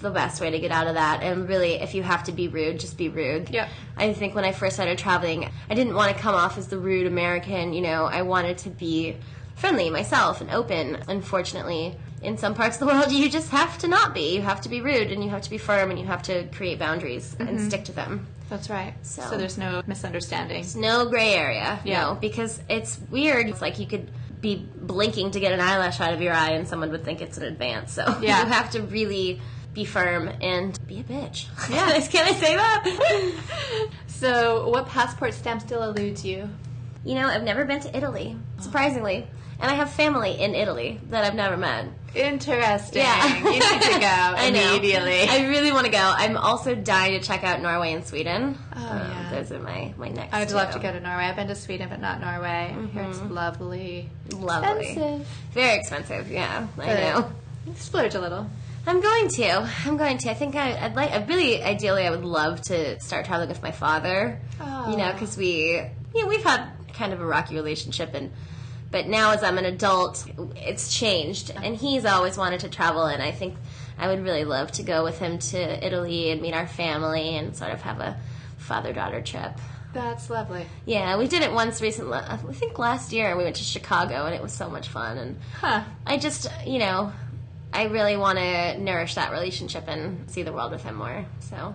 the 0.00 0.10
best 0.10 0.40
way 0.40 0.50
to 0.50 0.58
get 0.58 0.70
out 0.70 0.86
of 0.86 0.94
that. 0.94 1.22
And 1.22 1.48
really, 1.48 1.74
if 1.74 1.94
you 1.94 2.02
have 2.02 2.24
to 2.24 2.32
be 2.32 2.48
rude, 2.48 2.80
just 2.80 2.96
be 2.96 3.08
rude. 3.08 3.50
Yeah. 3.50 3.68
I 3.96 4.12
think 4.12 4.34
when 4.34 4.44
I 4.44 4.52
first 4.52 4.76
started 4.76 4.98
traveling, 4.98 5.50
I 5.70 5.74
didn't 5.74 5.94
want 5.94 6.14
to 6.14 6.20
come 6.22 6.34
off 6.34 6.58
as 6.58 6.68
the 6.68 6.78
rude 6.78 7.06
American. 7.06 7.72
You 7.72 7.82
know, 7.82 8.04
I 8.04 8.22
wanted 8.22 8.58
to 8.58 8.70
be 8.70 9.16
friendly 9.56 9.90
myself 9.90 10.40
and 10.40 10.50
open. 10.50 10.98
Unfortunately, 11.08 11.96
in 12.22 12.36
some 12.36 12.54
parts 12.54 12.76
of 12.76 12.80
the 12.80 12.86
world, 12.94 13.10
you 13.10 13.28
just 13.30 13.50
have 13.50 13.78
to 13.78 13.88
not 13.88 14.14
be. 14.14 14.34
You 14.34 14.42
have 14.42 14.60
to 14.62 14.68
be 14.68 14.80
rude 14.80 15.10
and 15.12 15.24
you 15.24 15.30
have 15.30 15.42
to 15.42 15.50
be 15.50 15.58
firm 15.58 15.90
and 15.90 15.98
you 15.98 16.06
have 16.06 16.22
to 16.24 16.46
create 16.48 16.78
boundaries 16.78 17.34
and 17.38 17.48
mm-hmm. 17.48 17.68
stick 17.68 17.84
to 17.86 17.92
them. 17.92 18.26
That's 18.48 18.70
right. 18.70 18.94
So, 19.02 19.22
So- 19.22 19.38
there's 19.38 19.58
no 19.58 19.82
misunderstanding. 19.86 20.62
There's 20.62 20.76
No 20.76 21.08
gray 21.08 21.34
area. 21.34 21.80
Yeah. 21.84 22.02
No, 22.02 22.14
because 22.14 22.60
it's 22.68 22.98
weird. 23.10 23.48
It's 23.48 23.60
like 23.60 23.78
you 23.78 23.86
could 23.86 24.10
be 24.40 24.68
blinking 24.76 25.32
to 25.32 25.40
get 25.40 25.52
an 25.52 25.60
eyelash 25.60 26.00
out 26.00 26.12
of 26.12 26.20
your 26.20 26.32
eye 26.32 26.50
and 26.50 26.68
someone 26.68 26.90
would 26.90 27.04
think 27.04 27.22
it's 27.22 27.38
an 27.38 27.44
advance. 27.44 27.92
So 27.92 28.04
Yeah. 28.20 28.42
you 28.42 28.52
have 28.52 28.70
to 28.72 28.82
really 28.82 29.40
be 29.76 29.84
firm 29.84 30.28
and 30.40 30.84
be 30.88 31.00
a 31.00 31.04
bitch. 31.04 31.46
Yeah. 31.70 32.00
Can 32.08 32.26
I 32.26 32.32
say 32.32 32.56
that? 32.56 33.32
So, 34.08 34.70
what 34.70 34.88
passport 34.88 35.34
stamp 35.34 35.60
still 35.60 35.82
eludes 35.82 36.24
you? 36.24 36.48
You 37.04 37.16
know, 37.16 37.28
I've 37.28 37.42
never 37.42 37.66
been 37.66 37.80
to 37.80 37.94
Italy, 37.94 38.34
surprisingly. 38.60 39.26
And 39.60 39.70
I 39.70 39.74
have 39.74 39.90
family 39.90 40.32
in 40.40 40.54
Italy 40.54 40.98
that 41.10 41.24
I've 41.24 41.34
never 41.34 41.56
met. 41.58 41.86
Interesting. 42.14 43.02
Yeah. 43.02 43.36
You 43.38 43.50
need 43.50 43.60
to 43.62 44.00
go 44.00 44.06
I 44.06 44.46
immediately. 44.48 45.22
I 45.28 45.46
really 45.48 45.70
want 45.70 45.84
to 45.84 45.92
go. 45.92 45.98
I'm 46.00 46.36
also 46.38 46.74
dying 46.74 47.18
to 47.20 47.26
check 47.26 47.44
out 47.44 47.60
Norway 47.60 47.92
and 47.92 48.06
Sweden. 48.06 48.58
Oh, 48.74 48.78
Um, 48.86 48.98
yeah. 48.98 49.30
Those 49.32 49.52
are 49.52 49.58
my, 49.58 49.92
my 49.98 50.08
next 50.08 50.32
I 50.32 50.40
would 50.40 50.50
love 50.52 50.70
to 50.72 50.78
go 50.78 50.90
to 50.92 51.00
Norway. 51.00 51.24
I've 51.24 51.36
been 51.36 51.48
to 51.48 51.54
Sweden, 51.54 51.88
but 51.90 52.00
not 52.00 52.20
Norway. 52.22 52.74
I 52.78 52.86
hear 52.86 53.02
it's 53.04 53.20
lovely. 53.22 54.08
Lovely. 54.32 54.86
Expensive. 54.88 55.26
Very 55.52 55.74
expensive, 55.78 56.30
yeah. 56.30 56.66
I 56.80 56.86
know. 56.94 57.32
Splurge 57.76 58.14
a 58.14 58.20
little. 58.20 58.48
I'm 58.86 59.00
going 59.00 59.28
to. 59.28 59.68
I'm 59.84 59.96
going 59.96 60.18
to. 60.18 60.30
I 60.30 60.34
think 60.34 60.54
I, 60.54 60.76
I'd 60.84 60.94
like. 60.94 61.10
I 61.10 61.24
really, 61.24 61.62
ideally, 61.62 62.06
I 62.06 62.10
would 62.10 62.24
love 62.24 62.60
to 62.62 63.00
start 63.00 63.26
traveling 63.26 63.48
with 63.48 63.62
my 63.62 63.72
father. 63.72 64.40
Oh. 64.60 64.90
You 64.90 64.96
know, 64.96 65.12
because 65.12 65.36
we, 65.36 65.80
you 66.14 66.22
know, 66.22 66.28
we've 66.28 66.44
had 66.44 66.70
kind 66.92 67.12
of 67.12 67.20
a 67.20 67.26
rocky 67.26 67.56
relationship, 67.56 68.14
and 68.14 68.32
but 68.90 69.08
now 69.08 69.32
as 69.32 69.42
I'm 69.42 69.58
an 69.58 69.64
adult, 69.64 70.24
it's 70.56 70.96
changed, 70.96 71.50
and 71.50 71.76
he's 71.76 72.04
always 72.04 72.38
wanted 72.38 72.60
to 72.60 72.68
travel, 72.68 73.04
and 73.06 73.22
I 73.22 73.32
think 73.32 73.56
I 73.98 74.08
would 74.08 74.22
really 74.22 74.44
love 74.44 74.70
to 74.72 74.82
go 74.82 75.02
with 75.02 75.18
him 75.18 75.38
to 75.38 75.86
Italy 75.86 76.30
and 76.30 76.40
meet 76.40 76.54
our 76.54 76.68
family 76.68 77.36
and 77.36 77.56
sort 77.56 77.72
of 77.72 77.82
have 77.82 77.98
a 78.00 78.16
father-daughter 78.58 79.22
trip. 79.22 79.52
That's 79.92 80.28
lovely. 80.28 80.66
Yeah, 80.84 81.16
we 81.16 81.26
did 81.26 81.42
it 81.42 81.52
once 81.52 81.80
recently. 81.80 82.18
I 82.18 82.36
think 82.36 82.78
last 82.78 83.12
year 83.12 83.36
we 83.36 83.44
went 83.44 83.56
to 83.56 83.64
Chicago, 83.64 84.26
and 84.26 84.34
it 84.34 84.42
was 84.42 84.52
so 84.52 84.68
much 84.70 84.88
fun, 84.88 85.18
and. 85.18 85.38
Huh. 85.58 85.82
I 86.06 86.18
just, 86.18 86.48
you 86.66 86.78
know, 86.78 87.12
I 87.76 87.84
really 87.84 88.16
want 88.16 88.38
to 88.38 88.78
nourish 88.78 89.14
that 89.16 89.30
relationship 89.32 89.84
and 89.86 90.30
see 90.30 90.42
the 90.42 90.52
world 90.52 90.72
with 90.72 90.82
him 90.82 90.94
more. 90.96 91.26
So, 91.40 91.74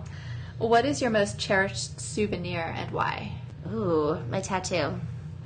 What 0.58 0.84
is 0.84 1.00
your 1.00 1.10
most 1.10 1.38
cherished 1.38 2.00
souvenir 2.00 2.74
and 2.76 2.90
why? 2.90 3.32
ooh, 3.72 4.18
my 4.30 4.40
tattoo. 4.40 4.94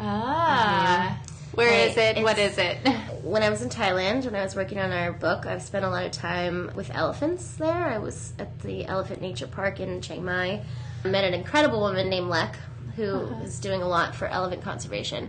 Ah. 0.01 1.19
Where 1.55 1.71
I- 1.71 1.87
is 1.89 1.97
it? 1.97 2.23
What 2.23 2.39
it's- 2.39 2.59
it? 2.59 2.79
When 3.27 3.43
I 3.43 3.51
was 3.51 3.61
in 3.61 3.69
Thailand, 3.71 4.25
when 4.25 4.37
I 4.37 4.43
was 4.45 4.55
working 4.55 4.79
on 4.79 4.93
our 4.93 5.13
book, 5.13 5.47
I've 5.47 5.63
spent 5.63 5.85
a 5.85 5.89
lot 5.91 6.05
of 6.07 6.13
time 6.13 6.71
with 6.77 6.91
elephants 6.95 7.55
there. 7.55 7.73
I 7.89 7.99
was 7.99 8.33
at 8.39 8.61
the 8.61 8.87
Elephant 8.87 9.21
Nature 9.21 9.49
Park 9.49 9.81
in 9.81 10.01
Chiang 10.01 10.25
Mai. 10.25 10.63
I 11.05 11.09
met 11.09 11.25
an 11.25 11.35
incredible 11.35 11.81
woman 11.81 12.09
named 12.09 12.29
Lek 12.29 12.57
who 12.95 13.27
is 13.43 13.59
doing 13.59 13.83
a 13.83 13.89
lot 13.89 14.15
for 14.15 14.27
elephant 14.29 14.63
conservation. 14.63 15.29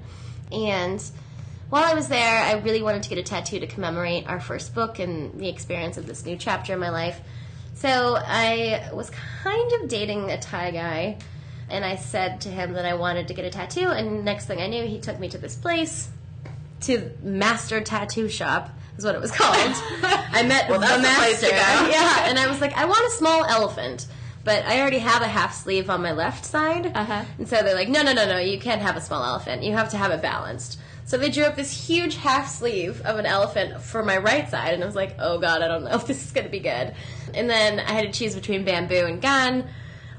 And 0.52 1.04
while 1.70 1.84
I 1.84 1.94
was 1.94 2.08
there, 2.08 2.44
I 2.44 2.54
really 2.60 2.82
wanted 2.82 3.04
to 3.04 3.10
get 3.10 3.18
a 3.18 3.24
tattoo 3.24 3.60
to 3.60 3.68
commemorate 3.68 4.28
our 4.28 4.40
first 4.40 4.74
book 4.74 5.00
and 5.00 5.40
the 5.40 5.50
experience 5.50 5.98
of 5.98 6.06
this 6.08 6.26
new 6.26 6.38
chapter 6.38 6.74
in 6.74 6.80
my 6.80 6.90
life. 6.90 7.20
So 7.76 8.16
I 8.18 8.90
was 8.94 9.12
kind 9.44 9.72
of 9.74 9.88
dating 9.90 10.32
a 10.32 10.40
Thai 10.40 10.72
guy, 10.72 11.18
and 11.70 11.84
I 11.86 11.96
said 11.96 12.42
to 12.42 12.50
him 12.50 12.74
that 12.74 12.86
I 12.86 12.96
wanted 12.96 13.28
to 13.28 13.34
get 13.34 13.46
a 13.46 13.50
tattoo. 13.50 13.90
And 13.90 14.24
next 14.26 14.46
thing 14.46 14.60
I 14.62 14.68
knew, 14.68 14.86
he 14.88 15.00
took 15.00 15.20
me 15.20 15.30
to 15.30 15.38
this 15.38 15.56
place, 15.56 16.10
to 16.82 17.12
Master 17.22 17.82
Tattoo 17.82 18.30
Shop, 18.30 18.70
is 18.98 19.04
what 19.06 19.14
it 19.16 19.22
was 19.22 19.32
called. 19.40 19.56
I 20.04 20.44
met 20.48 20.70
Well, 20.70 20.80
the 20.80 20.88
the 20.88 20.94
place 21.18 21.42
master. 21.42 21.48
to 21.48 21.52
go. 21.52 21.58
Yeah, 21.92 22.30
and 22.30 22.40
I 22.40 22.48
was 22.48 22.62
like, 22.62 22.76
I 22.78 22.86
want 22.86 23.06
a 23.08 23.12
small 23.12 23.46
elephant. 23.46 24.08
But 24.44 24.64
I 24.66 24.80
already 24.80 25.00
have 25.00 25.22
a 25.22 25.28
half 25.28 25.54
sleeve 25.54 25.90
on 25.90 26.02
my 26.02 26.14
left 26.14 26.46
side. 26.46 26.94
Uh-huh. 26.96 27.26
And 27.38 27.48
so 27.50 27.62
they're 27.62 27.76
like, 27.76 27.90
no, 27.90 28.02
no, 28.02 28.14
no, 28.14 28.26
no, 28.26 28.38
you 28.40 28.58
can't 28.60 28.82
have 28.82 28.96
a 28.96 29.02
small 29.02 29.22
elephant. 29.22 29.62
You 29.62 29.74
have 29.74 29.90
to 29.92 29.98
have 29.98 30.12
it 30.12 30.22
balanced. 30.22 30.80
So 31.08 31.18
they 31.18 31.30
drew 31.30 31.46
up 31.46 31.56
this 31.56 31.72
huge 31.88 32.18
half 32.18 32.50
sleeve 32.50 33.00
of 33.06 33.18
an 33.18 33.26
elephant 33.26 33.82
for 33.82 34.04
my 34.04 34.18
right 34.18 34.50
side, 34.50 34.74
and 34.74 34.84
I 34.84 34.86
was 34.86 34.96
like, 34.96 35.16
oh 35.20 35.40
god, 35.40 35.62
I 35.62 35.68
don't 35.70 35.86
know 35.86 35.92
if 35.96 36.06
this 36.06 36.24
is 36.24 36.32
going 36.32 36.44
to 36.44 36.52
be 36.52 36.60
good. 36.60 36.94
And 37.34 37.50
then 37.50 37.80
I 37.80 37.94
had 37.94 38.02
to 38.02 38.12
choose 38.12 38.36
between 38.36 38.66
bamboo 38.66 39.06
and 39.06 39.22
gun. 39.22 39.70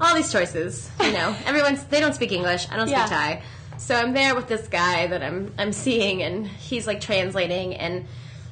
All 0.01 0.15
these 0.15 0.31
choices, 0.31 0.89
you 0.99 1.11
know. 1.11 1.35
Everyone's 1.45 1.83
they 1.85 1.99
don't 1.99 2.15
speak 2.15 2.31
English. 2.31 2.67
I 2.71 2.75
don't 2.75 2.87
speak 2.87 2.97
Yeah. 2.97 3.05
Thai. 3.05 3.43
So 3.77 3.95
I'm 3.95 4.13
there 4.13 4.33
with 4.33 4.47
this 4.47 4.67
guy 4.67 5.05
that 5.07 5.21
I'm 5.21 5.53
I'm 5.59 5.73
seeing, 5.73 6.23
and 6.23 6.47
he's 6.47 6.87
like 6.87 7.01
translating, 7.01 7.75
and 7.75 8.07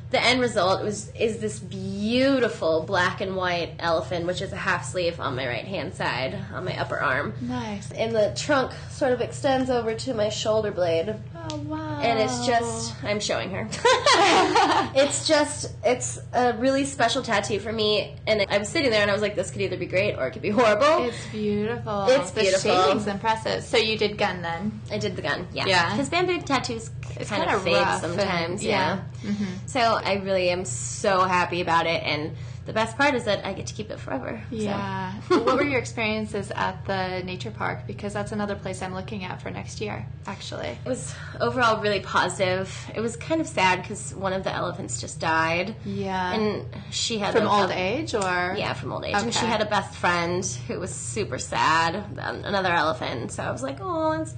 the 0.10 0.24
end 0.24 0.39
result 0.39 0.84
was 0.84 1.10
is 1.20 1.39
this 1.39 1.60
beautiful 1.60 2.84
black 2.84 3.20
and 3.20 3.36
white 3.36 3.74
elephant, 3.80 4.26
which 4.26 4.41
is 4.41 4.54
a 4.54 4.56
half 4.58 4.86
sleeve 4.86 5.20
on 5.20 5.36
my 5.36 5.46
right 5.46 5.65
hand 5.65 5.93
side 5.93 6.38
on 6.54 6.63
my 6.63 6.80
upper 6.80 6.98
arm. 6.98 7.34
nice. 7.41 7.91
And 7.91 8.15
the 8.15 8.34
trunk 8.36 8.72
sort 8.89 9.12
of 9.12 9.20
extends 9.22 9.70
over 9.70 9.93
to 9.96 10.13
my 10.13 10.30
shoulder 10.30 10.72
blade. 10.72 11.13
Oh 11.50 11.58
wow. 11.58 12.00
And 12.02 12.20
it's 12.20 12.46
just, 12.46 12.96
I'm 13.04 13.20
showing 13.20 13.50
her. 13.52 13.67
it's 14.96 15.28
just, 15.28 15.74
it's 15.84 16.20
a 16.34 16.54
really 16.54 16.86
special 16.86 17.22
tattoo 17.22 17.60
for 17.60 17.74
me. 17.74 18.15
And 18.26 18.46
I 18.50 18.58
was 18.58 18.70
sitting 18.70 18.91
there 18.91 19.02
and 19.02 19.12
I 19.12 19.13
was 19.13 19.22
like, 19.22 19.36
this 19.36 19.52
could 19.52 19.62
either 19.62 19.78
be 19.78 19.88
great 19.88 20.15
or 20.15 20.28
it 20.28 20.32
could 20.32 20.41
be 20.41 20.50
horrible. 20.52 21.06
It's 21.06 21.28
beautiful. 21.28 22.06
It's 22.10 22.32
the 22.32 22.41
beautiful. 22.41 22.72
shading's 22.72 23.08
impressive. 23.08 23.63
So 23.63 23.78
you 23.78 23.98
did 23.98 24.17
gun 24.17 24.41
then? 24.41 24.80
I 24.89 24.98
did 25.00 25.15
the 25.17 25.22
gun, 25.22 25.48
yeah. 25.54 25.65
Yeah. 25.67 25.91
Because 25.91 26.10
bamboo 26.10 26.39
tattoos 26.41 26.91
It's 27.17 27.30
kind 27.30 27.50
of 27.50 27.62
fade 27.63 27.74
rough 27.74 28.04
and- 28.04 28.13
sometimes, 28.13 28.63
yeah. 28.63 29.02
Yeah. 29.24 29.32
So 29.66 29.80
I 29.80 30.16
really 30.24 30.50
am 30.50 30.66
so 30.66 31.22
happy 31.22 31.62
about 31.62 31.86
it. 31.88 32.04
And 32.04 32.36
the 32.66 32.74
best 32.74 32.98
part 32.98 33.16
is 33.16 33.24
that 33.24 33.46
I 33.46 33.54
get 33.54 33.68
to 33.68 33.74
keep 33.74 33.92
it 33.92 33.98
forever. 34.00 34.42
so. 34.50 34.56
Yeah. 34.58 35.14
what 35.30 35.56
were 35.56 35.64
your 35.64 35.80
experiences 35.80 36.52
at 36.52 36.84
the 36.86 37.24
nature 37.24 37.50
park? 37.50 37.88
Because 37.88 38.12
that's 38.12 38.34
another 38.34 38.56
place 38.56 38.82
I'm 38.82 38.94
looking 38.94 39.24
at 39.24 39.42
for 39.42 39.50
next 39.50 39.80
year, 39.80 40.06
actually. 40.26 40.78
It 40.84 40.90
was 40.90 41.16
overall 41.40 41.82
really 41.82 42.02
positive. 42.02 42.70
It 42.94 43.00
was 43.00 43.16
kind 43.16 43.40
of 43.40 43.48
sad 43.48 43.82
because 43.82 44.14
one 44.14 44.34
of 44.34 44.44
the 44.44 44.52
elephants 44.54 45.00
just 45.00 45.22
died. 45.22 45.76
Yeah. 45.86 46.34
And 46.34 46.66
she 46.92 47.20
had 47.20 47.34
From 47.34 47.48
a- 47.48 47.50
old 47.62 47.72
age 47.72 48.14
or? 48.14 48.56
Yeah, 48.58 48.74
from 48.74 48.92
old 48.92 49.06
age. 49.06 49.16
And 49.16 49.34
she 49.34 49.46
had 49.46 49.62
a 49.62 49.66
best 49.66 49.96
friend 49.96 50.44
who 50.68 50.78
was 50.78 50.94
super 50.94 51.38
sad, 51.38 51.96
um, 52.20 52.44
another 52.44 52.74
elephant. 52.74 53.32
So 53.32 53.44
I 53.44 53.52
was 53.52 53.64
like, 53.64 53.78
oh, 53.80 54.12
it's 54.22 54.36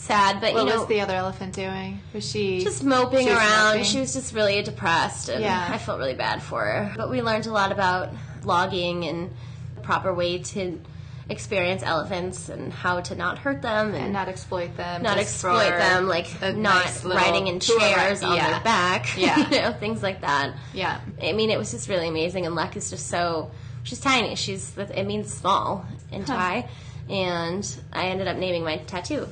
sad. 0.00 0.40
But, 0.40 0.54
What 0.54 0.64
you 0.64 0.70
know, 0.70 0.78
was 0.80 0.88
the 0.88 1.00
other 1.00 1.14
elephant 1.14 1.54
doing? 1.54 2.00
Was 2.14 2.28
she 2.28 2.60
just 2.62 2.82
moping 2.82 3.26
She 3.26 3.32
around. 3.32 3.66
moping? 3.68 3.84
She 3.84 4.00
was 4.00 4.12
just 4.12 4.34
really 4.34 4.62
depressed. 4.62 5.28
And 5.28 5.42
Yeah. 5.42 5.68
I 5.70 5.78
felt 5.78 5.98
really 5.98 6.14
bad 6.14 6.42
for 6.42 6.60
her. 6.64 6.92
But 6.96 7.10
we 7.10 7.22
learned 7.22 7.46
a 7.46 7.52
lot 7.52 7.70
about 7.72 8.10
logging 8.44 9.04
and 9.04 9.30
the 9.76 9.80
proper 9.82 10.12
way 10.12 10.38
to 10.38 10.80
experience 11.28 11.82
elephants 11.84 12.48
and 12.48 12.72
how 12.72 13.00
to 13.00 13.14
not 13.14 13.38
hurt 13.38 13.62
them 13.62 13.88
and, 13.94 14.04
and 14.04 14.12
not 14.12 14.26
exploit 14.28 14.76
them? 14.76 15.02
not 15.02 15.16
exploit 15.18 15.68
them, 15.70 16.08
like 16.08 16.26
not 16.42 16.56
nice 16.56 17.04
riding 17.04 17.46
in 17.46 17.60
tour 17.60 17.78
chairs 17.78 18.22
on 18.24 18.34
Yeah. 18.34 18.50
their 18.50 18.60
back, 18.60 19.06
Yeah. 19.16 19.48
you 19.48 19.60
know, 19.60 19.72
things 19.72 20.02
like 20.02 20.22
that. 20.22 20.54
Yeah. 20.74 20.98
I 21.22 21.32
mean, 21.32 21.50
it 21.50 21.58
was 21.58 21.70
just 21.70 21.88
really 21.88 22.08
amazing, 22.08 22.46
and 22.46 22.54
Lek 22.56 22.76
is 22.76 22.90
just 22.90 23.06
so. 23.08 23.50
She's 23.84 24.00
tiny. 24.00 24.34
She's 24.34 24.76
it 24.76 25.06
means 25.06 25.32
small 25.32 25.86
in 26.10 26.24
Thai, 26.24 26.68
and 27.08 27.64
I 27.92 28.06
ended 28.08 28.26
up 28.26 28.36
naming 28.36 28.64
my 28.64 28.78
tattoo 28.78 29.28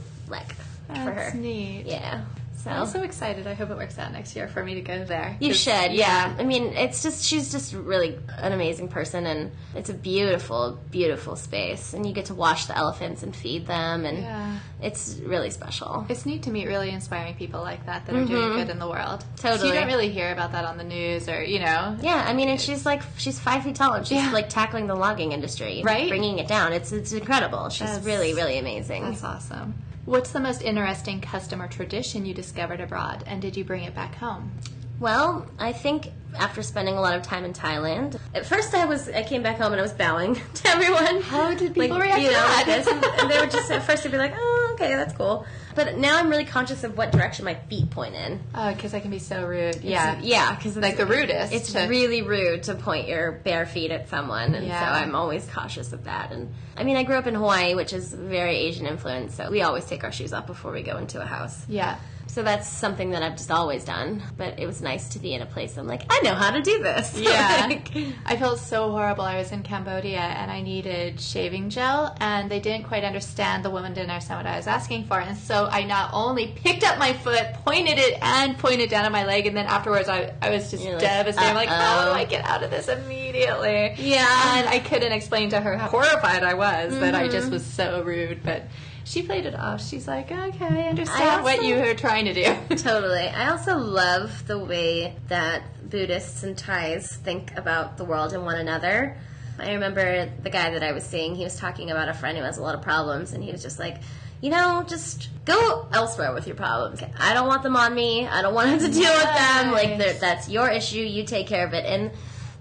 For 0.86 0.94
That's 0.94 1.32
her. 1.32 1.38
neat. 1.38 1.84
Yeah. 1.86 2.24
So 2.64 2.70
I'm 2.70 2.86
so 2.86 3.02
excited. 3.02 3.46
I 3.46 3.54
hope 3.54 3.70
it 3.70 3.76
works 3.76 3.98
out 3.98 4.12
next 4.12 4.34
year 4.34 4.48
for 4.48 4.64
me 4.64 4.74
to 4.74 4.80
go 4.80 5.04
there. 5.04 5.36
You 5.38 5.54
should, 5.54 5.92
yeah. 5.92 6.34
I 6.36 6.42
mean, 6.42 6.64
it's 6.76 7.04
just 7.04 7.24
she's 7.24 7.52
just 7.52 7.72
really 7.72 8.18
an 8.36 8.52
amazing 8.52 8.88
person, 8.88 9.26
and 9.26 9.52
it's 9.76 9.90
a 9.90 9.94
beautiful, 9.94 10.78
beautiful 10.90 11.36
space, 11.36 11.94
and 11.94 12.04
you 12.04 12.12
get 12.12 12.26
to 12.26 12.34
watch 12.34 12.66
the 12.66 12.76
elephants 12.76 13.22
and 13.22 13.34
feed 13.34 13.66
them, 13.68 14.04
and 14.04 14.18
Yeah. 14.18 14.58
it's 14.82 15.20
really 15.24 15.50
special. 15.50 16.04
It's 16.08 16.26
neat 16.26 16.42
to 16.42 16.50
meet 16.50 16.66
really 16.66 16.90
inspiring 16.90 17.36
people 17.36 17.60
like 17.60 17.86
that 17.86 18.06
that 18.06 18.14
are 18.16 18.24
doing 18.24 18.42
mm-hmm. 18.42 18.56
good 18.58 18.70
in 18.70 18.80
the 18.80 18.88
world. 18.88 19.24
Totally. 19.36 19.68
you 19.68 19.74
don't 19.74 19.86
really 19.86 20.10
hear 20.10 20.32
about 20.32 20.50
that 20.50 20.64
on 20.64 20.78
the 20.78 20.84
news 20.84 21.28
or, 21.28 21.40
you 21.42 21.60
know. 21.60 21.96
Yeah, 22.00 22.24
I 22.26 22.32
mean, 22.32 22.48
and 22.48 22.60
she's 22.60 22.84
like 22.84 23.02
she's 23.18 23.38
five 23.38 23.62
feet 23.62 23.76
tall, 23.76 23.92
and 23.92 24.04
she's 24.06 24.18
Yeah. 24.18 24.32
like 24.32 24.48
tackling 24.48 24.88
the 24.88 24.96
logging 24.96 25.30
industry, 25.30 25.82
Right? 25.84 26.08
Bringing 26.08 26.40
it 26.40 26.48
down. 26.48 26.72
It's 26.72 26.90
it's 26.90 27.12
incredible. 27.12 27.68
She's 27.68 27.86
That's- 27.86 28.04
really 28.04 28.34
really 28.34 28.58
amazing. 28.58 29.04
That's 29.04 29.22
awesome. 29.22 29.74
What's 30.08 30.30
the 30.30 30.40
most 30.40 30.62
interesting 30.62 31.20
custom 31.20 31.60
or 31.60 31.68
tradition 31.68 32.24
you 32.24 32.32
discovered 32.32 32.80
abroad, 32.80 33.24
and 33.26 33.42
did 33.42 33.58
you 33.58 33.62
bring 33.62 33.84
it 33.84 33.94
back 33.94 34.14
home? 34.14 34.50
Well, 34.98 35.46
I 35.58 35.74
think 35.74 36.12
after 36.36 36.62
spending 36.62 36.96
a 36.96 37.00
lot 37.00 37.14
of 37.16 37.22
time 37.22 37.44
in 37.44 37.52
Thailand, 37.52 38.18
at 38.34 38.44
first 38.46 38.74
I 38.74 38.84
was 38.84 39.08
I 39.08 39.22
came 39.22 39.42
back 39.42 39.56
home 39.58 39.72
and 39.72 39.80
I 39.80 39.82
was 39.82 39.92
bowing 39.92 40.34
to 40.54 40.68
everyone. 40.68 41.22
How 41.22 41.54
did 41.54 41.74
people 41.74 41.98
react 41.98 42.20
you 42.20 42.28
to 42.28 42.32
know, 42.34 42.38
that? 42.40 42.66
like 42.66 42.66
this, 42.66 42.86
and, 42.86 43.04
and 43.04 43.30
they 43.30 43.38
would 43.40 43.50
just 43.50 43.70
at 43.70 43.82
first 43.82 44.02
they'd 44.04 44.12
be 44.12 44.18
like, 44.18 44.34
"Oh, 44.36 44.70
okay, 44.74 44.94
that's 44.94 45.14
cool." 45.14 45.46
But 45.74 45.96
now 45.96 46.18
I'm 46.18 46.28
really 46.28 46.44
conscious 46.44 46.82
of 46.82 46.96
what 46.98 47.12
direction 47.12 47.44
my 47.44 47.54
feet 47.54 47.88
point 47.90 48.16
in. 48.16 48.40
Oh, 48.52 48.72
because 48.74 48.94
I 48.94 49.00
can 49.00 49.12
be 49.12 49.20
so 49.20 49.46
rude. 49.46 49.76
It's- 49.76 49.84
Yeah. 49.84 50.18
yeah, 50.20 50.54
because 50.56 50.76
Like 50.76 50.96
the 50.96 51.06
rudest 51.06 51.52
It's 51.52 51.72
to- 51.72 51.86
really 51.86 52.22
rude 52.22 52.64
to 52.64 52.74
point 52.74 53.06
your 53.06 53.30
bare 53.30 53.64
feet 53.64 53.92
at 53.92 54.08
someone, 54.08 54.56
and 54.56 54.66
Yeah. 54.66 54.80
so 54.80 54.86
I'm 55.04 55.14
always 55.14 55.46
cautious 55.46 55.92
of 55.92 56.02
that. 56.04 56.32
And 56.32 56.52
I 56.76 56.82
mean, 56.82 56.96
I 56.96 57.04
grew 57.04 57.14
up 57.16 57.28
in 57.28 57.34
Hawaii, 57.36 57.74
which 57.76 57.92
is 57.92 58.12
very 58.12 58.56
Asian 58.56 58.86
influence, 58.86 59.34
so 59.36 59.50
we 59.52 59.62
always 59.62 59.84
take 59.84 60.02
our 60.02 60.10
shoes 60.10 60.32
off 60.32 60.46
before 60.48 60.72
we 60.72 60.82
go 60.82 60.96
into 60.96 61.20
a 61.22 61.26
house. 61.26 61.64
Yeah. 61.68 61.96
So 62.28 62.42
that's 62.42 62.68
something 62.68 63.10
that 63.10 63.22
I've 63.22 63.36
just 63.36 63.50
always 63.50 63.84
done. 63.84 64.22
But 64.36 64.58
it 64.60 64.66
was 64.66 64.80
nice 64.80 65.08
to 65.10 65.18
be 65.18 65.34
in 65.34 65.42
a 65.42 65.46
place 65.46 65.76
I'm 65.76 65.86
like, 65.86 66.02
I 66.10 66.20
know 66.22 66.34
how 66.34 66.50
to 66.52 66.60
do 66.62 66.82
this. 66.82 67.18
Yeah. 67.28 67.66
Like, 67.68 67.90
I 68.24 68.36
felt 68.36 68.58
so 68.60 68.90
horrible. 68.92 69.24
I 69.24 69.36
was 69.38 69.50
in 69.50 69.62
Cambodia 69.62 70.18
and 70.20 70.50
I 70.50 70.60
needed 70.60 71.20
shaving 71.20 71.68
gel, 71.70 72.14
and 72.20 72.50
they 72.50 72.60
didn't 72.60 72.86
quite 72.86 73.02
understand. 73.02 73.64
The 73.64 73.70
woman 73.70 73.92
didn't 73.94 74.10
understand 74.10 74.38
what 74.44 74.46
I 74.52 74.56
was 74.56 74.66
asking 74.66 75.04
for. 75.06 75.18
And 75.20 75.36
so 75.36 75.66
I 75.70 75.82
not 75.84 76.10
only 76.12 76.48
picked 76.54 76.84
up 76.84 76.98
my 76.98 77.12
foot, 77.12 77.44
pointed 77.64 77.98
it, 77.98 78.18
and 78.22 78.56
pointed 78.58 78.88
down 78.90 79.04
on 79.04 79.12
my 79.12 79.24
leg. 79.24 79.46
And 79.46 79.56
then 79.56 79.66
afterwards, 79.66 80.08
I, 80.08 80.32
I 80.40 80.50
was 80.50 80.70
just 80.70 80.84
You're 80.84 80.92
like, 80.94 81.00
devastated. 81.02 81.48
I'm 81.48 81.54
like, 81.56 81.68
how 81.68 82.04
do. 82.06 82.10
I 82.12 82.24
get 82.24 82.44
out 82.44 82.62
of 82.62 82.70
this 82.70 82.88
immediately? 82.88 83.94
Yeah. 83.98 84.58
And 84.58 84.68
I 84.68 84.78
couldn't 84.78 85.12
explain 85.12 85.50
to 85.50 85.60
her 85.60 85.76
how 85.76 85.88
horrified 85.88 86.42
I 86.44 86.54
was 86.54 86.98
that 87.00 87.14
I 87.14 87.22
Mm-hmm. 87.24 87.32
just 87.32 87.50
was 87.50 87.64
so 87.66 88.02
rude. 88.02 88.42
But 88.44 88.64
she 89.08 89.22
played 89.22 89.46
it 89.46 89.54
off. 89.54 89.82
She's 89.82 90.06
like, 90.06 90.30
okay, 90.30 90.84
I 90.84 90.88
understand 90.88 91.40
I 91.40 91.42
what 91.42 91.64
you 91.64 91.76
were 91.76 91.94
trying 91.94 92.26
to 92.26 92.34
do. 92.34 92.44
Totally. 92.76 93.26
I 93.26 93.48
also 93.48 93.78
love 93.78 94.46
the 94.46 94.58
way 94.58 95.16
that 95.28 95.62
Buddhists 95.88 96.42
and 96.42 96.56
Thais 96.56 97.16
think 97.16 97.56
about 97.56 97.96
the 97.96 98.04
world 98.04 98.34
and 98.34 98.44
one 98.44 98.56
another. 98.56 99.16
I 99.58 99.72
remember 99.72 100.30
the 100.42 100.50
guy 100.50 100.70
that 100.70 100.82
I 100.82 100.92
was 100.92 101.04
seeing, 101.04 101.34
he 101.34 101.42
was 101.42 101.56
talking 101.56 101.90
about 101.90 102.10
a 102.10 102.14
friend 102.14 102.36
who 102.36 102.44
has 102.44 102.58
a 102.58 102.62
lot 102.62 102.74
of 102.74 102.82
problems, 102.82 103.32
and 103.32 103.42
he 103.42 103.50
was 103.50 103.62
just 103.62 103.78
like, 103.78 103.96
you 104.42 104.50
know, 104.50 104.84
just 104.86 105.30
go 105.46 105.88
elsewhere 105.90 106.34
with 106.34 106.46
your 106.46 106.54
problems. 106.54 107.02
I 107.18 107.32
don't 107.32 107.48
want 107.48 107.62
them 107.62 107.76
on 107.76 107.94
me. 107.94 108.26
I 108.26 108.42
don't 108.42 108.54
want 108.54 108.66
to 108.66 108.72
have 108.72 108.82
to 108.82 108.92
deal 108.92 109.10
with 109.10 109.24
them. 109.24 109.72
Like, 109.72 110.20
that's 110.20 110.50
your 110.50 110.68
issue. 110.68 111.00
You 111.00 111.24
take 111.24 111.46
care 111.46 111.66
of 111.66 111.72
it. 111.72 111.86
And 111.86 112.10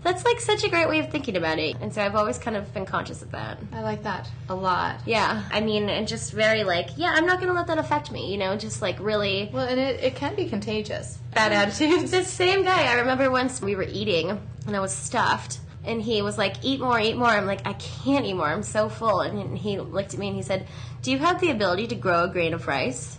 that's 0.03 0.23
like 0.23 0.39
such 0.39 0.63
a 0.63 0.69
great 0.69 0.87
way 0.87 0.99
of 0.99 1.09
thinking 1.09 1.35
about 1.35 1.59
it. 1.59 1.75
And 1.81 1.93
so 1.93 2.01
I've 2.01 2.15
always 2.15 2.37
kind 2.37 2.55
of 2.55 2.73
been 2.73 2.85
conscious 2.85 3.21
of 3.21 3.31
that. 3.31 3.57
I 3.73 3.81
like 3.81 4.03
that 4.03 4.29
a 4.49 4.55
lot. 4.55 5.01
Yeah. 5.05 5.43
I 5.51 5.61
mean, 5.61 5.89
and 5.89 6.07
just 6.07 6.31
very 6.31 6.63
like, 6.63 6.89
yeah, 6.97 7.13
I'm 7.15 7.25
not 7.25 7.37
going 7.37 7.47
to 7.47 7.53
let 7.53 7.67
that 7.67 7.77
affect 7.77 8.11
me, 8.11 8.31
you 8.31 8.37
know, 8.37 8.55
just 8.55 8.81
like 8.81 8.99
really. 8.99 9.49
Well, 9.51 9.67
and 9.67 9.79
it, 9.79 10.03
it 10.03 10.15
can 10.15 10.35
be 10.35 10.47
contagious. 10.47 11.17
Bad 11.33 11.51
attitudes. 11.51 12.11
The 12.17 12.23
same 12.23 12.63
guy. 12.63 12.85
I 12.85 12.99
remember 12.99 13.29
once 13.29 13.61
we 13.61 13.75
were 13.75 13.83
eating 13.83 14.39
and 14.65 14.75
I 14.75 14.79
was 14.79 14.91
stuffed, 14.93 15.59
and 15.85 16.01
he 16.01 16.21
was 16.21 16.37
like, 16.37 16.55
"Eat 16.63 16.79
more, 16.81 16.99
eat 16.99 17.15
more." 17.15 17.29
I'm 17.29 17.45
like, 17.45 17.65
"I 17.65 17.73
can't 17.73 18.25
eat 18.25 18.33
more. 18.33 18.47
I'm 18.47 18.63
so 18.63 18.89
full." 18.89 19.21
And 19.21 19.57
he 19.57 19.79
looked 19.79 20.13
at 20.13 20.19
me 20.19 20.27
and 20.27 20.35
he 20.35 20.41
said, 20.41 20.67
"Do 21.01 21.11
you 21.11 21.19
have 21.19 21.39
the 21.39 21.49
ability 21.49 21.87
to 21.87 21.95
grow 21.95 22.25
a 22.25 22.27
grain 22.27 22.53
of 22.53 22.67
rice?" 22.67 23.16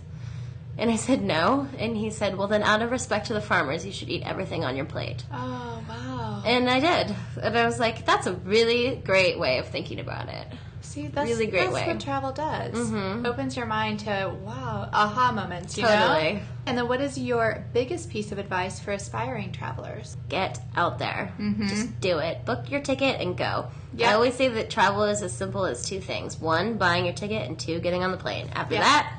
And 0.79 0.91
I 0.91 0.97
said, 0.97 1.23
"No." 1.23 1.67
And 1.79 1.97
he 1.97 2.11
said, 2.11 2.37
"Well, 2.39 2.47
then, 2.49 2.63
out 2.63 2.83
of 2.83 2.91
respect 2.93 3.27
to 3.27 3.35
the 3.35 3.41
farmers, 3.41 3.85
you 3.85 3.91
should 3.93 4.09
eat 4.09 4.23
everything 4.25 4.65
on 4.65 4.77
your 4.77 4.85
plate." 4.85 5.25
Oh, 5.33 5.83
wow. 5.89 6.43
And 6.47 6.71
I 6.71 6.79
did. 6.81 7.15
And 7.43 7.59
I 7.59 7.67
was 7.67 7.81
like, 7.81 8.07
"That's 8.07 8.27
a 8.29 8.33
really 8.35 8.97
great 9.05 9.39
way 9.39 9.59
of 9.59 9.67
thinking 9.69 9.99
about 9.99 10.29
it." 10.29 10.47
See, 10.81 11.09
that's, 11.09 11.29
Really 11.29 11.47
great 11.49 11.65
that's 11.71 11.75
way. 11.75 11.87
what 11.87 12.01
travel 12.01 12.33
does. 12.33 12.73
Mm-hmm. 12.75 13.27
Opens 13.27 13.57
your 13.57 13.67
mind 13.67 14.01
to 14.01 14.35
wow, 14.43 14.89
aha 14.93 15.33
moments. 15.33 15.77
You 15.77 15.83
Totally. 15.83 16.35
know. 16.35 16.41
And 16.67 16.79
then, 16.79 16.89
what 16.89 17.01
is 17.03 17.19
your 17.19 17.65
biggest 17.75 18.09
piece 18.09 18.33
of 18.33 18.39
advice 18.39 18.81
for 18.81 18.93
aspiring 18.93 19.53
travelers? 19.53 20.17
Get 20.29 20.61
out 20.77 20.99
there. 20.99 21.33
Mm-hmm. 21.39 21.67
Just 21.67 22.01
do 22.01 22.19
it. 22.19 22.45
Book 22.47 22.71
your 22.71 22.81
ticket 22.81 23.21
and 23.21 23.37
go. 23.37 23.67
Yeah. 23.95 24.11
I 24.11 24.15
always 24.15 24.35
say 24.35 24.49
that 24.49 24.71
travel 24.71 25.03
is 25.05 25.21
as 25.23 25.33
simple 25.33 25.67
as 25.67 25.85
two 25.85 26.01
things: 26.01 26.39
one, 26.41 26.79
buying 26.79 27.05
your 27.05 27.15
ticket, 27.15 27.47
and 27.49 27.59
two, 27.59 27.81
getting 27.81 28.03
on 28.05 28.13
the 28.13 28.17
plane. 28.17 28.49
After 28.55 28.75
Yeah. 28.77 28.83
that, 28.83 29.13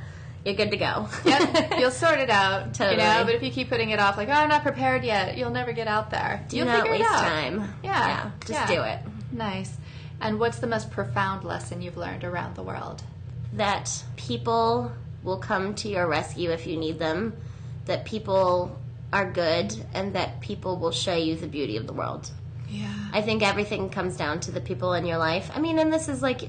you're 0.50 0.58
good 0.58 0.72
to 0.72 0.78
go. 0.78 1.08
Yep, 1.26 1.74
you'll 1.80 1.92
sort 1.92 2.20
it 2.20 2.30
out. 2.30 2.68
You 2.68 2.74
Totally. 2.74 2.98
know, 2.98 3.24
but 3.26 3.36
if 3.36 3.44
you 3.44 3.52
keep 3.52 3.70
putting 3.70 3.92
it 3.92 4.00
off, 4.00 4.18
like, 4.18 4.30
oh, 4.30 4.34
I'm 4.34 4.50
not 4.50 4.64
prepared 4.64 5.04
yet, 5.04 5.38
you'll 5.38 5.52
never 5.52 5.72
get 5.72 5.88
out 5.88 6.10
there. 6.10 6.44
do 6.50 6.58
you'll 6.58 6.66
not 6.66 6.82
figure 6.82 6.92
waste 6.92 7.04
it 7.04 7.16
out. 7.16 7.24
time. 7.24 7.74
Yeah, 7.84 8.32
just 8.42 8.52
yeah. 8.52 8.68
do 8.68 8.82
it. 8.82 9.00
Nice. 9.32 9.78
And 10.22 10.40
what's 10.40 10.60
the 10.60 10.68
most 10.68 10.92
profound 10.92 11.44
lesson 11.46 11.82
you've 11.82 11.98
learned 11.98 12.24
around 12.24 12.56
the 12.56 12.64
world? 12.64 13.04
that 13.54 14.04
people 14.16 14.92
will 15.24 15.38
come 15.38 15.76
to 15.76 15.90
your 15.90 16.08
rescue 16.08 16.52
if 16.52 16.68
you 16.68 16.78
need 16.78 17.00
them, 17.00 17.34
that 17.86 18.06
people 18.06 18.78
are 19.12 19.30
good, 19.30 19.76
and 19.94 20.14
that 20.14 20.40
people 20.40 20.78
will 20.78 20.92
show 20.92 21.16
you 21.16 21.36
the 21.36 21.48
beauty 21.48 21.78
of 21.78 21.88
the 21.88 21.94
world. 21.94 22.30
Yeah. 22.70 22.94
I 23.12 23.22
think 23.22 23.42
everything 23.42 23.90
comes 23.90 24.16
down 24.16 24.40
to 24.42 24.52
the 24.52 24.62
people 24.62 24.94
in 24.94 25.06
your 25.06 25.18
life. 25.18 25.50
I 25.56 25.60
mean, 25.60 25.80
and 25.80 25.92
this 25.92 26.08
is 26.08 26.22
like 26.22 26.42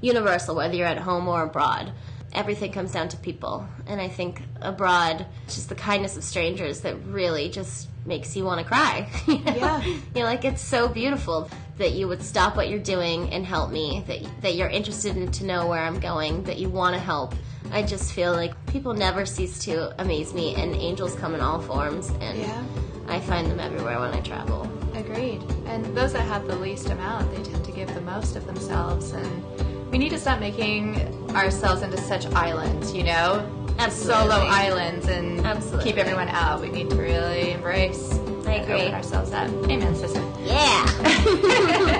universal, 0.00 0.54
whether 0.54 0.74
you're 0.74 0.86
at 0.86 0.98
home 0.98 1.26
or 1.26 1.42
abroad. 1.42 1.92
Everything 2.34 2.72
comes 2.72 2.92
down 2.92 3.08
to 3.10 3.16
people. 3.18 3.66
And 3.86 4.00
I 4.00 4.08
think 4.08 4.42
abroad, 4.60 5.26
it's 5.44 5.54
just 5.54 5.68
the 5.68 5.74
kindness 5.74 6.16
of 6.16 6.24
strangers 6.24 6.80
that 6.80 6.96
really 7.06 7.48
just 7.48 7.88
makes 8.06 8.36
you 8.36 8.44
want 8.44 8.60
to 8.60 8.66
cry. 8.66 9.08
you 9.26 9.38
know? 9.38 9.54
Yeah. 9.54 9.96
You're 10.14 10.24
like, 10.24 10.44
it's 10.44 10.62
so 10.62 10.88
beautiful 10.88 11.48
that 11.78 11.92
you 11.92 12.08
would 12.08 12.22
stop 12.22 12.56
what 12.56 12.68
you're 12.68 12.78
doing 12.78 13.30
and 13.32 13.46
help 13.46 13.70
me, 13.70 14.04
that, 14.06 14.18
that 14.42 14.54
you're 14.56 14.68
interested 14.68 15.16
in 15.16 15.30
to 15.32 15.44
know 15.44 15.66
where 15.66 15.80
I'm 15.82 16.00
going, 16.00 16.42
that 16.44 16.58
you 16.58 16.68
want 16.68 16.94
to 16.94 17.00
help. 17.00 17.34
I 17.72 17.82
just 17.82 18.12
feel 18.12 18.32
like 18.32 18.54
people 18.66 18.94
never 18.94 19.24
cease 19.26 19.58
to 19.64 20.00
amaze 20.00 20.34
me, 20.34 20.54
and 20.54 20.74
angels 20.74 21.14
come 21.16 21.34
in 21.34 21.40
all 21.40 21.60
forms, 21.60 22.10
and 22.20 22.38
Yeah. 22.38 22.64
I 23.08 23.20
find 23.20 23.50
them 23.50 23.58
everywhere 23.58 23.98
when 24.00 24.12
I 24.12 24.20
travel. 24.20 24.70
Agreed. 24.94 25.42
And 25.66 25.84
those 25.96 26.12
that 26.12 26.22
have 26.22 26.46
the 26.46 26.56
least 26.56 26.88
amount, 26.90 27.34
they 27.34 27.42
tend 27.42 27.64
to 27.64 27.72
give 27.72 27.92
the 27.94 28.00
most 28.02 28.36
of 28.36 28.46
themselves. 28.46 29.10
And 29.12 29.53
we 29.94 29.98
need 29.98 30.10
to 30.10 30.18
stop 30.18 30.40
making 30.40 30.98
ourselves 31.36 31.82
into 31.82 31.96
such 31.96 32.26
islands, 32.32 32.92
you 32.92 33.04
know? 33.04 33.48
Absolutely. 33.78 34.24
Solo 34.24 34.34
islands 34.34 35.06
and 35.06 35.46
Absolutely. 35.46 35.84
keep 35.84 35.98
everyone 35.98 36.28
out. 36.30 36.60
We 36.60 36.68
need 36.68 36.90
to 36.90 36.96
really 36.96 37.52
embrace 37.52 38.12
I 38.44 38.54
and 38.54 38.64
agree. 38.64 38.74
open 38.82 38.94
ourselves 38.94 39.30
up. 39.30 39.48
Amen, 39.70 39.94
sister. 39.94 40.18
Yeah! 40.40 40.84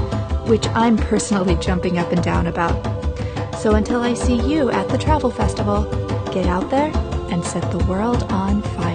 which 0.48 0.68
I'm 0.70 0.96
personally 0.98 1.56
jumping 1.56 1.98
up 1.98 2.12
and 2.12 2.24
down 2.24 2.48
about. 2.48 3.05
So 3.66 3.74
until 3.74 4.02
I 4.02 4.14
see 4.14 4.36
you 4.48 4.70
at 4.70 4.90
the 4.90 4.98
travel 5.00 5.32
festival, 5.32 5.86
get 6.32 6.46
out 6.46 6.70
there 6.70 6.92
and 7.32 7.44
set 7.44 7.72
the 7.72 7.84
world 7.86 8.22
on 8.32 8.62
fire. 8.62 8.95